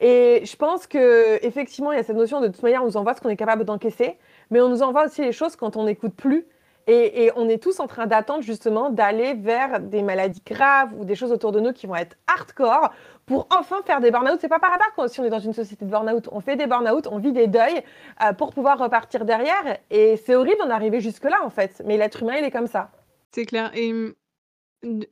Et 0.00 0.42
je 0.44 0.56
pense 0.56 0.86
que 0.86 1.38
effectivement, 1.42 1.92
il 1.92 1.96
y 1.96 2.00
a 2.00 2.02
cette 2.02 2.16
notion 2.16 2.40
de, 2.40 2.48
de 2.48 2.52
toute 2.52 2.62
manière, 2.62 2.82
on 2.82 2.86
nous 2.86 2.96
envoie 2.96 3.14
ce 3.14 3.20
qu'on 3.20 3.28
est 3.28 3.36
capable 3.36 3.64
d'encaisser 3.64 4.18
mais 4.50 4.60
on 4.60 4.68
nous 4.68 4.82
envoie 4.82 5.06
aussi 5.06 5.22
les 5.22 5.32
choses 5.32 5.56
quand 5.56 5.76
on 5.76 5.84
n'écoute 5.84 6.14
plus. 6.14 6.46
Et, 6.86 7.30
on 7.36 7.48
est 7.48 7.62
tous 7.62 7.80
en 7.80 7.86
train 7.86 8.06
d'attendre 8.06 8.42
justement 8.42 8.90
d'aller 8.90 9.32
vers 9.32 9.80
des 9.80 10.02
maladies 10.02 10.42
graves 10.44 10.92
ou 10.98 11.06
des 11.06 11.14
choses 11.14 11.32
autour 11.32 11.50
de 11.50 11.58
nous 11.58 11.72
qui 11.72 11.86
vont 11.86 11.96
être 11.96 12.16
hardcore 12.26 12.92
pour 13.24 13.48
enfin 13.56 13.76
faire 13.86 14.00
des 14.00 14.10
burn-out. 14.10 14.36
C'est 14.38 14.48
pas 14.48 14.58
par 14.58 14.72
hasard 14.72 15.08
si 15.08 15.18
on 15.20 15.24
est 15.24 15.30
dans 15.30 15.38
une 15.38 15.54
société 15.54 15.86
de 15.86 15.90
burn-out. 15.90 16.28
On 16.30 16.40
fait 16.40 16.56
des 16.56 16.66
burn-out, 16.66 17.08
on 17.10 17.16
vit 17.16 17.32
des 17.32 17.46
deuils 17.46 17.82
euh, 18.22 18.34
pour 18.34 18.52
pouvoir 18.52 18.78
repartir 18.78 19.24
derrière. 19.24 19.78
Et 19.90 20.18
c'est 20.18 20.34
horrible 20.34 20.58
d'en 20.58 20.68
arriver 20.68 21.00
jusque-là 21.00 21.38
en 21.42 21.48
fait. 21.48 21.82
Mais 21.86 21.96
l'être 21.96 22.22
humain, 22.22 22.34
il 22.38 22.44
est 22.44 22.50
comme 22.50 22.66
ça. 22.66 22.90
C'est 23.30 23.46
clair. 23.46 23.70
Et 23.74 24.14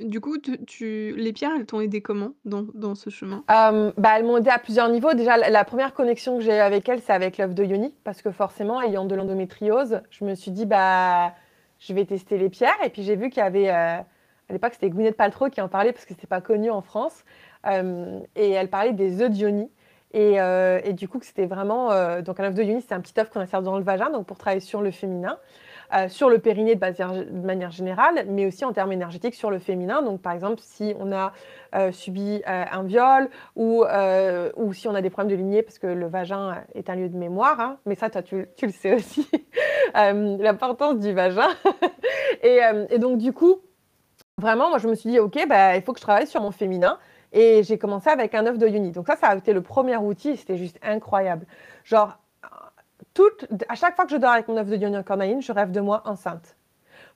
du 0.01 0.21
coup, 0.21 0.39
tu 0.39 1.15
les 1.17 1.33
pierres, 1.33 1.53
elles 1.57 1.67
t'ont 1.67 1.81
aidé 1.81 2.01
comment 2.01 2.33
dans 2.45 2.67
dans 2.75 2.95
ce 2.95 3.11
chemin? 3.11 3.45
bah, 3.49 4.11
elles 4.17 4.25
m'ont 4.25 4.37
aidé 4.39 4.51
à 4.51 4.59
plusieurs 4.59 4.89
niveaux. 4.89 5.15
Déjà, 5.15 5.37
la 5.37 5.65
première 5.65 5.95
connexion 5.95 6.39
que 6.39 6.45
j'ai 6.45 6.59
avec 6.61 6.89
elles, 6.89 7.01
c'est 7.01 7.13
avec 7.13 7.39
l'œuf 7.39 7.55
de 7.55 7.65
Yoni 7.65 7.95
parce 8.05 8.23
que 8.23 8.31
forcément, 8.31 8.81
ayant 8.83 9.05
de 9.05 9.15
l'endométriose, 9.15 10.01
je 10.11 10.25
me 10.25 10.35
suis 10.35 10.51
dit: 10.51 10.67
«Bah, 10.67 11.33
je 11.79 11.93
vais 11.93 12.05
tester 12.05 12.39
les 12.39 12.49
pierres» 12.49 12.79
et 12.85 12.91
puis 12.91 13.03
j'ai 13.03 13.17
vu 13.17 13.31
qu'il 13.31 13.43
y 13.43 13.47
avait, 13.47 13.69
heu, 13.69 13.73
à 13.73 14.53
l'époque, 14.53 14.75
c'était 14.75 14.91
Gwyneth 14.91 15.17
Paltrow 15.17 15.49
qui 15.51 15.61
en 15.61 15.69
parlait 15.69 15.93
parce 15.93 16.05
que 16.05 16.15
c'était 16.15 16.27
pas 16.27 16.41
connu 16.41 16.71
en 16.71 16.83
France, 16.83 17.25
et 17.67 18.51
elle 18.51 18.69
parlait 18.69 18.93
des 18.93 19.23
œufs 19.23 19.31
de 19.31 19.37
Yoni 19.37 19.71
et 20.15 20.35
et 20.85 20.93
du 20.93 21.09
coup 21.09 21.19
c'était 21.23 21.47
vraiment, 21.47 21.89
donc 22.21 22.39
un 22.41 22.45
œuf 22.45 22.55
de 22.55 22.63
Yoni, 22.63 22.83
c'est 22.83 22.93
un 22.95 23.01
petit 23.01 23.19
œuf 23.19 23.31
qu'on 23.31 23.41
insère 23.41 23.63
dans 23.63 23.79
le 23.79 23.85
vagin, 23.85 24.11
donc 24.11 24.27
pour 24.27 24.37
travailler 24.37 24.61
sur 24.61 24.83
le 24.83 24.91
féminin. 24.91 25.39
Euh, 25.95 26.09
sur 26.09 26.31
le 26.31 26.39
périnée 26.39 26.75
de, 26.75 27.45
manière 27.45 27.71
générale, 27.71 28.25
mais 28.27 28.47
aussi 28.47 28.65
en 28.65 28.73
termes 28.73 28.93
énergétiques 28.93 29.35
sur 29.35 29.51
le 29.51 29.59
féminin. 29.59 30.01
Donc, 30.01 30.23
par 30.23 30.33
exemple, 30.33 30.59
si 30.63 30.95
on 30.99 31.13
a 31.13 31.35
euh, 31.75 31.93
subi 31.93 32.41
euh, 32.49 32.65
un 32.71 32.83
viol 32.83 33.29
ou, 33.57 33.85
ou 34.57 34.73
si 34.73 34.89
on 34.89 34.95
a 34.95 35.03
des 35.03 35.11
problèmes 35.11 35.37
de 35.37 35.43
lignée, 35.43 35.63
parce 35.63 35.79
que 35.79 35.87
le 35.87 36.07
vagin 36.07 36.65
est 36.75 36.89
un 36.89 36.95
lieu 36.95 37.11
de 37.11 37.17
mémoire, 37.19 37.61
hein, 37.61 37.77
mais 37.85 37.95
ça, 37.95 38.09
toi, 38.09 38.23
tu, 38.23 38.47
le 38.63 38.71
sais 38.71 38.95
aussi, 38.95 39.29
l'importance 39.95 40.99
du 40.99 41.13
vagin. 41.13 41.49
et, 42.43 42.99
donc, 42.99 43.19
du 43.19 43.35
coup, 43.35 43.61
vraiment, 44.39 44.71
moi, 44.71 44.79
je 44.79 44.89
me 44.89 44.95
suis 44.95 45.11
dit, 45.11 45.19
OK, 45.19 45.47
bah, 45.47 45.77
il 45.77 45.83
faut 45.83 45.93
que 45.93 45.99
je 45.99 46.05
travaille 46.05 46.27
sur 46.27 46.41
mon 46.41 46.53
féminin. 46.53 46.99
Et 47.35 47.63
j'ai 47.63 47.79
commencé 47.79 48.09
avec 48.11 48.35
un 48.35 48.47
œuf 48.47 48.59
de 48.59 48.67
Uni. 48.67 48.93
Donc 48.93 49.07
ça, 49.07 49.17
ça 49.17 49.29
a 49.29 49.37
été 49.37 49.55
le 49.55 49.63
premier 49.63 49.97
outil. 49.97 50.37
C'était 50.37 50.59
juste 50.59 50.79
incroyable. 50.83 51.47
Genre, 51.83 52.19
à 53.69 53.75
chaque 53.75 53.97
fois 53.97 54.05
que 54.05 54.11
je 54.11 54.17
dors 54.17 54.31
avec 54.31 54.49
mon 54.49 54.57
œuf 54.57 54.69
de 54.69 54.77
Dion 54.77 55.03
cornaline, 55.03 55.43
je 55.43 55.53
rêve 55.53 55.71
de 55.71 55.81
moi 55.81 56.03
enceinte. 56.05 56.57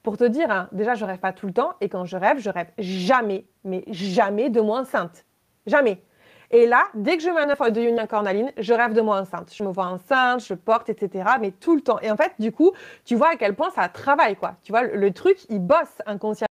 Pour 0.02 0.16
te 0.16 0.24
dire, 0.24 0.50
hein, 0.50 0.68
déjà, 0.72 0.94
je 0.94 1.04
rêve 1.04 1.18
pas 1.18 1.32
tout 1.32 1.46
le 1.46 1.52
temps, 1.52 1.74
et 1.80 1.88
quand 1.88 2.04
je 2.04 2.16
rêve, 2.16 2.38
je 2.38 2.50
rêve 2.50 2.70
jamais, 2.78 3.46
mais 3.64 3.84
jamais 3.88 4.50
de 4.50 4.60
moi 4.60 4.80
enceinte. 4.80 5.24
Jamais. 5.66 6.02
Et 6.50 6.66
là, 6.66 6.84
dès 6.94 7.16
que 7.16 7.22
je 7.22 7.28
mets 7.28 7.40
un 7.40 7.50
œuf 7.50 7.60
de 7.72 7.80
yoni 7.80 8.00
en 8.00 8.06
cornaline, 8.06 8.52
je 8.56 8.72
rêve 8.72 8.92
de 8.92 9.00
moi 9.00 9.20
enceinte. 9.20 9.52
Je 9.52 9.64
me 9.64 9.70
vois 9.70 9.86
enceinte, 9.86 10.44
je 10.44 10.54
porte, 10.54 10.88
etc. 10.88 11.28
Mais 11.40 11.50
tout 11.50 11.74
le 11.74 11.82
temps. 11.82 11.98
Et 12.00 12.10
en 12.10 12.16
fait, 12.16 12.32
du 12.38 12.52
coup, 12.52 12.72
tu 13.04 13.16
vois 13.16 13.30
à 13.30 13.36
quel 13.36 13.54
point 13.56 13.70
ça 13.70 13.88
travaille, 13.88 14.36
quoi. 14.36 14.56
Tu 14.62 14.70
vois, 14.70 14.82
le, 14.82 15.12
truc, 15.12 15.44
il 15.48 15.58
bosse 15.58 16.00
inconsciemment. 16.06 16.46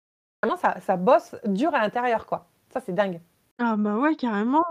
Ça 0.82 0.98
bosse 0.98 1.36
dur 1.46 1.74
à 1.76 1.82
l'intérieur, 1.82 2.26
quoi. 2.26 2.48
Ça, 2.72 2.82
c'est 2.84 2.94
dingue. 2.94 3.22
Ah 3.60 3.76
bah 3.78 3.98
ouais, 3.98 4.16
carrément. 4.16 4.64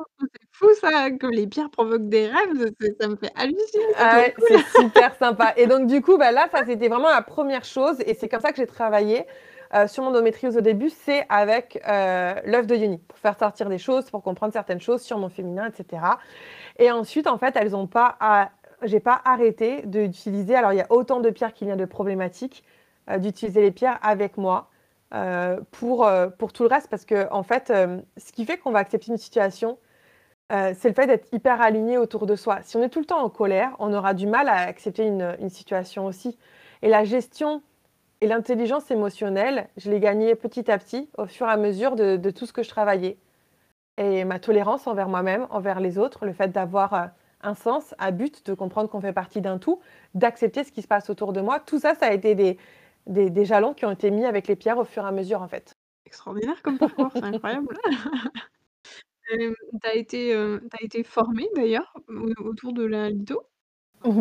Fou 0.62 0.68
ça, 0.81 1.11
que 1.11 1.27
les 1.27 1.46
pierres 1.48 1.70
provoquent 1.70 2.09
des 2.09 2.27
rêves, 2.27 2.72
ça 3.01 3.09
me 3.09 3.16
fait 3.16 3.33
halluciner, 3.35 3.85
Ah 3.98 4.18
ouais, 4.18 4.35
c'est 4.46 4.81
super 4.81 5.14
sympa. 5.16 5.53
Et 5.57 5.66
donc 5.66 5.88
du 5.88 6.01
coup, 6.01 6.18
bah 6.18 6.31
là, 6.31 6.48
ça 6.53 6.64
c'était 6.64 6.88
vraiment 6.88 7.11
la 7.11 7.22
première 7.22 7.64
chose 7.64 7.96
et 8.07 8.14
c'est 8.14 8.29
comme 8.29 8.40
ça 8.40 8.53
que 8.53 8.59
j'ai 8.59 8.66
travaillé 8.66 9.27
euh, 9.75 9.88
sur 9.88 10.05
mon 10.05 10.11
endométriose 10.11 10.57
au 10.57 10.61
début, 10.61 10.90
c'est 10.90 11.27
avec 11.29 11.83
euh, 11.88 12.35
l'œuf 12.44 12.66
de 12.66 12.77
Yoni 12.77 12.98
pour 12.98 13.18
faire 13.18 13.37
sortir 13.38 13.68
des 13.68 13.79
choses, 13.79 14.11
pour 14.11 14.22
comprendre 14.22 14.53
certaines 14.53 14.81
choses 14.81 15.03
sur 15.03 15.18
mon 15.18 15.31
féminin, 15.31 15.66
etc. 15.66 16.03
Et 16.79 16.90
ensuite, 16.90 17.27
en 17.27 17.38
fait, 17.38 17.57
elles 17.57 17.75
ont 17.75 17.87
pas, 17.87 18.18
j'ai 18.83 19.01
pas 19.01 19.20
arrêté 19.25 19.83
d'utiliser. 19.87 20.55
Alors 20.55 20.72
il 20.72 20.77
y 20.77 20.83
a 20.83 20.87
autant 20.90 21.20
de 21.20 21.31
pierres 21.31 21.55
qu'il 21.55 21.68
y 21.68 21.70
a 21.72 21.77
de 21.77 21.85
problématiques 21.87 22.62
euh, 23.11 23.18
d'utiliser 23.18 23.62
les 23.62 23.70
pierres 23.72 23.98
avec 24.03 24.37
moi. 24.37 24.68
Euh, 25.14 25.61
pour, 25.72 26.07
euh, 26.07 26.29
pour 26.29 26.55
tout 26.55 26.62
le 26.62 26.70
reste, 26.70 26.88
parce 26.88 27.05
que 27.05 27.31
en 27.33 27.42
fait, 27.42 27.70
euh, 27.70 28.01
ce 28.16 28.33
qui 28.33 28.46
fait 28.46 28.57
qu'on 28.57 28.70
va 28.70 28.79
accepter 28.79 29.11
une 29.11 29.18
situation, 29.18 29.79
c'est 30.50 30.88
le 30.88 30.94
fait 30.94 31.07
d'être 31.07 31.33
hyper 31.33 31.62
aligné 31.62 31.96
autour 31.96 32.26
de 32.26 32.37
soi. 32.37 32.59
Si 32.62 32.76
on 32.76 32.83
est 32.83 32.90
tout 32.90 32.98
le 32.98 33.07
temps 33.07 33.22
en 33.22 33.31
colère, 33.31 33.74
on 33.78 33.92
aura 33.94 34.12
du 34.12 34.26
mal 34.26 34.48
à 34.48 34.57
accepter 34.57 35.07
une, 35.07 35.48
situation 35.48 36.05
aussi. 36.05 36.37
Et 36.83 36.88
la 36.88 37.05
gestion 37.05 37.62
et 38.20 38.26
l'intelligence 38.26 38.90
émotionnelle, 38.90 39.68
je 39.78 39.90
l'ai 39.90 39.98
gagnée 39.98 40.35
petit 40.35 40.70
à 40.70 40.76
petit 40.76 41.09
au 41.16 41.26
fur 41.26 41.46
et 41.46 41.50
à 41.50 41.57
mesure 41.57 41.96
de, 41.96 42.31
tout 42.31 42.44
ce 42.44 42.52
que 42.52 42.62
je 42.62 42.68
travaillais. 42.68 43.16
Et 43.96 44.24
ma 44.24 44.38
tolérance 44.38 44.87
envers 44.87 45.09
moi-même, 45.09 45.46
envers 45.48 45.81
les 45.81 45.96
autres, 45.98 46.26
le 46.26 46.35
fait 46.35 46.48
d'avoir 46.48 47.12
un 47.42 47.55
sens, 47.55 47.94
un 47.98 48.11
but, 48.11 48.46
de 48.46 48.55
comprendre 48.55 48.88
qu'on 48.88 49.00
fait 49.00 49.12
partie 49.12 49.40
d'un 49.40 49.59
tout, 49.59 49.81
d'accepter 50.14 50.64
ce 50.64 50.72
qui 50.72 50.83
se 50.83 50.88
passe 50.88 51.11
autour 51.11 51.33
de 51.33 51.40
moi, 51.40 51.61
tout 51.61 51.78
ça, 51.78 51.94
ça 51.94 52.07
a 52.07 52.12
été 52.12 52.35
des, 52.35 52.59
des, 53.07 53.44
jalons 53.44 53.74
qui 53.74 53.85
ont 53.85 53.90
été 53.90 54.11
mis 54.11 54.24
avec 54.24 54.48
les 54.48 54.57
pierres 54.57 54.78
au 54.78 54.85
fur 54.85 55.05
et 55.05 55.09
à 55.09 55.12
mesure, 55.12 55.42
en 55.42 55.48
fait. 55.48 55.74
Extraordinaire 56.07 56.62
comme 56.62 56.78
parcours, 56.78 57.11
c'est 57.12 57.24
incroyable. 57.24 57.76
tu 59.31 59.55
as 59.85 59.95
été, 59.95 61.03
formée 61.05 61.49
d'ailleurs 61.57 61.93
autour 62.39 62.73
de 62.73 62.85
la 62.85 63.11
litho? 63.11 63.43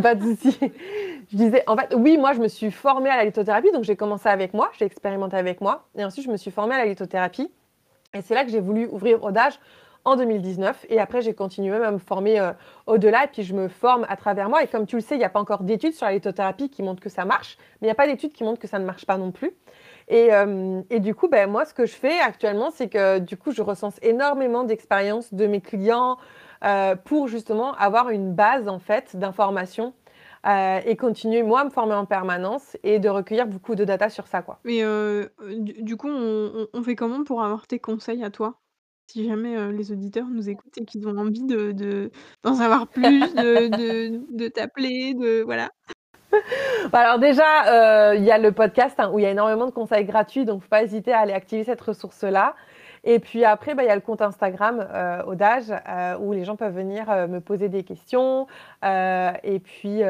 Pas 0.02 0.16
de 0.16 0.36
souci. 0.36 0.58
Je 1.32 1.38
disais, 1.38 1.64
en 1.68 1.76
fait, 1.76 1.94
oui, 1.96 2.18
moi, 2.18 2.34
je 2.34 2.40
me 2.40 2.48
suis 2.48 2.72
formée 2.72 3.10
à 3.10 3.18
la 3.18 3.26
lithothérapie, 3.26 3.72
donc 3.72 3.84
j'ai 3.84 3.96
commencé 3.96 4.28
avec 4.28 4.54
moi, 4.54 4.70
j'ai 4.78 4.86
expérimenté 4.86 5.38
avec 5.38 5.62
moi, 5.62 5.88
et 5.98 6.04
ensuite, 6.04 6.26
je 6.26 6.32
me 6.32 6.38
suis 6.38 6.52
formée 6.52 6.76
à 6.76 6.80
la 6.80 6.86
lithothérapie. 6.86 7.50
Et 8.14 8.22
c'est 8.22 8.36
là 8.36 8.44
que 8.44 8.52
j'ai 8.52 8.60
voulu 8.60 8.88
ouvrir 8.88 9.24
Odage 9.24 9.60
en 10.06 10.16
2019. 10.16 10.86
Et 10.90 11.00
après, 11.00 11.22
j'ai 11.22 11.34
continué 11.34 11.76
à 11.76 11.92
me 11.92 11.98
former 11.98 12.52
au-delà. 12.88 13.26
Et 13.26 13.28
puis, 13.28 13.44
je 13.44 13.54
me 13.54 13.68
forme 13.70 14.06
à 14.10 14.18
travers 14.18 14.50
moi. 14.50 14.64
Et 14.64 14.68
comme 14.68 14.86
tu 14.86 14.96
le 14.98 15.02
sais, 15.02 15.16
il 15.16 15.20
n'y 15.20 15.24
a 15.24 15.30
pas 15.30 15.40
encore 15.40 15.64
d'études 15.64 15.94
sur 15.94 16.06
la 16.06 16.14
lithothérapie 16.14 16.70
qui 16.70 16.84
montrent 16.84 17.02
que 17.02 17.10
ça 17.10 17.26
marche. 17.26 17.58
Mais 17.82 17.88
il 17.88 17.90
n'y 17.90 17.92
a 17.92 17.96
pas 17.96 18.08
d'études 18.08 18.34
qui 18.34 18.44
montrent 18.44 18.60
que 18.60 18.68
ça 18.68 18.80
ne 18.80 18.86
marche 18.86 19.06
pas 19.06 19.18
non 19.18 19.32
plus. 19.32 19.52
Et, 20.12 20.34
euh, 20.34 20.82
et 20.90 21.00
du 21.00 21.16
coup, 21.16 21.30
ben, 21.30 21.50
moi, 21.50 21.64
ce 21.64 21.74
que 21.74 21.86
je 21.86 21.94
fais 21.94 22.20
actuellement, 22.20 22.70
c'est 22.70 22.90
que 22.90 23.20
du 23.20 23.38
coup, 23.38 23.52
je 23.52 23.62
recense 23.62 23.96
énormément 24.02 24.66
d'expériences 24.66 25.34
de 25.34 25.48
mes 25.48 25.62
clients 25.62 26.18
euh, 26.66 26.98
pour 26.98 27.30
justement 27.30 27.74
avoir 27.76 28.10
une 28.10 28.34
base, 28.36 28.68
en 28.68 28.78
fait, 28.78 29.16
d'informations 29.16 29.94
et 30.86 30.96
continuer, 30.98 31.44
moi, 31.44 31.62
à 31.62 31.66
me 31.66 31.70
former 31.70 31.94
en 31.94 32.08
permanence 32.08 32.76
et 32.82 32.98
de 32.98 33.08
recueillir 33.10 33.46
beaucoup 33.46 33.76
de 33.76 33.86
data 33.86 34.10
sur 34.10 34.26
ça. 34.26 34.42
Quoi. 34.42 34.60
Mais 34.66 34.82
du, 35.60 35.98
coup, 35.98 36.10
on, 36.10 36.68
on, 36.74 36.84
fait 36.84 36.96
comment 36.96 37.24
pour 37.24 37.44
avoir 37.44 37.68
tes 37.68 37.78
conseils 37.78 38.24
à 38.24 38.32
toi 38.32 38.60
si 39.06 39.28
jamais, 39.28 39.72
les 39.72 39.92
auditeurs 39.92 40.28
nous 40.28 40.50
écoutent 40.50 40.78
et 40.78 40.86
qu'ils 40.86 41.08
ont 41.08 41.18
envie 41.18 41.44
de 41.44 42.10
d'en 42.44 42.56
savoir 42.56 42.88
plus, 42.88 43.20
de 43.36 43.68
de 43.68 44.36
de 44.36 44.48
t'appeler, 44.48 45.14
de 45.14 45.44
voilà? 45.44 45.70
Bah, 46.92 47.00
alors 47.00 47.20
déjà, 47.20 48.16
il 48.16 48.24
y 48.24 48.32
a 48.32 48.38
le 48.38 48.52
podcast, 48.52 49.00
hein, 49.00 49.12
où 49.14 49.20
il 49.20 49.24
y 49.24 49.26
a 49.26 49.30
énormément 49.30 49.66
de 49.66 49.72
conseils 49.72 50.04
gratuits, 50.04 50.46
donc 50.46 50.62
faut 50.62 50.68
pas 50.68 50.84
hésiter 50.84 51.14
à 51.14 51.20
aller 51.20 51.34
activer 51.34 51.64
cette 51.64 51.80
ressource-là. 51.80 52.56
Et 53.04 53.20
puis 53.20 53.44
après, 53.46 53.74
bah, 53.74 53.84
il 53.84 53.88
y 53.88 53.90
a 53.90 53.96
le 53.96 54.02
compte 54.02 54.22
Instagram 54.22 54.86
euh, 54.94 55.24
Odage 55.26 55.72
euh, 55.72 56.18
où 56.20 56.34
les 56.34 56.46
gens 56.46 56.56
peuvent 56.56 56.76
venir 56.76 57.10
euh, 57.10 57.28
me 57.28 57.42
poser 57.42 57.68
des 57.68 57.84
questions 57.84 58.48
euh, 58.86 59.32
et, 59.44 59.60
puis, 59.60 60.04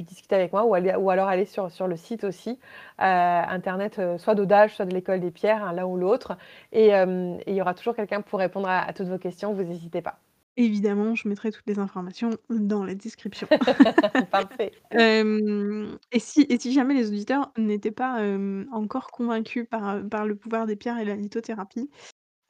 discuter 0.00 0.34
avec 0.34 0.52
moi 0.52 0.64
ou, 0.64 0.74
alors 1.10 1.28
aller 1.28 1.44
sur, 1.44 1.86
le 1.86 1.96
site 1.96 2.24
aussi, 2.24 2.58
internet, 2.98 4.00
soit 4.18 4.34
d'Odage, 4.34 4.74
soit 4.74 4.86
de 4.86 4.94
l'école 4.94 5.20
des 5.20 5.30
pierres, 5.30 5.64
hein, 5.64 5.72
l'un 5.72 5.84
ou 5.84 5.96
l'autre. 5.96 6.36
Et 6.72 6.88
il 6.90 7.54
y 7.54 7.60
aura 7.60 7.74
toujours 7.74 7.94
quelqu'un 7.94 8.22
pour 8.22 8.40
répondre 8.40 8.68
à, 8.68 8.80
à 8.80 8.92
toutes 8.92 9.08
vos 9.08 9.18
questions, 9.18 9.52
vous 9.52 9.62
n'hésitez 9.62 10.02
pas. 10.02 10.18
Évidemment, 10.58 11.14
je 11.14 11.28
mettrai 11.28 11.50
toutes 11.50 11.66
les 11.66 11.78
informations 11.78 12.30
dans 12.50 12.84
la 12.84 12.94
description. 12.94 13.46
Parfait. 14.30 14.72
et 14.92 16.18
si 16.18 16.42
et 16.48 16.58
si 16.58 16.72
jamais 16.72 16.94
les 16.94 17.08
auditeurs 17.08 17.52
n'étaient 17.56 17.90
pas, 17.90 18.22
encore 18.70 19.10
convaincus 19.10 19.66
par, 19.70 20.06
par 20.08 20.26
le 20.26 20.36
pouvoir 20.36 20.66
des 20.66 20.76
pierres 20.76 20.98
et 20.98 21.06
la 21.06 21.16
lithothérapie, 21.16 21.90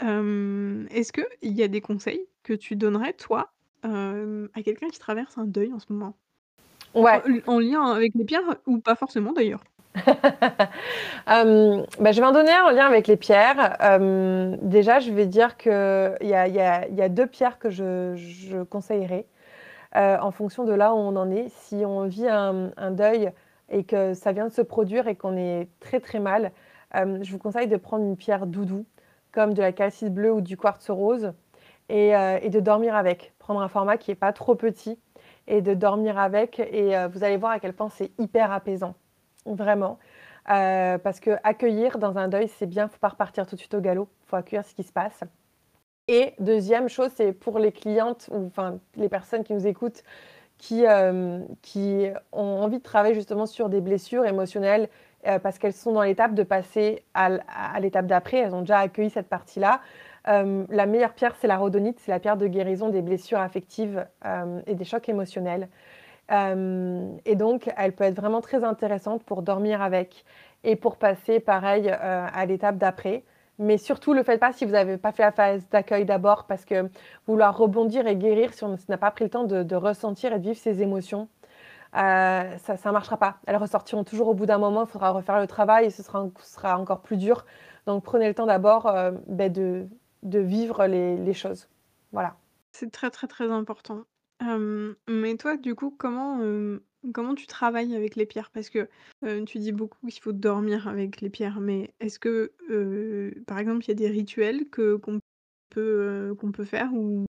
est-ce 0.01 1.12
qu'il 1.12 1.53
y 1.53 1.62
a 1.62 1.69
des 1.69 1.81
conseils 1.81 2.27
que 2.43 2.55
tu 2.55 2.75
donnerais, 2.75 3.12
toi, 3.12 3.53
à 3.85 4.62
quelqu'un 4.65 4.88
qui 4.88 4.99
traverse 4.99 5.38
un 5.38 5.45
deuil 5.45 5.73
en 5.73 5.79
ce 5.79 5.87
moment? 5.93 6.17
Ouais. 6.95 7.23
En 7.47 7.59
lien 7.59 7.85
avec 7.85 8.12
les 8.15 8.25
pierres 8.25 8.57
ou 8.67 8.79
pas 8.81 8.97
forcément 8.97 9.33
d'ailleurs? 9.33 9.62
bah, 11.27 11.45
je 12.13 12.21
vais 12.21 12.27
en 12.27 12.33
donner 12.33 12.53
un 12.53 12.65
en 12.65 12.71
lien 12.71 12.87
avec 12.87 13.07
les 13.07 13.17
pierres. 13.17 13.77
déjà, 14.63 15.01
je 15.01 15.11
vais 15.11 15.27
dire 15.27 15.57
qu'il 15.57 15.71
y 16.23 16.35
a, 16.35 16.87
y, 16.89 17.11
deux 17.11 17.27
pierres 17.27 17.59
que 17.59 17.71
je, 17.71 18.63
conseillerais 18.65 19.27
en 19.95 20.31
fonction 20.31 20.65
de 20.65 20.73
là 20.73 20.95
où 20.95 20.99
on 20.99 21.17
en 21.17 21.31
est. 21.31 21.49
Si 21.51 21.85
on 21.85 22.07
vit 22.07 22.29
un, 22.29 22.91
deuil 22.91 23.31
et 23.71 23.85
que 23.85 24.15
ça 24.15 24.33
vient 24.33 24.47
de 24.47 24.53
se 24.53 24.63
produire 24.63 25.09
et 25.09 25.15
qu'on 25.15 25.37
est 25.37 25.69
très 25.81 26.01
très 26.01 26.21
mal, 26.21 26.53
je 26.95 27.31
vous 27.31 27.39
conseille 27.39 27.69
de 27.69 27.77
prendre 27.77 28.05
une 28.05 28.17
pierre 28.17 28.47
doudou 28.47 28.87
comme 29.33 29.55
de 29.55 29.63
la 29.63 29.73
calcite 29.73 30.13
bleue 30.13 30.33
ou 30.33 30.41
du 30.41 30.57
quartz 30.57 30.91
rose, 30.91 31.33
et, 31.89 32.15
euh, 32.15 32.39
et 32.41 32.51
de 32.51 32.61
dormir 32.61 32.95
avec. 32.95 33.33
Prendre 33.39 33.61
un 33.61 33.69
format 33.69 33.97
qui 33.97 34.11
n'est 34.11 34.17
pas 34.17 34.33
trop 34.33 34.55
petit 34.55 34.99
et 35.47 35.61
de 35.63 35.75
dormir 35.75 36.19
avec. 36.19 36.61
Et 36.61 36.97
euh, 36.97 37.09
vous 37.09 37.25
allez 37.25 37.37
voir 37.37 37.53
à 37.53 37.59
quel 37.59 37.73
point 37.73 37.89
c'est 37.89 38.13
hyper 38.19 38.53
apaisant, 38.53 38.95
vraiment. 39.47 39.99
Euh, 40.51 40.99
parce 40.99 41.21
que 41.21 41.31
accueillir 41.45 41.99
dans 41.99 42.19
un 42.19 42.29
deuil, 42.29 42.49
c'est 42.49 42.67
bien, 42.67 42.85
il 42.85 42.87
ne 42.87 42.91
faut 42.91 42.99
pas 42.99 43.09
repartir 43.09 43.47
tout 43.47 43.55
de 43.55 43.61
suite 43.61 43.75
au 43.75 43.81
galop, 43.81 44.09
il 44.25 44.29
faut 44.29 44.37
accueillir 44.37 44.65
ce 44.65 44.75
qui 44.75 44.83
se 44.83 44.93
passe. 44.93 45.21
Et 46.09 46.35
deuxième 46.41 46.89
chose, 46.89 47.11
c'est 47.15 47.33
pour 47.33 47.59
les 47.61 47.71
clientes 47.71 48.29
ou 48.33 48.47
enfin 48.47 48.79
les 48.97 49.09
personnes 49.09 49.45
qui 49.45 49.55
nous 49.55 49.67
écoutent 49.67 50.03
qui, 50.59 50.85
qui 51.63 52.07
ont 52.33 52.63
envie 52.63 52.79
de 52.79 52.83
travailler 52.83 53.15
justement 53.15 53.47
sur 53.47 53.69
des 53.69 53.81
blessures 53.81 54.25
émotionnelles 54.27 54.89
euh, 55.27 55.39
parce 55.39 55.59
qu'elles 55.59 55.73
sont 55.73 55.93
dans 55.93 56.03
l'étape 56.03 56.35
de 56.35 56.43
passer 56.43 57.05
à, 57.15 57.31
l'étape 57.81 58.07
d'après. 58.07 58.39
Elles 58.39 58.55
ont 58.55 58.61
déjà 58.61 58.81
accueilli 58.81 59.11
cette 59.11 59.29
partie-là. 59.29 59.81
Euh, 60.29 60.65
la 60.69 60.87
meilleure 60.87 61.15
pierre, 61.15 61.37
c'est 61.41 61.47
la 61.47 61.57
rhodonite, 61.57 62.01
c'est 62.01 62.11
la 62.11 62.19
pierre 62.19 62.37
de 62.37 62.49
guérison 62.49 62.89
des 62.89 63.03
blessures 63.03 63.39
affectives 63.39 64.05
euh, 64.25 64.61
et 64.67 64.75
des 64.75 64.85
chocs 64.85 65.09
émotionnels. 65.09 65.69
Et 66.31 67.37
donc, 67.37 67.71
elle 67.77 67.93
peut 67.93 68.05
être 68.05 68.17
vraiment 68.17 68.41
très 68.41 68.65
intéressante 68.65 69.23
pour 69.25 69.43
dormir 69.43 69.83
avec 69.83 70.25
et 70.65 70.77
pour 70.77 70.97
passer, 70.97 71.41
pareil, 71.41 71.91
à 71.91 72.47
l'étape 72.47 72.79
d'après. 72.79 73.25
Mais 73.59 73.77
surtout, 73.77 74.15
le 74.15 74.23
faites 74.23 74.41
pas 74.41 74.53
si 74.53 74.65
vous 74.65 74.73
n'avez 74.73 74.97
pas 74.97 75.13
fait 75.13 75.23
la 75.23 75.33
phase 75.33 75.69
d'accueil 75.69 76.05
d'abord, 76.05 76.47
parce 76.47 76.65
que 76.65 76.89
vouloir 77.27 77.57
rebondir 77.57 78.07
et 78.07 78.17
guérir 78.17 78.55
si 78.55 78.65
on 78.65 78.77
n'a 78.89 78.99
pas 78.99 79.11
pris 79.11 79.25
le 79.25 79.31
temps 79.31 79.45
de, 79.45 79.63
de 79.63 79.77
ressentir 79.77 80.33
et 80.33 80.39
de 80.39 80.45
vivre 80.45 80.59
ses 80.59 80.81
émotions, 80.81 81.29
euh, 81.95 82.57
ça 82.59 82.77
ne 82.87 82.91
marchera 82.91 83.19
pas. 83.19 83.37
Elles 83.47 83.57
ressortiront 83.57 84.05
toujours 84.05 84.29
au 84.29 84.35
bout 84.35 84.47
d'un 84.47 84.59
moment, 84.59 84.85
il 84.85 84.89
faudra 84.89 85.11
refaire 85.11 85.39
le 85.39 85.47
travail 85.47 85.87
et 85.87 85.91
ce 85.91 86.03
sera, 86.03 86.27
sera 86.43 86.79
encore 86.79 87.03
plus 87.03 87.19
dur. 87.19 87.45
Donc 87.87 88.03
prenez 88.03 88.29
le 88.29 88.35
temps 88.35 88.47
d'abord 88.47 88.87
euh, 88.87 89.13
ben 89.27 89.53
de, 89.53 89.87
de, 90.23 90.39
vivre 90.39 90.87
les, 90.87 91.17
les, 91.17 91.35
choses. 91.35 91.69
Voilà. 92.13 92.37
C'est 92.71 92.91
très 92.91 93.11
très 93.11 93.27
très 93.27 93.51
important. 93.51 94.05
Mais 95.09 95.37
toi, 95.37 95.57
du 95.57 95.75
coup, 95.75 95.95
comment, 95.97 96.39
comment 97.13 97.35
tu 97.35 97.47
travailles 97.47 97.95
avec 97.95 98.17
les 98.17 98.27
pierres? 98.27 98.51
Parce 98.51 98.71
que 98.71 98.89
tu 99.45 99.59
dis 99.59 99.73
beaucoup 99.73 99.99
qu'il 100.07 100.23
faut 100.23 100.33
dormir 100.33 100.89
avec 100.89 101.21
les 101.21 101.31
pierres, 101.31 101.61
mais 101.61 101.95
est-ce 102.01 102.19
que, 102.19 102.53
par 103.47 103.59
exemple, 103.59 103.85
il 103.85 103.89
y 103.89 103.93
a 103.93 103.95
des 103.95 104.09
rituels 104.09 104.69
que, 104.71 104.97
qu'on, 104.97 105.21
peut, 105.71 106.35
qu'on 106.39 106.53
peut 106.53 106.65
faire 106.65 106.93
ou 106.93 107.25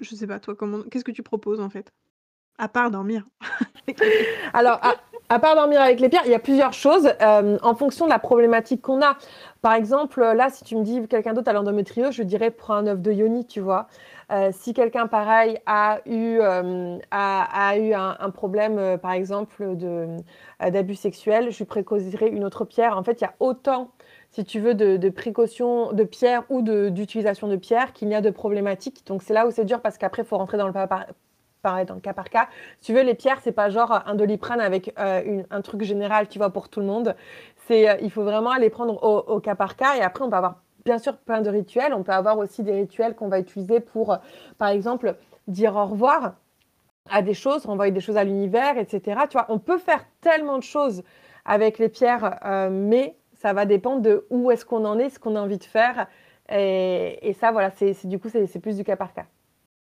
je 0.00 0.14
sais 0.16 0.26
pas, 0.26 0.40
toi, 0.40 0.54
comment, 0.54 0.82
qu'est-ce 0.82 1.04
que 1.04 1.12
tu 1.12 1.22
proposes 1.22 1.60
en 1.60 1.70
fait? 1.70 1.92
À 2.58 2.68
part 2.68 2.90
dormir. 2.90 3.26
Alors, 4.52 4.80
À 5.28 5.38
part 5.38 5.54
dormir 5.54 5.80
avec 5.80 5.98
les 6.00 6.10
pierres, 6.10 6.26
il 6.26 6.30
y 6.30 6.34
a 6.34 6.38
plusieurs 6.38 6.74
choses 6.74 7.08
en 7.20 7.74
fonction 7.74 8.04
de 8.04 8.10
la 8.10 8.18
problématique 8.18 8.82
qu'on 8.82 9.00
a. 9.02 9.16
Par 9.62 9.72
exemple, 9.72 10.20
là, 10.20 10.50
si 10.50 10.62
tu 10.62 10.76
me 10.76 10.82
dis 10.82 11.06
quelqu'un 11.08 11.32
d'autre 11.32 11.48
a 11.48 11.54
l'endométriose, 11.54 12.14
je 12.14 12.22
dirais 12.22 12.50
prends 12.50 12.74
un 12.74 12.86
œuf 12.86 13.00
de 13.00 13.12
yoni, 13.12 13.46
tu 13.46 13.60
vois. 13.60 13.86
Euh, 14.32 14.50
si 14.52 14.72
quelqu'un 14.72 15.06
pareil 15.06 15.58
a 15.66 16.00
eu, 16.06 16.38
euh, 16.40 16.98
a, 17.10 17.76
eu 17.78 17.92
un, 17.92 18.30
problème, 18.30 18.98
par 18.98 19.12
exemple, 19.12 19.76
d'abus 20.60 20.94
sexuels, 20.94 21.50
je 21.50 21.58
lui 21.58 21.64
préconiserais 21.66 22.28
une 22.28 22.44
autre 22.44 22.64
pierre. 22.64 22.96
En 22.96 23.02
fait, 23.02 23.20
il 23.20 23.24
y 23.24 23.26
a 23.26 23.34
autant, 23.40 23.92
si 24.30 24.44
tu 24.44 24.60
veux, 24.60 24.74
de, 24.74 25.10
précautions 25.10 25.92
de 25.92 26.04
pierres 26.04 26.44
ou 26.48 26.62
d'utilisation 26.62 27.48
de, 27.48 27.56
pierres 27.56 27.92
qu'il 27.92 28.08
y 28.08 28.14
a 28.14 28.20
de 28.20 28.30
problématiques. 28.30 29.06
Donc 29.06 29.22
c'est 29.22 29.34
là 29.34 29.46
où 29.46 29.50
c'est 29.50 29.64
dur 29.64 29.80
parce 29.80 29.98
qu'après, 29.98 30.22
il 30.22 30.26
faut 30.26 30.38
rentrer 30.38 30.58
dans 30.58 30.66
le 30.66 30.72
dans 31.86 31.94
le 31.94 32.00
cas 32.00 32.12
par 32.12 32.28
cas. 32.28 32.48
Si 32.80 32.86
tu 32.86 32.94
veux, 32.94 33.02
les 33.02 33.14
pierres, 33.14 33.38
c'est 33.42 33.52
pas 33.52 33.70
genre 33.70 34.02
un 34.06 34.14
doliprane 34.14 34.60
avec 34.60 34.92
euh, 34.98 35.42
un 35.50 35.60
truc 35.62 35.82
général, 35.82 36.28
tu 36.28 36.38
vois, 36.38 36.50
pour 36.50 36.68
tout 36.68 36.80
le 36.80 36.86
monde. 36.86 37.14
C'est, 37.66 37.88
euh, 37.88 37.96
il 38.02 38.10
faut 38.10 38.24
vraiment 38.24 38.50
aller 38.50 38.70
prendre 38.70 39.02
au, 39.02 39.40
cas 39.40 39.54
par 39.54 39.76
cas. 39.76 39.96
Et 39.96 40.00
après, 40.00 40.24
on 40.24 40.30
peut 40.30 40.36
avoir 40.36 40.56
bien 40.84 40.98
sûr 40.98 41.16
plein 41.18 41.40
de 41.40 41.50
rituels. 41.50 41.94
On 41.94 42.02
peut 42.02 42.12
avoir 42.12 42.38
aussi 42.38 42.62
des 42.62 42.72
rituels 42.72 43.14
qu'on 43.14 43.28
va 43.28 43.40
utiliser 43.40 43.80
pour, 43.80 44.18
par 44.58 44.68
exemple, 44.68 45.16
dire 45.48 45.76
au 45.76 45.86
revoir 45.86 46.34
à 47.10 47.22
des 47.22 47.34
choses, 47.34 47.66
renvoyer 47.66 47.92
des 47.92 48.00
choses 48.00 48.16
à 48.16 48.24
l'univers, 48.24 48.78
etc. 48.78 49.22
Tu 49.28 49.36
vois, 49.36 49.46
on 49.48 49.58
peut 49.58 49.78
faire 49.78 50.04
tellement 50.20 50.58
de 50.58 50.62
choses 50.62 51.02
avec 51.44 51.78
les 51.78 51.88
pierres, 51.88 52.38
euh, 52.44 52.70
mais 52.70 53.16
ça 53.34 53.52
va 53.52 53.66
dépendre 53.66 54.02
de 54.02 54.26
où 54.30 54.50
est-ce 54.50 54.64
qu'on 54.64 54.84
en 54.84 54.98
est, 54.98 55.10
ce 55.10 55.18
qu'on 55.18 55.34
a 55.36 55.40
envie 55.40 55.58
de 55.58 55.64
faire. 55.64 56.06
Et, 56.48 57.34
ça, 57.40 57.50
voilà, 57.50 57.70
c'est, 57.70 58.06
du 58.06 58.18
coup, 58.18 58.28
c'est 58.28 58.60
plus 58.60 58.76
du 58.76 58.84
cas 58.84 58.96
par 58.96 59.14
cas. 59.14 59.26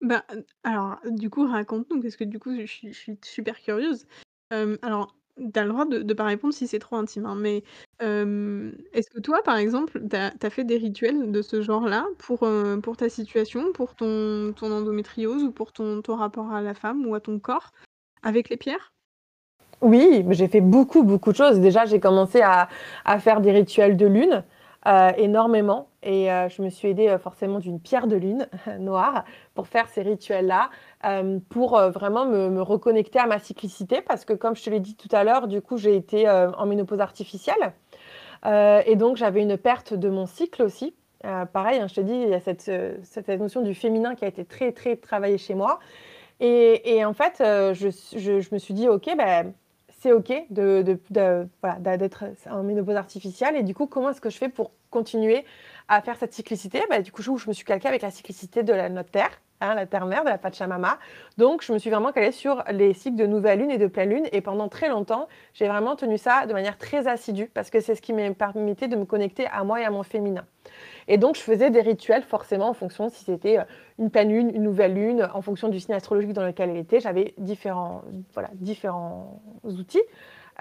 Bah, 0.02 0.24
alors, 0.64 1.00
du 1.06 1.30
coup, 1.30 1.48
raconte-nous, 1.48 2.02
parce 2.02 2.16
que 2.16 2.24
du 2.24 2.40
coup, 2.40 2.56
je 2.56 2.66
suis 2.66 2.94
suis 2.94 3.18
super 3.24 3.60
curieuse. 3.60 4.06
alors, 4.52 5.16
tu 5.38 5.60
le 5.62 5.68
droit 5.68 5.86
de 5.86 6.00
de 6.00 6.14
pas 6.14 6.26
répondre 6.26 6.54
si 6.54 6.68
c'est 6.68 6.80
trop 6.80 6.96
intime, 6.96 7.26
hein, 7.26 7.36
mais 7.36 7.64
est-ce 8.00 9.10
que 9.10 9.20
toi, 9.20 9.42
par 9.44 9.58
exemple, 9.58 10.02
tu 10.10 10.16
as 10.16 10.50
fait 10.50 10.64
des 10.64 10.78
rituels 10.78 11.32
de 11.32 11.42
ce 11.42 11.62
genre-là 11.62 12.06
pour, 12.18 12.48
pour 12.82 12.98
ta 12.98 13.10
situation, 13.10 13.72
pour 13.74 13.96
ton 13.96 14.54
endométriose 14.62 15.44
ou 15.44 15.52
pour 15.52 15.72
ton 15.72 16.02
rapport 16.08 16.52
à 16.52 16.62
la 16.62 16.74
femme 16.74 17.06
ou 17.06 17.16
à 17.16 17.20
ton 17.20 17.40
corps, 17.40 17.72
avec 18.24 18.50
les 18.50 18.58
pierres? 18.58 18.92
Oui, 19.82 20.24
j'ai 20.30 20.48
fait 20.48 20.62
beaucoup, 20.62 21.04
beaucoup 21.04 21.32
de 21.32 21.38
choses. 21.38 21.60
Déjà, 21.60 21.86
j'ai 21.86 22.00
commencé 22.00 22.42
à 22.42 22.70
à 23.06 23.20
faire 23.20 23.42
des 23.42 23.52
rituels 23.52 23.98
de 23.98 24.06
lune. 24.06 24.44
Énormément. 25.18 25.90
Et 26.02 26.28
je 26.50 26.62
me 26.64 26.70
suis 26.70 26.88
aidée 26.88 27.16
forcément 27.22 27.60
d'une 27.60 27.80
pierre 27.80 28.08
de 28.08 28.16
lune 28.16 28.48
noire 28.80 29.26
pour 29.54 29.68
faire 29.68 29.88
ces 29.90 30.02
rituels-là, 30.02 30.72
pour 31.50 31.80
vraiment 31.80 32.26
me, 32.26 32.62
reconnecter 32.62 33.20
à 33.20 33.28
ma 33.28 33.40
cyclicité. 33.40 34.02
Parce 34.02 34.26
que 34.26 34.34
comme 34.34 34.56
je 34.56 34.64
te 34.64 34.70
l'ai 34.70 34.80
dit 34.80 34.96
tout 34.96 35.10
à 35.12 35.24
l'heure, 35.24 35.48
du 35.48 35.62
coup, 35.62 35.78
j'ai 35.78 35.96
été 35.96 36.30
en 36.30 36.66
ménopause 36.66 37.00
artificielle. 37.00 37.74
et 38.46 38.96
donc, 38.96 39.18
j'avais 39.18 39.42
une 39.42 39.58
perte 39.58 39.94
de 39.94 40.10
mon 40.10 40.26
cycle 40.26 40.64
aussi. 40.64 40.94
pareil, 41.54 41.80
hein, 41.80 41.88
je 41.88 41.96
te 41.96 42.02
dis, 42.02 42.14
il 42.14 42.30
y 42.30 42.34
a 42.34 42.40
cette, 42.40 43.30
notion 43.30 43.62
du 43.62 43.74
féminin 43.74 44.16
qui 44.16 44.26
a 44.26 44.28
été 44.28 44.46
très, 44.46 44.72
très 44.72 44.96
travaillée 44.96 45.38
chez 45.38 45.56
moi. 45.56 45.80
Et, 46.40 47.04
en 47.06 47.14
fait, 47.14 47.36
je, 47.40 48.54
me 48.54 48.58
suis 48.60 48.74
dit, 48.74 48.88
OK, 48.88 49.10
ben 49.18 49.54
c'est 50.02 50.12
OK 50.14 50.34
d'être 50.50 52.24
en 52.50 52.64
ménopause 52.64 52.96
artificielle. 52.96 53.56
Et 53.56 53.64
du 53.64 53.76
coup, 53.76 53.86
comment 53.86 54.10
est-ce 54.10 54.22
que 54.22 54.32
je 54.32 54.38
fais 54.38 54.50
pour 54.50 54.72
continuer 54.90 55.46
à 55.88 56.02
faire 56.02 56.16
cette 56.18 56.34
cyclicité? 56.34 56.82
Bah, 56.90 57.02
Du 57.02 57.12
coup, 57.12 57.22
je, 57.22 57.32
je 57.38 57.48
me 57.48 57.54
suis 57.54 57.66
calquée 57.66 57.88
avec 57.88 58.02
la 58.02 58.10
cyclicité 58.10 58.64
de 58.64 58.74
la, 58.74 58.90
notre 58.90 59.12
Terre, 59.12 59.40
hein, 59.62 59.76
la 59.76 59.86
Terre-mère, 59.86 60.24
de 60.24 60.30
la 60.30 60.38
Pachamama. 60.38 60.98
Donc, 61.38 61.64
je 61.64 61.72
me 61.72 61.78
suis 61.78 61.90
vraiment 61.90 62.12
calée 62.12 62.32
sur 62.32 62.64
les 62.72 62.94
cycles 62.94 63.18
de 63.18 63.26
nouvelle 63.26 63.60
lune 63.60 63.72
et 63.72 63.78
de 63.78 63.88
pleine 63.88 64.10
lune. 64.10 64.28
Et 64.32 64.42
pendant 64.42 64.68
très 64.68 64.90
longtemps, 64.90 65.28
j'ai 65.54 65.68
vraiment 65.68 65.96
tenu 65.96 66.18
ça 66.18 66.46
de 66.46 66.54
manière 66.54 66.78
très 66.78 67.08
assidue 67.08 67.50
parce 67.54 67.70
que 67.70 67.80
c'est 67.80 67.96
ce 67.96 68.02
qui 68.02 68.14
m'a 68.14 68.30
permis 68.34 68.76
de 68.76 68.96
me 68.96 69.06
connecter 69.06 69.48
à 69.48 69.64
moi 69.64 69.82
et 69.82 69.86
à 69.86 69.92
mon 69.92 70.04
féminin. 70.04 70.46
Et 71.08 71.18
donc, 71.18 71.36
je 71.36 71.42
faisais 71.42 71.70
des 71.70 71.82
rituels 71.82 72.24
forcément 72.24 72.70
en 72.70 72.74
fonction 72.74 73.10
si 73.10 73.24
c'était 73.24 73.60
euh, 73.60 73.64
une 74.00 74.10
pleine 74.10 74.30
lune, 74.30 74.52
une 74.54 74.64
nouvelle 74.64 74.94
lune, 74.94 75.30
en 75.34 75.42
fonction 75.42 75.68
du 75.70 75.80
signe 75.80 75.96
astrologique 75.96 76.34
dans 76.34 76.46
lequel 76.46 76.70
elle 76.70 76.78
était. 76.78 77.00
J'avais 77.00 77.34
différents, 77.38 78.04
voilà, 78.34 78.50
différents 78.56 79.42
outils. 79.64 80.02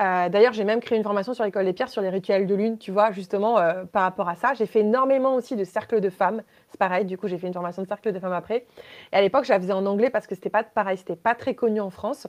Euh, 0.01 0.28
d'ailleurs, 0.28 0.53
j'ai 0.53 0.64
même 0.64 0.80
créé 0.80 0.96
une 0.96 1.05
formation 1.05 1.34
sur 1.34 1.44
l'école 1.44 1.64
des 1.64 1.72
pierres 1.72 1.88
sur 1.88 2.01
les 2.03 2.09
rituels 2.09 2.46
de 2.46 2.55
lune, 2.55 2.78
tu 2.78 2.90
vois, 2.90 3.11
justement 3.12 3.59
euh, 3.59 3.84
par 3.84 4.03
rapport 4.03 4.28
à 4.28 4.34
ça. 4.34 4.55
J'ai 4.55 4.66
fait 4.66 4.80
énormément 4.80 5.34
aussi 5.34 5.57
de 5.57 5.64
cercles 5.64 6.01
de 6.01 6.09
femmes. 6.11 6.42
C'est 6.68 6.78
pareil, 6.78 7.05
du 7.05 7.18
coup, 7.18 7.28
j'ai 7.28 7.38
fait 7.38 7.46
une 7.46 7.53
formation 7.53 7.82
de 7.82 7.88
cercle 7.88 8.12
de 8.12 8.18
femmes 8.18 8.32
après. 8.32 8.66
Et 9.12 9.16
à 9.16 9.20
l'époque, 9.20 9.44
je 9.44 9.53
la 9.53 9.61
faisais 9.61 9.72
en 9.72 9.84
anglais 9.86 10.11
parce 10.11 10.26
que 10.26 10.34
c'était 10.34 10.51
pas 10.51 10.64
pareil, 10.64 10.96
c'était 10.96 11.16
pas 11.16 11.34
très 11.34 11.55
connu 11.55 11.80
en 11.80 11.90
France. 11.90 12.26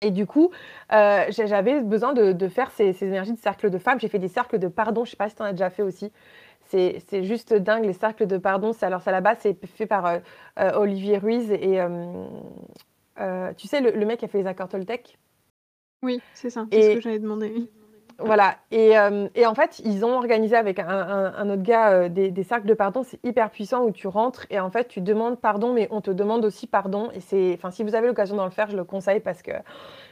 Et 0.00 0.10
du 0.10 0.26
coup, 0.26 0.50
j'avais 0.90 1.80
besoin 1.80 2.12
de, 2.12 2.48
faire 2.48 2.70
ces, 2.70 3.02
énergies 3.04 3.32
de 3.32 3.38
cercle 3.38 3.70
de 3.70 3.78
femmes. 3.78 3.98
J'ai 4.00 4.08
fait 4.08 4.18
des 4.18 4.28
cercles 4.28 4.58
de 4.58 4.68
pardon, 4.68 5.04
je 5.04 5.12
sais 5.12 5.16
pas 5.16 5.30
si 5.30 5.36
tu 5.36 5.42
en 5.42 5.46
as 5.46 5.52
déjà 5.52 5.70
fait 5.70 5.82
aussi 5.82 6.12
c'est 6.68 7.24
juste 7.24 7.54
dingue, 7.54 7.84
les 7.84 7.92
cercles 7.92 8.26
de 8.26 8.36
pardon. 8.38 8.72
Alors, 8.82 9.02
ça, 9.02 9.12
là-bas, 9.12 9.36
c'est 9.36 9.54
fait 9.66 9.86
par 9.86 10.06
euh, 10.06 10.18
euh, 10.58 10.72
Olivier 10.74 11.18
Ruiz 11.18 11.50
et 11.50 11.80
euh, 13.20 13.52
tu 13.56 13.68
sais, 13.68 13.80
le, 13.80 14.06
mec 14.06 14.18
qui 14.18 14.24
a 14.24 14.28
fait 14.28 14.38
les 14.38 14.46
accords 14.46 14.68
Toltec? 14.68 15.18
Oui, 16.04 16.20
c'est 16.34 16.50
ça, 16.50 16.66
c'est 16.70 16.90
ce 16.90 16.94
que 16.94 17.00
j'avais 17.00 17.18
demandé. 17.18 17.52
Voilà, 18.18 18.58
et, 18.70 18.92
et, 19.34 19.44
en 19.44 19.54
fait, 19.56 19.80
ils 19.84 20.04
ont 20.04 20.16
organisé 20.16 20.54
avec 20.54 20.78
un, 20.78 21.50
autre 21.50 21.62
gars 21.62 22.08
des, 22.08 22.44
cercles 22.44 22.66
de 22.66 22.74
pardon, 22.74 23.02
c'est 23.02 23.18
hyper 23.24 23.50
puissant 23.50 23.84
où 23.84 23.90
tu 23.90 24.06
rentres 24.06 24.46
et 24.50 24.60
en 24.60 24.70
fait, 24.70 24.86
tu 24.86 25.00
demandes 25.00 25.40
pardon, 25.40 25.72
mais 25.72 25.88
on 25.90 26.00
te 26.00 26.12
demande 26.12 26.44
aussi 26.44 26.68
pardon. 26.68 27.10
Et 27.12 27.18
c'est, 27.18 27.54
enfin, 27.54 27.72
si 27.72 27.82
vous 27.82 27.96
avez 27.96 28.06
l'occasion 28.06 28.36
d'en 28.36 28.44
le 28.44 28.52
faire, 28.52 28.70
je 28.70 28.76
le 28.76 28.84
conseille 28.84 29.18
parce 29.18 29.42
que 29.42 29.50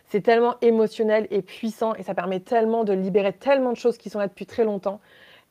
c'est 0.09 0.21
tellement 0.21 0.57
émotionnel 0.63 1.29
et 1.31 1.43
puissant 1.43 1.95
et 1.95 2.03
ça 2.03 2.15
permet 2.15 2.41
tellement 2.41 2.83
de 2.83 2.93
libérer 2.93 3.33
tellement 3.33 3.71
de 3.71 3.77
choses 3.77 3.99
qui 3.99 4.11
sont 4.11 4.19
là 4.19 4.27
depuis 4.27 4.47
très 4.47 4.65
longtemps. 4.65 5.01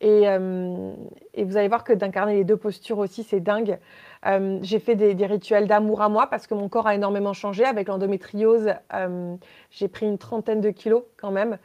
Euh, 0.04 0.94
et, 1.34 1.44
vous 1.44 1.58
allez 1.58 1.68
voir 1.68 1.84
que 1.84 1.94
d'incarner 1.94 2.36
les 2.36 2.44
deux 2.44 2.58
postures 2.58 2.98
aussi, 2.98 3.24
c'est 3.24 3.40
dingue. 3.40 3.80
Euh, 4.26 4.60
j'ai 4.62 4.80
fait 4.80 4.96
des, 4.96 5.26
rituels 5.26 5.68
d'amour 5.68 6.02
à 6.02 6.10
moi 6.10 6.28
parce 6.28 6.48
que 6.48 6.54
mon 6.54 6.70
corps 6.70 6.88
a 6.88 6.96
énormément 6.96 7.34
changé. 7.34 7.66
Avec 7.66 7.88
l'endométriose, 7.88 8.74
euh, 8.94 9.36
j'ai 9.70 9.88
pris 9.88 10.06
une 10.06 10.18
trentaine 10.18 10.62
de 10.62 10.70
kilos 10.70 11.04
quand 11.18 11.32
même. 11.32 11.58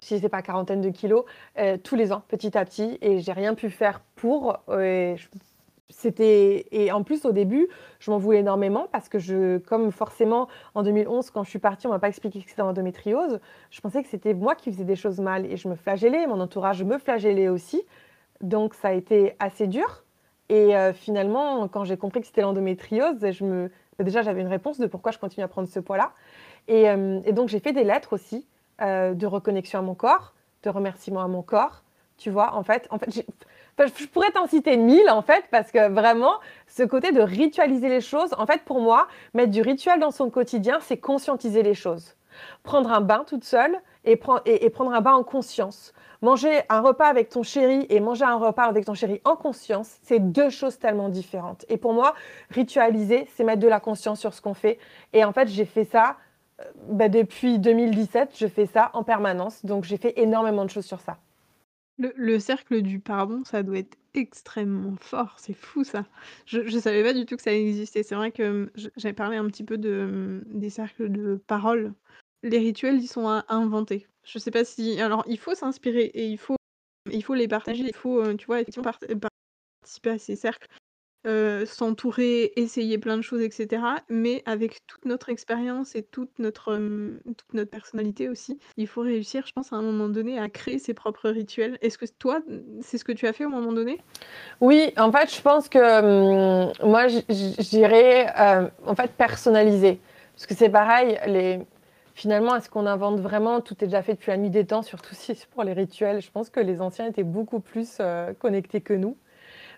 si 0.00 0.18
ce 0.18 0.22
n'est 0.22 0.28
pas 0.28 0.42
quarantaine 0.42 0.80
de 0.80 0.90
kilos, 0.90 1.24
tous 1.84 1.96
les 1.96 2.12
ans, 2.12 2.22
petit 2.28 2.56
à 2.56 2.64
petit, 2.64 2.98
et 3.00 3.20
j'ai 3.20 3.32
rien 3.32 3.54
pu 3.54 3.70
faire 3.70 4.00
pour. 4.16 4.58
C'était 5.90 6.66
et 6.70 6.92
en 6.92 7.02
plus 7.02 7.24
au 7.24 7.32
début, 7.32 7.68
je 7.98 8.10
m'en 8.10 8.18
voulais 8.18 8.40
énormément 8.40 8.88
parce 8.92 9.08
que 9.08 9.18
je, 9.18 9.58
comme 9.58 9.90
forcément 9.90 10.48
en 10.74 10.82
2011 10.82 11.30
quand 11.30 11.44
je 11.44 11.50
suis 11.50 11.58
partie, 11.58 11.86
on 11.86 11.90
m'a 11.90 11.98
pas 11.98 12.08
expliqué 12.08 12.42
que 12.42 12.48
c'était 12.50 12.62
l'endométriose. 12.62 13.40
Je 13.70 13.80
pensais 13.80 14.02
que 14.02 14.08
c'était 14.08 14.34
moi 14.34 14.54
qui 14.54 14.70
faisais 14.70 14.84
des 14.84 14.96
choses 14.96 15.20
mal 15.20 15.46
et 15.46 15.56
je 15.56 15.68
me 15.68 15.74
flagellais, 15.74 16.26
mon 16.26 16.40
entourage 16.40 16.82
me 16.84 16.98
flagellait 16.98 17.48
aussi. 17.48 17.82
Donc 18.40 18.74
ça 18.74 18.88
a 18.88 18.92
été 18.92 19.34
assez 19.38 19.66
dur. 19.66 20.04
Et 20.50 20.76
euh, 20.76 20.92
finalement, 20.92 21.68
quand 21.68 21.84
j'ai 21.84 21.96
compris 21.96 22.20
que 22.20 22.26
c'était 22.26 22.42
l'endométriose, 22.42 23.30
je 23.30 23.44
me 23.44 23.70
bah, 23.98 24.04
déjà 24.04 24.22
j'avais 24.22 24.40
une 24.40 24.48
réponse 24.48 24.78
de 24.78 24.86
pourquoi 24.86 25.12
je 25.12 25.18
continue 25.18 25.44
à 25.44 25.48
prendre 25.48 25.68
ce 25.68 25.80
poids-là. 25.80 26.12
Et, 26.68 26.88
euh, 26.88 27.20
donc 27.32 27.48
j'ai 27.48 27.60
fait 27.60 27.72
des 27.72 27.84
lettres 27.84 28.12
aussi 28.12 28.46
euh, 28.80 29.14
de 29.14 29.26
reconnexion 29.26 29.80
à 29.80 29.82
mon 29.82 29.94
corps, 29.94 30.34
de 30.62 30.70
remerciement 30.70 31.22
à 31.22 31.28
mon 31.28 31.42
corps. 31.42 31.82
Tu 32.16 32.30
vois, 32.30 32.54
en 32.54 32.62
fait, 32.62 32.86
en 32.90 32.98
fait, 32.98 33.24
je 33.86 34.06
pourrais 34.06 34.30
t'en 34.30 34.46
citer 34.46 34.76
mille 34.76 35.08
en 35.10 35.22
fait, 35.22 35.44
parce 35.50 35.70
que 35.70 35.88
vraiment, 35.88 36.34
ce 36.66 36.82
côté 36.82 37.12
de 37.12 37.20
ritualiser 37.20 37.88
les 37.88 38.00
choses, 38.00 38.34
en 38.38 38.46
fait, 38.46 38.62
pour 38.62 38.80
moi, 38.80 39.08
mettre 39.34 39.50
du 39.50 39.62
rituel 39.62 40.00
dans 40.00 40.10
son 40.10 40.30
quotidien, 40.30 40.78
c'est 40.80 40.96
conscientiser 40.96 41.62
les 41.62 41.74
choses. 41.74 42.14
Prendre 42.62 42.92
un 42.92 43.00
bain 43.00 43.24
toute 43.26 43.44
seule 43.44 43.80
et, 44.04 44.16
prendre, 44.16 44.42
un 44.92 45.00
bain 45.00 45.14
en 45.14 45.24
conscience. 45.24 45.92
Manger 46.22 46.62
un 46.68 46.80
repas 46.80 47.06
avec 47.06 47.28
ton 47.28 47.42
chéri 47.42 47.86
et 47.88 48.00
manger 48.00 48.24
un 48.24 48.36
repas 48.36 48.64
avec 48.64 48.84
ton 48.84 48.94
chéri 48.94 49.20
en 49.24 49.36
conscience, 49.36 49.98
c'est 50.02 50.18
deux 50.18 50.50
choses 50.50 50.78
tellement 50.78 51.08
différentes. 51.08 51.64
Et 51.68 51.76
pour 51.76 51.92
moi, 51.92 52.14
ritualiser, 52.50 53.28
c'est 53.34 53.44
mettre 53.44 53.60
de 53.60 53.68
la 53.68 53.80
conscience 53.80 54.18
sur 54.18 54.34
ce 54.34 54.40
qu'on 54.40 54.54
fait. 54.54 54.78
Et 55.12 55.24
en 55.24 55.32
fait, 55.32 55.48
j'ai 55.48 55.64
fait 55.64 55.84
ça 55.84 56.16
euh, 56.60 56.64
bah, 56.88 57.08
depuis 57.08 57.58
2017, 57.58 58.30
je 58.36 58.46
fais 58.46 58.66
ça 58.66 58.90
en 58.94 59.04
permanence. 59.04 59.64
Donc, 59.64 59.84
j'ai 59.84 59.96
fait 59.96 60.14
énormément 60.16 60.64
de 60.64 60.70
choses 60.70 60.86
sur 60.86 61.00
ça. 61.00 61.18
Le 61.98 62.38
cercle 62.38 62.80
du 62.80 63.00
pardon, 63.00 63.42
ça 63.44 63.64
doit 63.64 63.78
être 63.78 63.98
extrêmement 64.14 64.96
fort, 65.00 65.34
c'est 65.38 65.54
fou 65.54 65.82
ça. 65.82 66.06
Je 66.46 66.78
savais 66.78 67.02
pas 67.02 67.12
du 67.12 67.26
tout 67.26 67.36
que 67.36 67.42
ça 67.42 67.52
existait. 67.52 68.04
C'est 68.04 68.14
vrai 68.14 68.30
que, 68.30 68.70
j'avais 68.96 69.14
parlé 69.14 69.36
un 69.36 69.46
petit 69.48 69.64
peu 69.64 69.78
de, 69.78 70.44
des 70.46 70.70
cercles 70.70 71.10
de 71.10 71.42
parole. 71.48 71.92
Les 72.44 72.58
rituels, 72.58 73.02
ils 73.02 73.08
sont 73.08 73.26
à 73.26 73.44
inventer. 73.48 74.06
Je 74.22 74.38
sais 74.38 74.52
pas 74.52 74.64
si 74.64 75.00
alors 75.00 75.24
il 75.26 75.38
faut 75.38 75.56
s'inspirer 75.56 76.04
et 76.14 76.26
il 76.28 76.38
faut 76.38 76.56
il 77.10 77.22
faut 77.24 77.34
les 77.34 77.48
partager, 77.48 77.82
il 77.82 77.94
faut, 77.94 78.34
tu 78.34 78.46
vois, 78.46 78.58
participer 78.64 80.10
à 80.10 80.18
ces 80.18 80.36
cercles. 80.36 80.68
Euh, 81.26 81.66
s'entourer, 81.66 82.52
essayer 82.54 82.96
plein 82.96 83.16
de 83.16 83.22
choses, 83.22 83.40
etc. 83.42 83.82
Mais 84.08 84.44
avec 84.46 84.86
toute 84.86 85.04
notre 85.04 85.30
expérience 85.30 85.96
et 85.96 86.04
toute 86.04 86.38
notre, 86.38 86.76
toute 87.24 87.54
notre 87.54 87.70
personnalité 87.70 88.28
aussi, 88.28 88.60
il 88.76 88.86
faut 88.86 89.00
réussir, 89.00 89.44
je 89.44 89.52
pense, 89.52 89.72
à 89.72 89.76
un 89.76 89.82
moment 89.82 90.08
donné, 90.08 90.38
à 90.38 90.48
créer 90.48 90.78
ses 90.78 90.94
propres 90.94 91.28
rituels. 91.28 91.76
Est-ce 91.82 91.98
que 91.98 92.06
toi, 92.20 92.38
c'est 92.82 92.98
ce 92.98 93.04
que 93.04 93.10
tu 93.10 93.26
as 93.26 93.32
fait 93.32 93.44
au 93.44 93.48
moment 93.48 93.72
donné? 93.72 93.98
Oui, 94.60 94.92
en 94.96 95.10
fait, 95.10 95.34
je 95.34 95.42
pense 95.42 95.68
que 95.68 96.86
moi, 96.86 97.08
j'irais, 97.08 98.32
en 98.86 98.94
fait, 98.94 99.10
personnaliser. 99.10 99.98
Parce 100.36 100.46
que 100.46 100.54
c'est 100.54 100.70
pareil, 100.70 101.18
les... 101.26 101.58
finalement, 102.14 102.54
est-ce 102.54 102.70
qu'on 102.70 102.86
invente 102.86 103.18
vraiment? 103.18 103.60
Tout 103.60 103.74
est 103.82 103.88
déjà 103.88 104.02
fait 104.02 104.14
depuis 104.14 104.30
la 104.30 104.36
nuit 104.36 104.50
des 104.50 104.66
temps, 104.66 104.82
surtout 104.82 105.14
si 105.16 105.34
c'est 105.34 105.48
pour 105.48 105.64
les 105.64 105.72
rituels. 105.72 106.22
Je 106.22 106.30
pense 106.30 106.48
que 106.48 106.60
les 106.60 106.80
anciens 106.80 107.08
étaient 107.08 107.24
beaucoup 107.24 107.58
plus, 107.58 107.98
connectés 108.38 108.80
que 108.80 108.94
nous. 108.94 109.16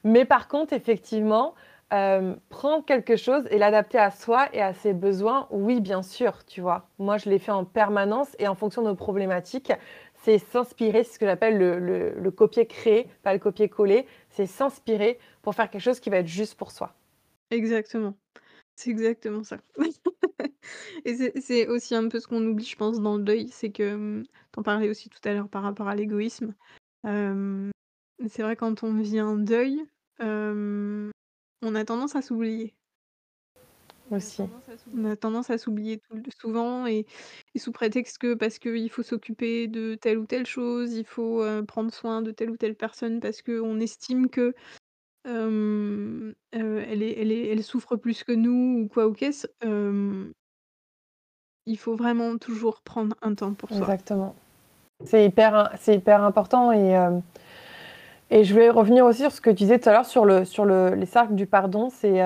Mais 0.04 0.24
par 0.24 0.48
contre, 0.48 0.72
effectivement, 0.72 1.54
hem, 1.90 2.38
prendre 2.48 2.84
quelque 2.84 3.16
chose 3.16 3.44
et 3.50 3.58
l'adapter 3.58 3.98
à 3.98 4.10
soi 4.10 4.48
et 4.52 4.60
à 4.62 4.72
ses 4.74 4.92
besoins, 4.94 5.46
oui, 5.50 5.80
bien 5.80 6.02
sûr, 6.02 6.44
tu 6.46 6.60
vois? 6.60 6.88
Moi, 6.98 7.18
je 7.18 7.28
l'ai 7.30 7.38
fait 7.38 7.52
en 7.52 7.64
permanence 7.64 8.28
et 8.38 8.48
en 8.48 8.54
fonction 8.54 8.82
de 8.82 8.88
nos 8.88 8.94
problématiques, 8.96 9.72
c'est 10.22 10.38
s'inspirer, 10.38 11.04
c'est 11.04 11.14
ce 11.14 11.18
que 11.18 11.26
j'appelle 11.26 11.58
le 11.58 11.78
le 12.14 12.30
copier-créer, 12.30 13.08
pas 13.22 13.32
le 13.32 13.38
copier-coller. 13.38 14.06
C'est 14.30 14.46
s'inspirer 14.46 15.18
pour 15.42 15.54
faire 15.54 15.70
quelque 15.70 15.82
chose 15.82 16.00
qui 16.00 16.10
va 16.10 16.18
être 16.18 16.26
juste 16.26 16.56
pour 16.58 16.70
soi. 16.72 16.94
Exactement. 17.50 18.14
C'est 18.76 18.90
exactement 18.90 19.44
ça. 19.44 19.58
Et 21.04 21.40
c'est 21.40 21.66
aussi 21.68 21.94
un 21.94 22.08
peu 22.08 22.20
ce 22.20 22.26
qu'on 22.28 22.44
oublie, 22.46 22.64
je 22.64 22.76
pense, 22.76 23.00
dans 23.00 23.16
le 23.16 23.22
deuil, 23.22 23.48
c'est 23.50 23.70
que, 23.72 23.94
mmh, 23.96 24.24
tu 24.52 24.60
en 24.60 24.62
parlais 24.62 24.88
aussi 24.88 25.08
tout 25.08 25.20
à 25.24 25.32
l'heure 25.32 25.48
par 25.48 25.62
rapport 25.62 25.88
à 25.88 25.94
l'égoïsme. 25.94 26.54
Hem, 27.04 27.70
c'est 28.28 28.42
vrai 28.42 28.56
quand 28.56 28.82
on 28.82 28.94
vit 28.94 29.18
un 29.18 29.36
deuil, 29.36 29.84
on 30.20 31.74
a 31.74 31.84
tendance 31.84 32.16
à 32.16 32.22
s'oublier. 32.22 32.74
Aussi. 34.10 34.42
on 34.92 35.04
a 35.04 35.14
tendance 35.14 35.50
à 35.50 35.58
s'oublier 35.58 36.00
tout 36.10 36.20
souvent 36.36 36.84
et 36.84 37.06
et 37.54 37.58
sous 37.60 37.70
prétexte 37.70 38.18
que 38.18 38.34
parce 38.34 38.58
qu'il 38.58 38.90
faut 38.90 39.04
s'occuper 39.04 39.68
de 39.68 39.94
telle 39.94 40.18
ou 40.18 40.26
telle 40.26 40.46
chose, 40.46 40.94
il 40.94 41.04
faut, 41.04 41.44
prendre 41.68 41.94
soin 41.94 42.20
de 42.20 42.32
telle 42.32 42.50
ou 42.50 42.56
telle 42.56 42.74
personne 42.74 43.20
parce 43.20 43.40
qu'on 43.40 43.78
estime 43.78 44.28
que, 44.28 44.52
elle 45.24 46.34
est 46.52 47.20
elle 47.20 47.30
est 47.30 47.48
elle 47.52 47.62
souffre 47.62 47.94
plus 47.94 48.24
que 48.24 48.32
nous 48.32 48.82
ou 48.82 48.88
quoi 48.88 49.06
ou 49.06 49.12
qu'est-ce, 49.12 49.46
il 51.66 51.78
faut 51.78 51.94
vraiment 51.94 52.36
toujours 52.36 52.82
prendre 52.82 53.14
un 53.22 53.34
temps 53.36 53.54
pour 53.54 53.68
soi. 53.68 53.78
Exactement. 53.78 54.34
C'est 55.04 55.24
hyper 55.24 55.72
c'est 55.78 55.94
hyper 55.94 56.24
important 56.24 56.72
et 56.72 56.96
et 58.30 58.44
je 58.44 58.54
vais 58.54 58.70
revenir 58.70 59.04
aussi 59.04 59.22
sur 59.22 59.32
ce 59.32 59.40
que 59.40 59.50
tu 59.50 59.56
disais 59.56 59.78
tout 59.78 59.88
à 59.88 59.92
l'heure 59.92 60.06
sur 60.06 60.24
le 60.24 60.44
sur 60.44 60.64
le 60.64 60.94
les 60.94 61.06
cercles 61.06 61.34
du 61.34 61.46
pardon. 61.46 61.90
C'est, 61.90 62.22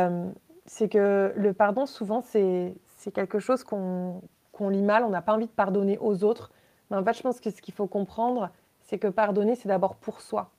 c'est 0.66 0.88
que 0.88 1.32
le 1.36 1.52
pardon 1.52 1.86
souvent 1.86 2.20
c'est 2.22 2.74
quelque 3.12 3.38
chose 3.38 3.64
qu'on 3.64 4.22
qu'on 4.54 4.68
lit 4.68 4.82
mal. 4.82 5.04
On 5.04 5.10
n'a 5.10 5.22
pas 5.22 5.34
envie 5.34 5.46
de 5.46 5.52
pardonner 5.52 5.98
aux 5.98 6.24
autres. 6.24 6.50
Mais 6.90 6.96
en 6.96 7.04
fait, 7.04 7.14
je 7.14 7.22
pense 7.22 7.40
que 7.40 7.50
ce 7.50 7.60
qu'il 7.60 7.74
faut 7.74 7.86
comprendre, 7.86 8.50
c'est 8.82 8.98
que 8.98 9.08
pardonner, 9.08 9.54
c'est 9.54 9.68
d'abord 9.68 9.96
pour 9.96 10.20
soi. 10.20 10.50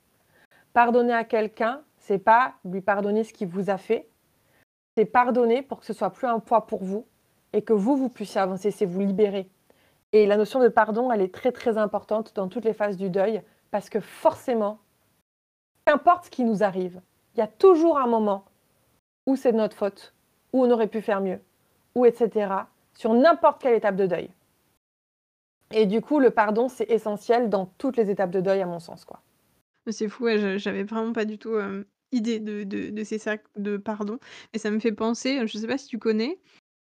Pardonner 0.74 1.14
à 1.14 1.24
quelqu'un, 1.24 1.82
c'est 1.98 2.20
pas 2.20 2.54
lui 2.66 2.82
pardonner 2.82 3.24
ce 3.24 3.34
qu'il 3.34 3.48
vous 3.48 3.70
a 3.70 3.78
fait, 3.78 4.08
c'est 4.96 5.06
pardonner 5.06 5.62
pour 5.62 5.80
que 5.80 5.86
ce 5.86 5.94
soit 5.94 6.10
plus 6.10 6.28
un 6.28 6.40
poids 6.40 6.68
pour 6.68 6.84
vous 6.84 7.06
et 7.54 7.62
que 7.62 7.74
vous, 7.74 7.96
vous 7.96 8.10
puissiez 8.10 8.42
avancer, 8.42 8.72
c'est 8.72 8.86
vous 8.86 9.00
libérer. 9.00 9.50
Et 10.12 10.26
la 10.26 10.38
notion 10.38 10.60
de 10.60 10.68
pardon, 10.68 11.12
elle 11.12 11.22
est 11.22 11.34
très, 11.34 11.52
très 11.52 11.78
importante 11.78 12.34
dans 12.36 12.48
toutes 12.48 12.66
les 12.66 12.74
phases 12.74 12.98
du 12.98 13.10
deuil 13.10 13.42
parce 13.72 13.90
que 13.90 14.00
forcément, 14.00 14.80
qu'importe 15.86 16.26
ce 16.26 16.30
qui 16.30 16.44
nous 16.44 16.64
arrive, 16.64 17.02
il 17.36 17.40
y 17.40 17.44
a 17.44 17.48
toujours 17.48 17.98
un 17.98 18.08
moment 18.08 18.46
où 19.26 19.36
c'est 19.36 19.52
de 19.52 19.58
notre 19.58 19.76
faute, 19.76 20.14
où 20.54 20.64
on 20.64 20.72
aurait 20.72 20.88
pu 20.88 21.02
faire 21.02 21.22
mieux, 21.22 21.40
ou 21.96 22.06
et 22.06 22.12
cetera, 22.12 22.68
sur 22.94 23.14
n'importe 23.14 23.62
quelle 23.62 23.76
étape 23.76 23.96
de 23.96 24.06
deuil. 24.06 24.30
Et 25.72 25.86
du 25.86 26.02
coup, 26.02 26.20
le 26.20 26.30
pardon, 26.30 26.70
c'est 26.70 26.90
essentiel 26.90 27.50
dans 27.50 27.66
toutes 27.78 27.98
les 27.98 28.10
étapes 28.10 28.32
de 28.32 28.42
deuil 28.42 28.62
à 28.62 28.66
mon 28.66 28.80
sens, 28.80 29.04
quoi. 29.04 29.22
Mais 29.86 29.92
c'est 29.92 30.08
fou, 30.08 30.24
ouais, 30.26 30.58
j'avais 30.58 30.84
vraiment 30.84 31.14
pas 31.14 31.26
du 31.26 31.38
tout, 31.38 31.58
hem, 31.58 31.86
idée 32.12 32.40
de 32.40 32.64
de 32.64 32.90
de 32.90 33.04
ces 33.04 33.18
cercles 33.18 33.46
de 33.58 33.78
pardon 33.78 34.20
et 34.54 34.60
ça 34.60 34.72
me 34.72 34.80
fait 34.80 34.92
penser, 34.92 35.46
je 35.48 35.58
sais 35.58 35.68
pas 35.68 35.78
si 35.78 35.88
tu 35.88 36.00
connais 36.00 36.40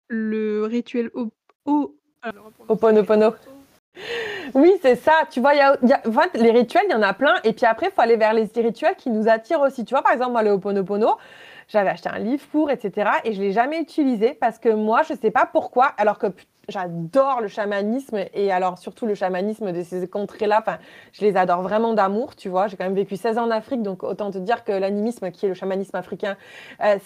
le 0.09 0.65
rituel 0.65 1.11
alors 2.23 2.51
on 2.69 3.56
Oui, 4.55 4.73
c'est 4.83 4.97
ça, 4.97 5.13
tu 5.31 5.41
vois? 5.41 5.53
Les 5.55 6.51
rituels, 6.51 6.85
il 6.89 6.93
y 6.93 6.95
en 6.95 7.03
a 7.03 7.13
plein 7.15 7.35
et 7.45 7.53
puis 7.53 7.67
après, 7.67 7.87
il 7.87 7.93
faut 7.93 8.03
aller 8.03 8.17
vers 8.17 8.35
les 8.35 8.49
rituels 8.57 8.95
qui 8.97 9.11
nous 9.11 9.29
attirent 9.29 9.61
aussi. 9.61 9.85
Tu 9.85 9.95
vois? 9.95 10.03
Par 10.03 10.13
exemple, 10.13 10.33
moi, 10.33 10.43
le 10.43 10.59
j'avais 11.69 11.91
acheté 11.91 12.09
un 12.09 12.19
livre 12.19 12.47
pour 12.53 12.71
et 12.71 12.79
cetera 12.79 13.15
et 13.25 13.33
je 13.33 13.41
l'ai 13.41 13.53
jamais 13.53 13.81
utilisé 13.81 14.35
parce 14.35 14.59
que 14.59 14.69
moi, 14.69 15.03
je 15.03 15.15
sais 15.15 15.33
pas 15.33 15.47
pourquoi, 15.47 15.87
alors 15.99 16.19
que 16.19 16.29
j'adore 16.69 17.41
le 17.41 17.49
chamanisme 17.49 18.19
et 18.35 18.53
alors 18.53 18.79
surtout 18.79 19.07
le 19.07 19.15
chamanisme 19.15 19.73
de 19.73 19.83
ces 19.83 20.09
contrées-là, 20.09 20.59
enfin, 20.61 20.79
je 21.13 21.25
les 21.25 21.37
adore 21.37 21.63
vraiment 21.63 21.93
d'amour, 21.95 22.37
tu 22.37 22.49
vois? 22.49 22.67
J'ai 22.67 22.77
quand 22.77 22.85
même 22.85 22.95
vécu 22.95 23.17
16 23.17 23.39
ans 23.39 23.45
en 23.45 23.51
Afrique, 23.51 23.83
donc 23.83 24.03
autant 24.03 24.31
te 24.31 24.39
dire 24.39 24.65
que 24.65 24.73
l'animisme, 24.73 25.31
qui 25.31 25.47
est 25.47 25.49
le 25.49 25.55
chamanisme 25.55 25.97
africain, 25.97 26.37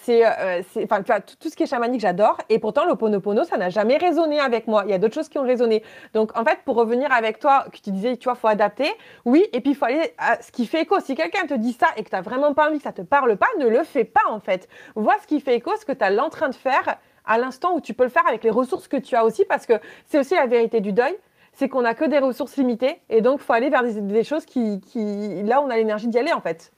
c'est, 0.01 0.25
heu, 0.25 0.63
c'est 0.71 0.83
enfin? 0.83 1.01
Tout 1.01 1.49
ce 1.49 1.55
qui 1.55 1.63
est 1.63 1.67
chamanique, 1.67 2.01
j'adore 2.01 2.37
et 2.49 2.59
pourtant 2.59 2.85
l'Ho'oponopono, 2.85 3.43
ça 3.43 3.57
n'a 3.57 3.69
jamais 3.69 3.97
résonné 3.97 4.39
avec 4.39 4.67
moi. 4.67 4.83
Il 4.85 4.91
y 4.91 4.93
a 4.93 4.97
d'autres 4.97 5.15
choses 5.15 5.29
qui 5.29 5.37
ont 5.37 5.45
résonné. 5.45 5.83
Donc 6.13 6.37
en 6.37 6.43
fait, 6.43 6.59
pour 6.65 6.75
revenir 6.75 7.11
avec 7.11 7.39
toi, 7.39 7.65
que 7.71 7.77
tu 7.77 7.91
disais, 7.91 8.17
tu 8.17 8.25
vois? 8.25 8.35
Faut 8.35 8.47
adapter. 8.47 8.91
Oui 9.25 9.45
et 9.53 9.61
puis 9.61 9.71
il 9.71 9.75
faut 9.75 9.85
aller 9.85 10.13
à 10.17 10.41
ce 10.41 10.51
qui 10.51 10.65
fait 10.65 10.81
écho. 10.81 10.99
Si 10.99 11.15
quelqu'un 11.15 11.45
te 11.47 11.53
dit 11.53 11.73
ça 11.73 11.87
et 11.97 12.03
que 12.03 12.09
tu 12.09 12.15
as 12.15 12.21
vraiment 12.21 12.53
pas 12.53 12.67
envie, 12.69 12.77
que 12.77 12.83
ça 12.83 12.93
te 12.93 13.01
parle 13.01 13.37
pas, 13.37 13.47
ne 13.59 13.67
le 13.67 13.83
fais 13.83 14.03
pas, 14.03 14.29
en 14.29 14.39
fait. 14.39 14.67
Vois 14.95 15.15
ce 15.21 15.27
qui 15.27 15.39
fait 15.39 15.55
écho, 15.55 15.71
ce 15.79 15.85
que 15.85 15.91
tu 15.91 16.03
es 16.03 16.09
là 16.09 16.23
en 16.23 16.29
train 16.29 16.49
de 16.49 16.55
faire 16.55 16.97
à 17.25 17.37
l'instant 17.37 17.75
où 17.75 17.81
tu 17.81 17.93
peux 17.93 18.03
le 18.03 18.09
faire 18.09 18.27
avec 18.27 18.43
les 18.43 18.49
ressources 18.49 18.87
que 18.87 18.97
tu 18.97 19.15
as 19.15 19.25
aussi 19.25 19.45
parce 19.45 19.65
que 19.65 19.73
c'est 20.05 20.19
aussi 20.19 20.35
la 20.35 20.47
vérité 20.47 20.81
du 20.81 20.93
deuil, 20.93 21.15
c'est 21.53 21.69
qu'on 21.69 21.85
a 21.85 21.93
que 21.93 22.05
des 22.05 22.19
ressources 22.19 22.57
limitées 22.57 23.01
et 23.09 23.21
donc 23.21 23.39
faut 23.41 23.53
aller 23.53 23.69
vers 23.69 23.83
des 23.83 23.99
des 24.01 24.23
choses 24.23 24.45
qui 24.45 24.79
qui 24.81 25.43
là, 25.43 25.61
on 25.61 25.69
a 25.69 25.77
l'énergie 25.77 26.07
d'y 26.07 26.17
aller, 26.17 26.33
en 26.33 26.41
fait. 26.41 26.71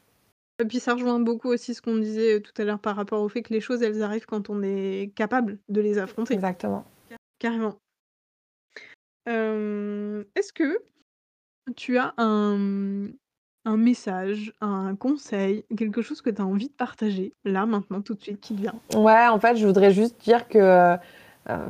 Et 0.59 0.65
puis 0.65 0.79
ça 0.79 0.93
rejoint 0.93 1.19
beaucoup 1.19 1.49
aussi 1.49 1.73
ce 1.73 1.81
qu'on 1.81 1.97
disait, 1.97 2.35
heu, 2.35 2.41
tout 2.41 2.53
à 2.61 2.63
l'heure 2.65 2.79
par 2.79 2.95
rapport 2.95 3.21
au 3.21 3.29
fait 3.29 3.41
que 3.41 3.53
les 3.53 3.61
choses, 3.61 3.81
elles 3.81 4.03
arrivent 4.03 4.25
quand 4.25 4.49
on 4.49 4.61
est 4.61 5.11
capable 5.15 5.57
de 5.69 5.81
les 5.81 5.97
affronter. 5.97 6.33
Exactement. 6.35 6.85
Carrément. 7.39 7.75
Hem, 9.25 10.25
est-ce 10.35 10.53
que 10.53 10.83
tu 11.75 11.97
as 11.97 12.13
un, 12.17 13.07
un 13.65 13.77
message, 13.77 14.53
un 14.61 14.95
conseil, 14.95 15.63
quelque 15.77 16.01
chose 16.01 16.21
que 16.21 16.29
tu 16.29 16.41
as 16.41 16.45
envie 16.45 16.67
de 16.67 16.73
partager, 16.73 17.33
là, 17.45 17.65
maintenant, 17.65 18.01
tout 18.01 18.13
de 18.13 18.21
suite, 18.21 18.41
qui 18.41 18.55
vient? 18.55 18.75
Ouais, 18.95 19.27
en 19.27 19.39
fait, 19.39 19.55
je 19.55 19.65
voudrais 19.65 19.91
juste 19.91 20.21
dire 20.21 20.47
que, 20.47 20.95
heu, 20.95 20.97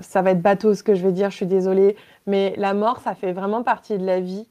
ça 0.01 0.21
va 0.21 0.31
être 0.31 0.41
bateau 0.41 0.73
ce 0.73 0.83
que 0.83 0.95
je 0.95 1.03
vais 1.03 1.11
dire, 1.11 1.29
je 1.29 1.37
suis 1.37 1.45
désolée, 1.45 1.95
mais 2.27 2.53
la 2.57 2.73
mort, 2.73 2.99
ça 2.99 3.15
fait 3.15 3.33
vraiment 3.33 3.63
partie 3.63 3.97
de 3.97 4.05
la 4.05 4.19
vie 4.19 4.47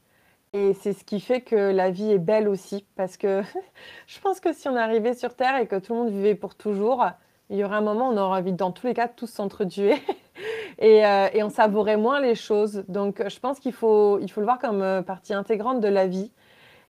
et 0.53 0.74
c'est 0.74 0.93
ce 0.93 1.05
qui 1.05 1.20
fait 1.20 1.40
que 1.40 1.57
la 1.57 1.90
vie 1.90 2.12
est 2.12 2.18
belle 2.18 2.49
aussi. 2.49 2.84
Parce 2.97 3.16
que 3.16 3.43
je 4.07 4.20
pense 4.20 4.40
que 4.40 4.53
si 4.53 4.68
on 4.68 4.76
arrivait 4.76 5.14
sur 5.14 5.34
terre 5.34 5.57
et 5.57 5.66
que 5.66 5.76
tout 5.76 5.95
le 5.95 6.01
monde 6.01 6.11
vivait 6.11 6.34
pour 6.34 6.55
toujours, 6.55 7.07
il 7.51 7.57
y 7.57 7.64
aurait 7.64 7.76
un 7.76 7.82
moment, 7.82 8.09
on 8.09 8.16
aurait 8.16 8.40
envie, 8.40 8.53
dans 8.53 8.72
tous 8.72 8.86
les 8.86 8.95
cas, 8.95 9.09
tous 9.09 9.26
s'entretuer 9.26 9.95
et 10.78 11.05
heu 11.05 11.28
et 11.32 11.43
on 11.43 11.51
savourait 11.51 11.97
moins 11.97 12.20
les 12.20 12.34
choses. 12.34 12.84
Donc 12.88 13.22
je 13.26 13.38
pense 13.40 13.61
qu'il 13.61 13.72
faut 13.72 14.18
il 14.20 14.30
faut 14.30 14.40
le 14.40 14.47
voir 14.47 14.59
comme, 14.59 14.82
heu, 14.82 15.03
partie 15.03 15.34
intégrante 15.34 15.80
de 15.80 15.88
la 15.88 16.07
vie 16.07 16.30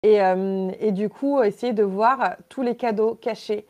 et 0.03 0.15
hem 0.15 0.73
et 0.81 0.93
du 0.93 1.09
coup, 1.09 1.43
essayer 1.43 1.73
de 1.73 1.83
voir 1.83 2.37
tous 2.49 2.63
les 2.63 2.77
cadeaux 2.77 3.15
cachés, 3.15 3.67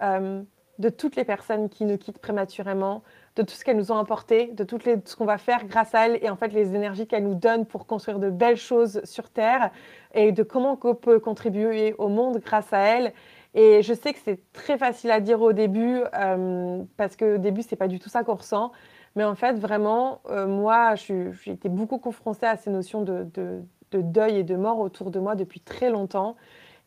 hem, 0.00 0.46
de 0.78 0.88
toutes 0.90 1.16
les 1.16 1.24
personnes 1.24 1.68
qui 1.68 1.84
nous 1.84 1.96
quittent 1.98 2.18
prématurément, 2.18 3.02
de 3.36 3.42
tout 3.42 3.54
ce 3.54 3.64
qu'elles 3.64 3.76
nous 3.76 3.92
ont 3.92 3.98
apporté, 3.98 4.48
de 4.52 4.66
les 4.84 4.96
ce 5.04 5.16
qu'on 5.16 5.24
va 5.24 5.38
faire 5.38 5.66
grâce 5.66 5.94
à 5.94 6.06
elles 6.06 6.18
et 6.22 6.30
en 6.30 6.36
fait, 6.36 6.48
les 6.48 6.74
énergies 6.74 7.06
qu'elles 7.06 7.24
nous 7.24 7.34
donnent 7.34 7.66
pour 7.66 7.86
construire 7.86 8.18
de 8.18 8.30
belles 8.30 8.56
choses 8.56 9.00
sur 9.04 9.30
terre 9.30 9.70
et 10.14 10.32
de 10.32 10.42
comment 10.42 10.76
qu'on 10.76 10.94
peut 10.94 11.20
contribuer 11.20 11.94
au 11.98 12.08
monde 12.08 12.38
grâce 12.38 12.72
à 12.72 12.78
elles 12.80 13.12
et 13.54 13.82
je 13.82 13.94
sais 13.94 14.12
que 14.12 14.18
c'est 14.22 14.40
très 14.52 14.76
facile 14.76 15.10
à 15.10 15.20
dire 15.20 15.40
au 15.40 15.52
début, 15.54 16.02
hem, 16.12 16.86
parce 16.98 17.16
qu'au 17.16 17.38
début, 17.38 17.62
c'est 17.62 17.76
pas 17.76 17.88
du 17.88 17.98
tout 17.98 18.10
ça 18.10 18.22
qu'on 18.22 18.34
ressent. 18.34 18.70
Mais 19.14 19.24
en 19.24 19.34
fait, 19.34 19.58
vraiment, 19.58 20.20
moi, 20.46 20.94
j'ai 20.94 21.32
été 21.46 21.70
beaucoup 21.70 21.98
confrontée 21.98 22.46
à 22.46 22.58
ces 22.58 22.68
notions 22.70 23.02
de 23.02 23.62
de 23.92 24.00
deuil 24.02 24.36
et 24.38 24.44
de 24.44 24.56
mort 24.56 24.78
autour 24.80 25.10
de 25.10 25.18
moi 25.20 25.34
depuis 25.36 25.60
très 25.60 25.90
longtemps 25.90 26.36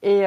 et 0.03 0.25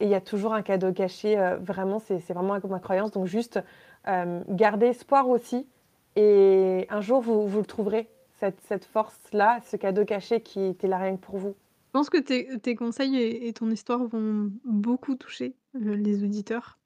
et 0.00 0.04
il 0.06 0.08
y 0.08 0.14
a 0.14 0.20
toujours 0.20 0.54
un 0.54 0.62
cadeau 0.62 0.92
caché, 0.92 1.38
heu, 1.38 1.56
vraiment, 1.60 1.98
c'est 1.98 2.18
vraiment 2.32 2.58
ma 2.68 2.78
croyance 2.80 3.10
donc 3.12 3.26
juste, 3.26 3.60
hem, 4.06 4.44
garder 4.48 4.86
espoir 4.86 5.28
aussi 5.28 5.68
et 6.16 6.86
un 6.90 7.00
jour, 7.00 7.20
vous 7.22 7.46
vous 7.48 7.58
le 7.60 7.66
trouverez, 7.66 8.10
cette 8.32 8.60
cette 8.60 8.84
force-là, 8.84 9.60
ce 9.64 9.76
cadeau 9.76 10.04
caché 10.04 10.40
qui 10.42 10.60
était 10.66 10.88
là 10.88 10.98
rien 10.98 11.16
que 11.16 11.22
pour 11.22 11.38
vous. 11.38 11.56
Je 11.94 11.98
pense 11.98 12.10
que 12.10 12.18
tes 12.18 12.74
conseils 12.74 13.16
et 13.16 13.48
et 13.48 13.52
ton 13.52 13.70
histoire 13.70 14.04
vont 14.06 14.50
beaucoup 14.64 15.14
toucher, 15.16 15.56
heu, 15.76 15.92
les 15.94 16.24
auditeurs. 16.24 16.78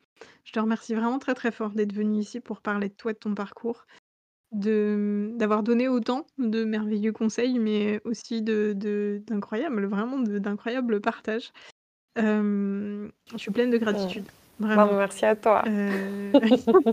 Je 0.45 0.53
te 0.53 0.59
remercie 0.61 0.95
vraiment 0.95 1.19
très, 1.19 1.35
très 1.35 1.53
fort 1.53 1.71
d'être 1.71 1.93
venu 1.93 2.19
ici 2.21 2.41
pour 2.41 2.61
parler 2.61 2.89
de 2.89 2.95
toi, 2.95 3.13
de 3.13 3.19
ton 3.19 3.35
parcours, 3.35 3.87
de, 4.53 5.31
d'avoir 5.35 5.63
donné 5.63 5.89
autant 5.89 6.27
de 6.39 6.65
merveilleux 6.65 7.13
conseils, 7.13 7.59
mais 7.59 8.01
aussi 8.05 8.43
de 8.43 8.73
de 8.77 9.23
d'incroyables, 9.27 9.87
vraiment 9.87 10.19
de 10.19 10.39
d'incroyables 10.39 11.01
partages. 11.01 11.53
Hem, 12.17 13.13
je 13.33 13.39
suis 13.39 13.51
pleine 13.53 13.71
de 13.71 13.79
Mmh. 13.79 13.83
gratitude, 13.85 14.25
vraiment. 14.59 14.93
merci 14.95 15.25
à 15.27 15.37
toi. 15.37 15.65
Heu, 15.67 16.39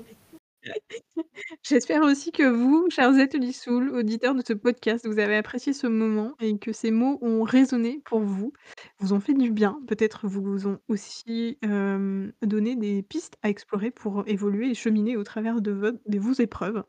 j'espère 1.64 2.04
aussi 2.04 2.32
que 2.32 2.44
vous, 2.44 2.88
chers 2.90 3.14
Soul, 3.54 3.90
auditeurs 3.92 4.36
de 4.36 4.44
ce 4.46 4.54
podcast, 4.54 5.08
vous 5.08 5.20
avez 5.20 5.36
apprécié 5.36 5.74
ce 5.74 5.88
moment 5.88 6.34
et 6.40 6.58
que 6.58 6.74
ces 6.74 6.92
mots 6.92 7.20
ont 7.22 7.44
résonné 7.44 8.02
pour 8.06 8.22
vous, 8.22 8.54
vous 9.00 9.14
ont 9.14 9.20
fait 9.20 9.34
du 9.34 9.52
bien. 9.52 9.80
Peut-être 9.88 10.28
vous 10.28 10.68
ont 10.68 10.80
aussi, 10.90 11.58
hem, 11.62 12.34
donné 12.42 12.76
des 12.76 13.04
pistes 13.04 13.38
à 13.44 13.50
explorer 13.50 13.92
pour 13.92 14.24
évoluer 14.28 14.70
et 14.72 14.76
cheminer 14.76 15.18
au 15.18 15.24
travers 15.24 15.62
de 15.62 16.20
vos 16.20 16.34
épreuves. 16.34 16.84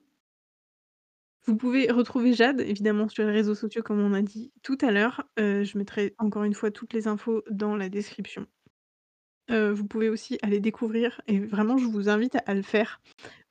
Vous 1.47 1.57
pouvez 1.57 1.91
retrouver 1.91 2.33
Jade, 2.33 2.61
évidemment, 2.63 3.09
sur 3.09 3.25
les 3.27 3.33
réseaux 3.33 3.55
sociaux 3.55 3.83
comme 3.83 4.01
on 4.01 4.15
a 4.15 4.23
dit 4.23 4.51
tout 4.63 4.79
à 4.81 4.91
l'heure. 4.91 5.25
Heu, 5.39 5.63
je 5.65 5.77
mettrai 5.77 6.15
encore 6.19 6.45
une 6.45 6.55
fois 6.55 6.71
toutes 6.71 6.95
les 6.95 7.07
infos 7.07 7.43
dans 7.51 7.77
la 7.77 7.89
description. 7.91 8.47
Heu, 9.51 9.71
vous 9.73 9.87
pouvez 9.87 10.09
aussi 10.09 10.39
aller 10.43 10.59
découvrir 10.61 11.21
et 11.29 11.39
vraiment 11.39 11.77
je 11.77 11.85
vous 11.87 12.09
invite 12.09 12.37
à 12.47 12.55
le 12.55 12.63
faire, 12.63 13.01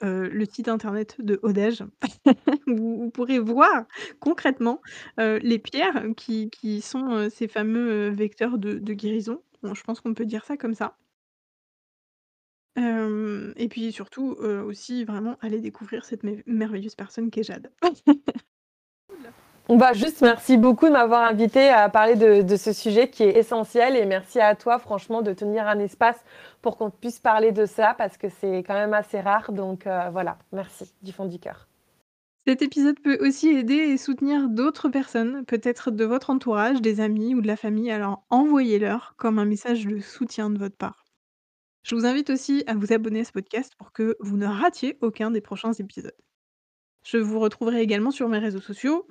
heu, 0.03 0.29
le 0.29 0.45
site 0.45 0.67
internet 0.69 1.17
de 1.19 1.39
Odège. 1.43 1.83
Vous 2.67 2.97
vous 2.97 3.11
pourrez 3.11 3.39
voir 3.39 3.85
concrètement, 4.21 4.81
les 5.17 5.59
pierres 5.59 6.05
qui 6.17 6.49
qui 6.51 6.81
sont, 6.81 7.29
ces 7.31 7.47
fameux, 7.49 8.09
vecteurs 8.09 8.57
de 8.59 8.93
guérison. 8.93 9.43
Je 9.63 9.83
pense 9.83 10.01
qu'on 10.01 10.13
peut 10.15 10.25
dire 10.25 10.45
ça 10.45 10.57
comme 10.57 10.75
ça. 10.75 10.97
Hem 12.75 13.53
et 13.55 13.67
puis 13.67 13.91
surtout, 13.91 14.35
heu, 14.41 14.61
aussi 14.63 15.03
vraiment 15.05 15.37
aller 15.41 15.59
découvrir 15.61 16.05
cette 16.05 16.23
merveilleuse 16.47 16.95
personne 16.95 17.29
qu'est 17.29 17.43
Jade. 17.43 17.71
Cool. 19.09 19.31
Bah, 19.69 19.93
juste 19.93 20.21
merci 20.21 20.57
beaucoup 20.57 20.87
de 20.87 20.91
m'avoir 20.91 21.21
invitée 21.29 21.69
à 21.69 21.87
parler 21.89 22.15
de 22.15 22.41
de 22.41 22.55
ce 22.57 22.73
sujet 22.73 23.09
qui 23.09 23.23
est 23.23 23.37
essentiel 23.37 23.95
et 23.95 24.05
merci 24.05 24.39
à 24.39 24.55
toi 24.55 24.77
franchement 24.77 25.21
de 25.21 25.33
tenir 25.33 25.67
un 25.67 25.79
espace 25.79 26.17
pour 26.61 26.77
qu'on 26.77 26.89
puisse 26.91 27.19
parler 27.19 27.51
de 27.51 27.65
ça 27.65 27.93
parce 27.97 28.17
que 28.17 28.27
c'est 28.29 28.57
quand 28.59 28.73
même 28.73 28.93
assez 28.93 29.19
rare 29.21 29.51
donc 29.53 29.87
heu, 29.87 30.09
voilà, 30.11 30.37
merci 30.51 30.93
du 31.01 31.13
fond 31.13 31.25
du 31.25 31.39
cœur. 31.39 31.67
Cet 32.45 32.61
épisode 32.61 32.99
peut 32.99 33.17
aussi 33.25 33.47
aider 33.49 33.75
et 33.75 33.97
soutenir 33.97 34.49
d'autres 34.49 34.89
personnes, 34.89 35.45
peut-être 35.45 35.91
de 35.91 36.03
votre 36.03 36.29
entourage, 36.29 36.81
des 36.81 36.99
amis 36.99 37.35
ou 37.35 37.41
de 37.41 37.47
la 37.47 37.55
famille, 37.55 37.89
alors 37.89 38.23
envoyez-leur 38.29 39.15
comme 39.17 39.39
un 39.39 39.45
message 39.45 39.85
de 39.85 39.99
soutien 39.99 40.49
de 40.49 40.59
votre 40.59 40.75
part. 40.75 41.02
Je 41.83 41.95
vous 41.95 42.05
invite 42.05 42.29
aussi 42.29 42.63
à 42.67 42.75
vous 42.75 42.93
abonner 42.93 43.21
à 43.21 43.23
ce 43.25 43.31
podcast 43.33 43.73
pour 43.77 43.91
que 43.91 44.15
vous 44.19 44.37
ne 44.37 44.45
ratiez 44.45 44.97
aucun 45.01 45.31
des 45.31 45.41
prochains 45.41 45.73
épisodes. 45.73 46.15
Je 47.05 47.17
vous 47.17 47.39
retrouverai 47.39 47.81
également 47.81 48.11
sur 48.11 48.29
mes 48.29 48.39
réseaux 48.39 48.61
sociaux 48.61 49.05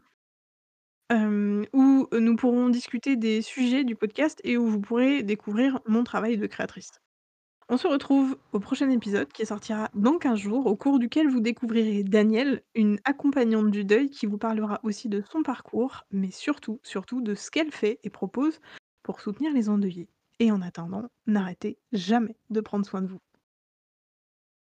hem, 1.10 1.66
où 1.72 2.08
nous 2.12 2.36
pourrons 2.36 2.68
discuter 2.68 3.16
des 3.16 3.42
sujets 3.42 3.84
du 3.84 3.94
podcast 3.96 4.40
et 4.44 4.56
où 4.56 4.66
vous 4.66 4.80
pourrez 4.80 5.22
découvrir 5.22 5.80
mon 5.86 6.04
travail 6.04 6.36
de 6.36 6.46
créatrice. 6.46 6.90
On 7.68 7.76
se 7.76 7.86
retrouve 7.86 8.36
au 8.52 8.60
prochain 8.60 8.90
épisode 8.90 9.32
qui 9.32 9.46
sortira 9.46 9.90
dans 9.94 10.18
15 10.18 10.38
jours, 10.38 10.66
au 10.66 10.76
cours 10.76 10.98
duquel 10.98 11.28
vous 11.28 11.40
découvrirez 11.40 12.04
Danielle, 12.04 12.62
une 12.74 12.98
accompagnante 13.04 13.70
du 13.70 13.84
deuil 13.84 14.10
qui 14.10 14.26
vous 14.26 14.38
parlera 14.38 14.80
aussi 14.82 15.08
de 15.08 15.22
son 15.30 15.42
parcours, 15.42 16.04
mais 16.10 16.30
surtout, 16.30 16.80
surtout 16.82 17.22
de 17.22 17.34
ce 17.34 17.50
qu'elle 17.50 17.72
fait 17.72 17.98
et 18.04 18.10
propose 18.10 18.60
pour 19.02 19.20
soutenir 19.20 19.52
les 19.52 19.68
endeuillés. 19.68 20.08
Et 20.43 20.51
en 20.51 20.61
attendant, 20.61 21.09
n'arrêtez 21.28 21.78
jamais 21.93 22.36
de 22.51 22.61
prendre 22.61 22.84
soin 22.84 23.01
de 23.01 23.07
vous. 23.07 23.20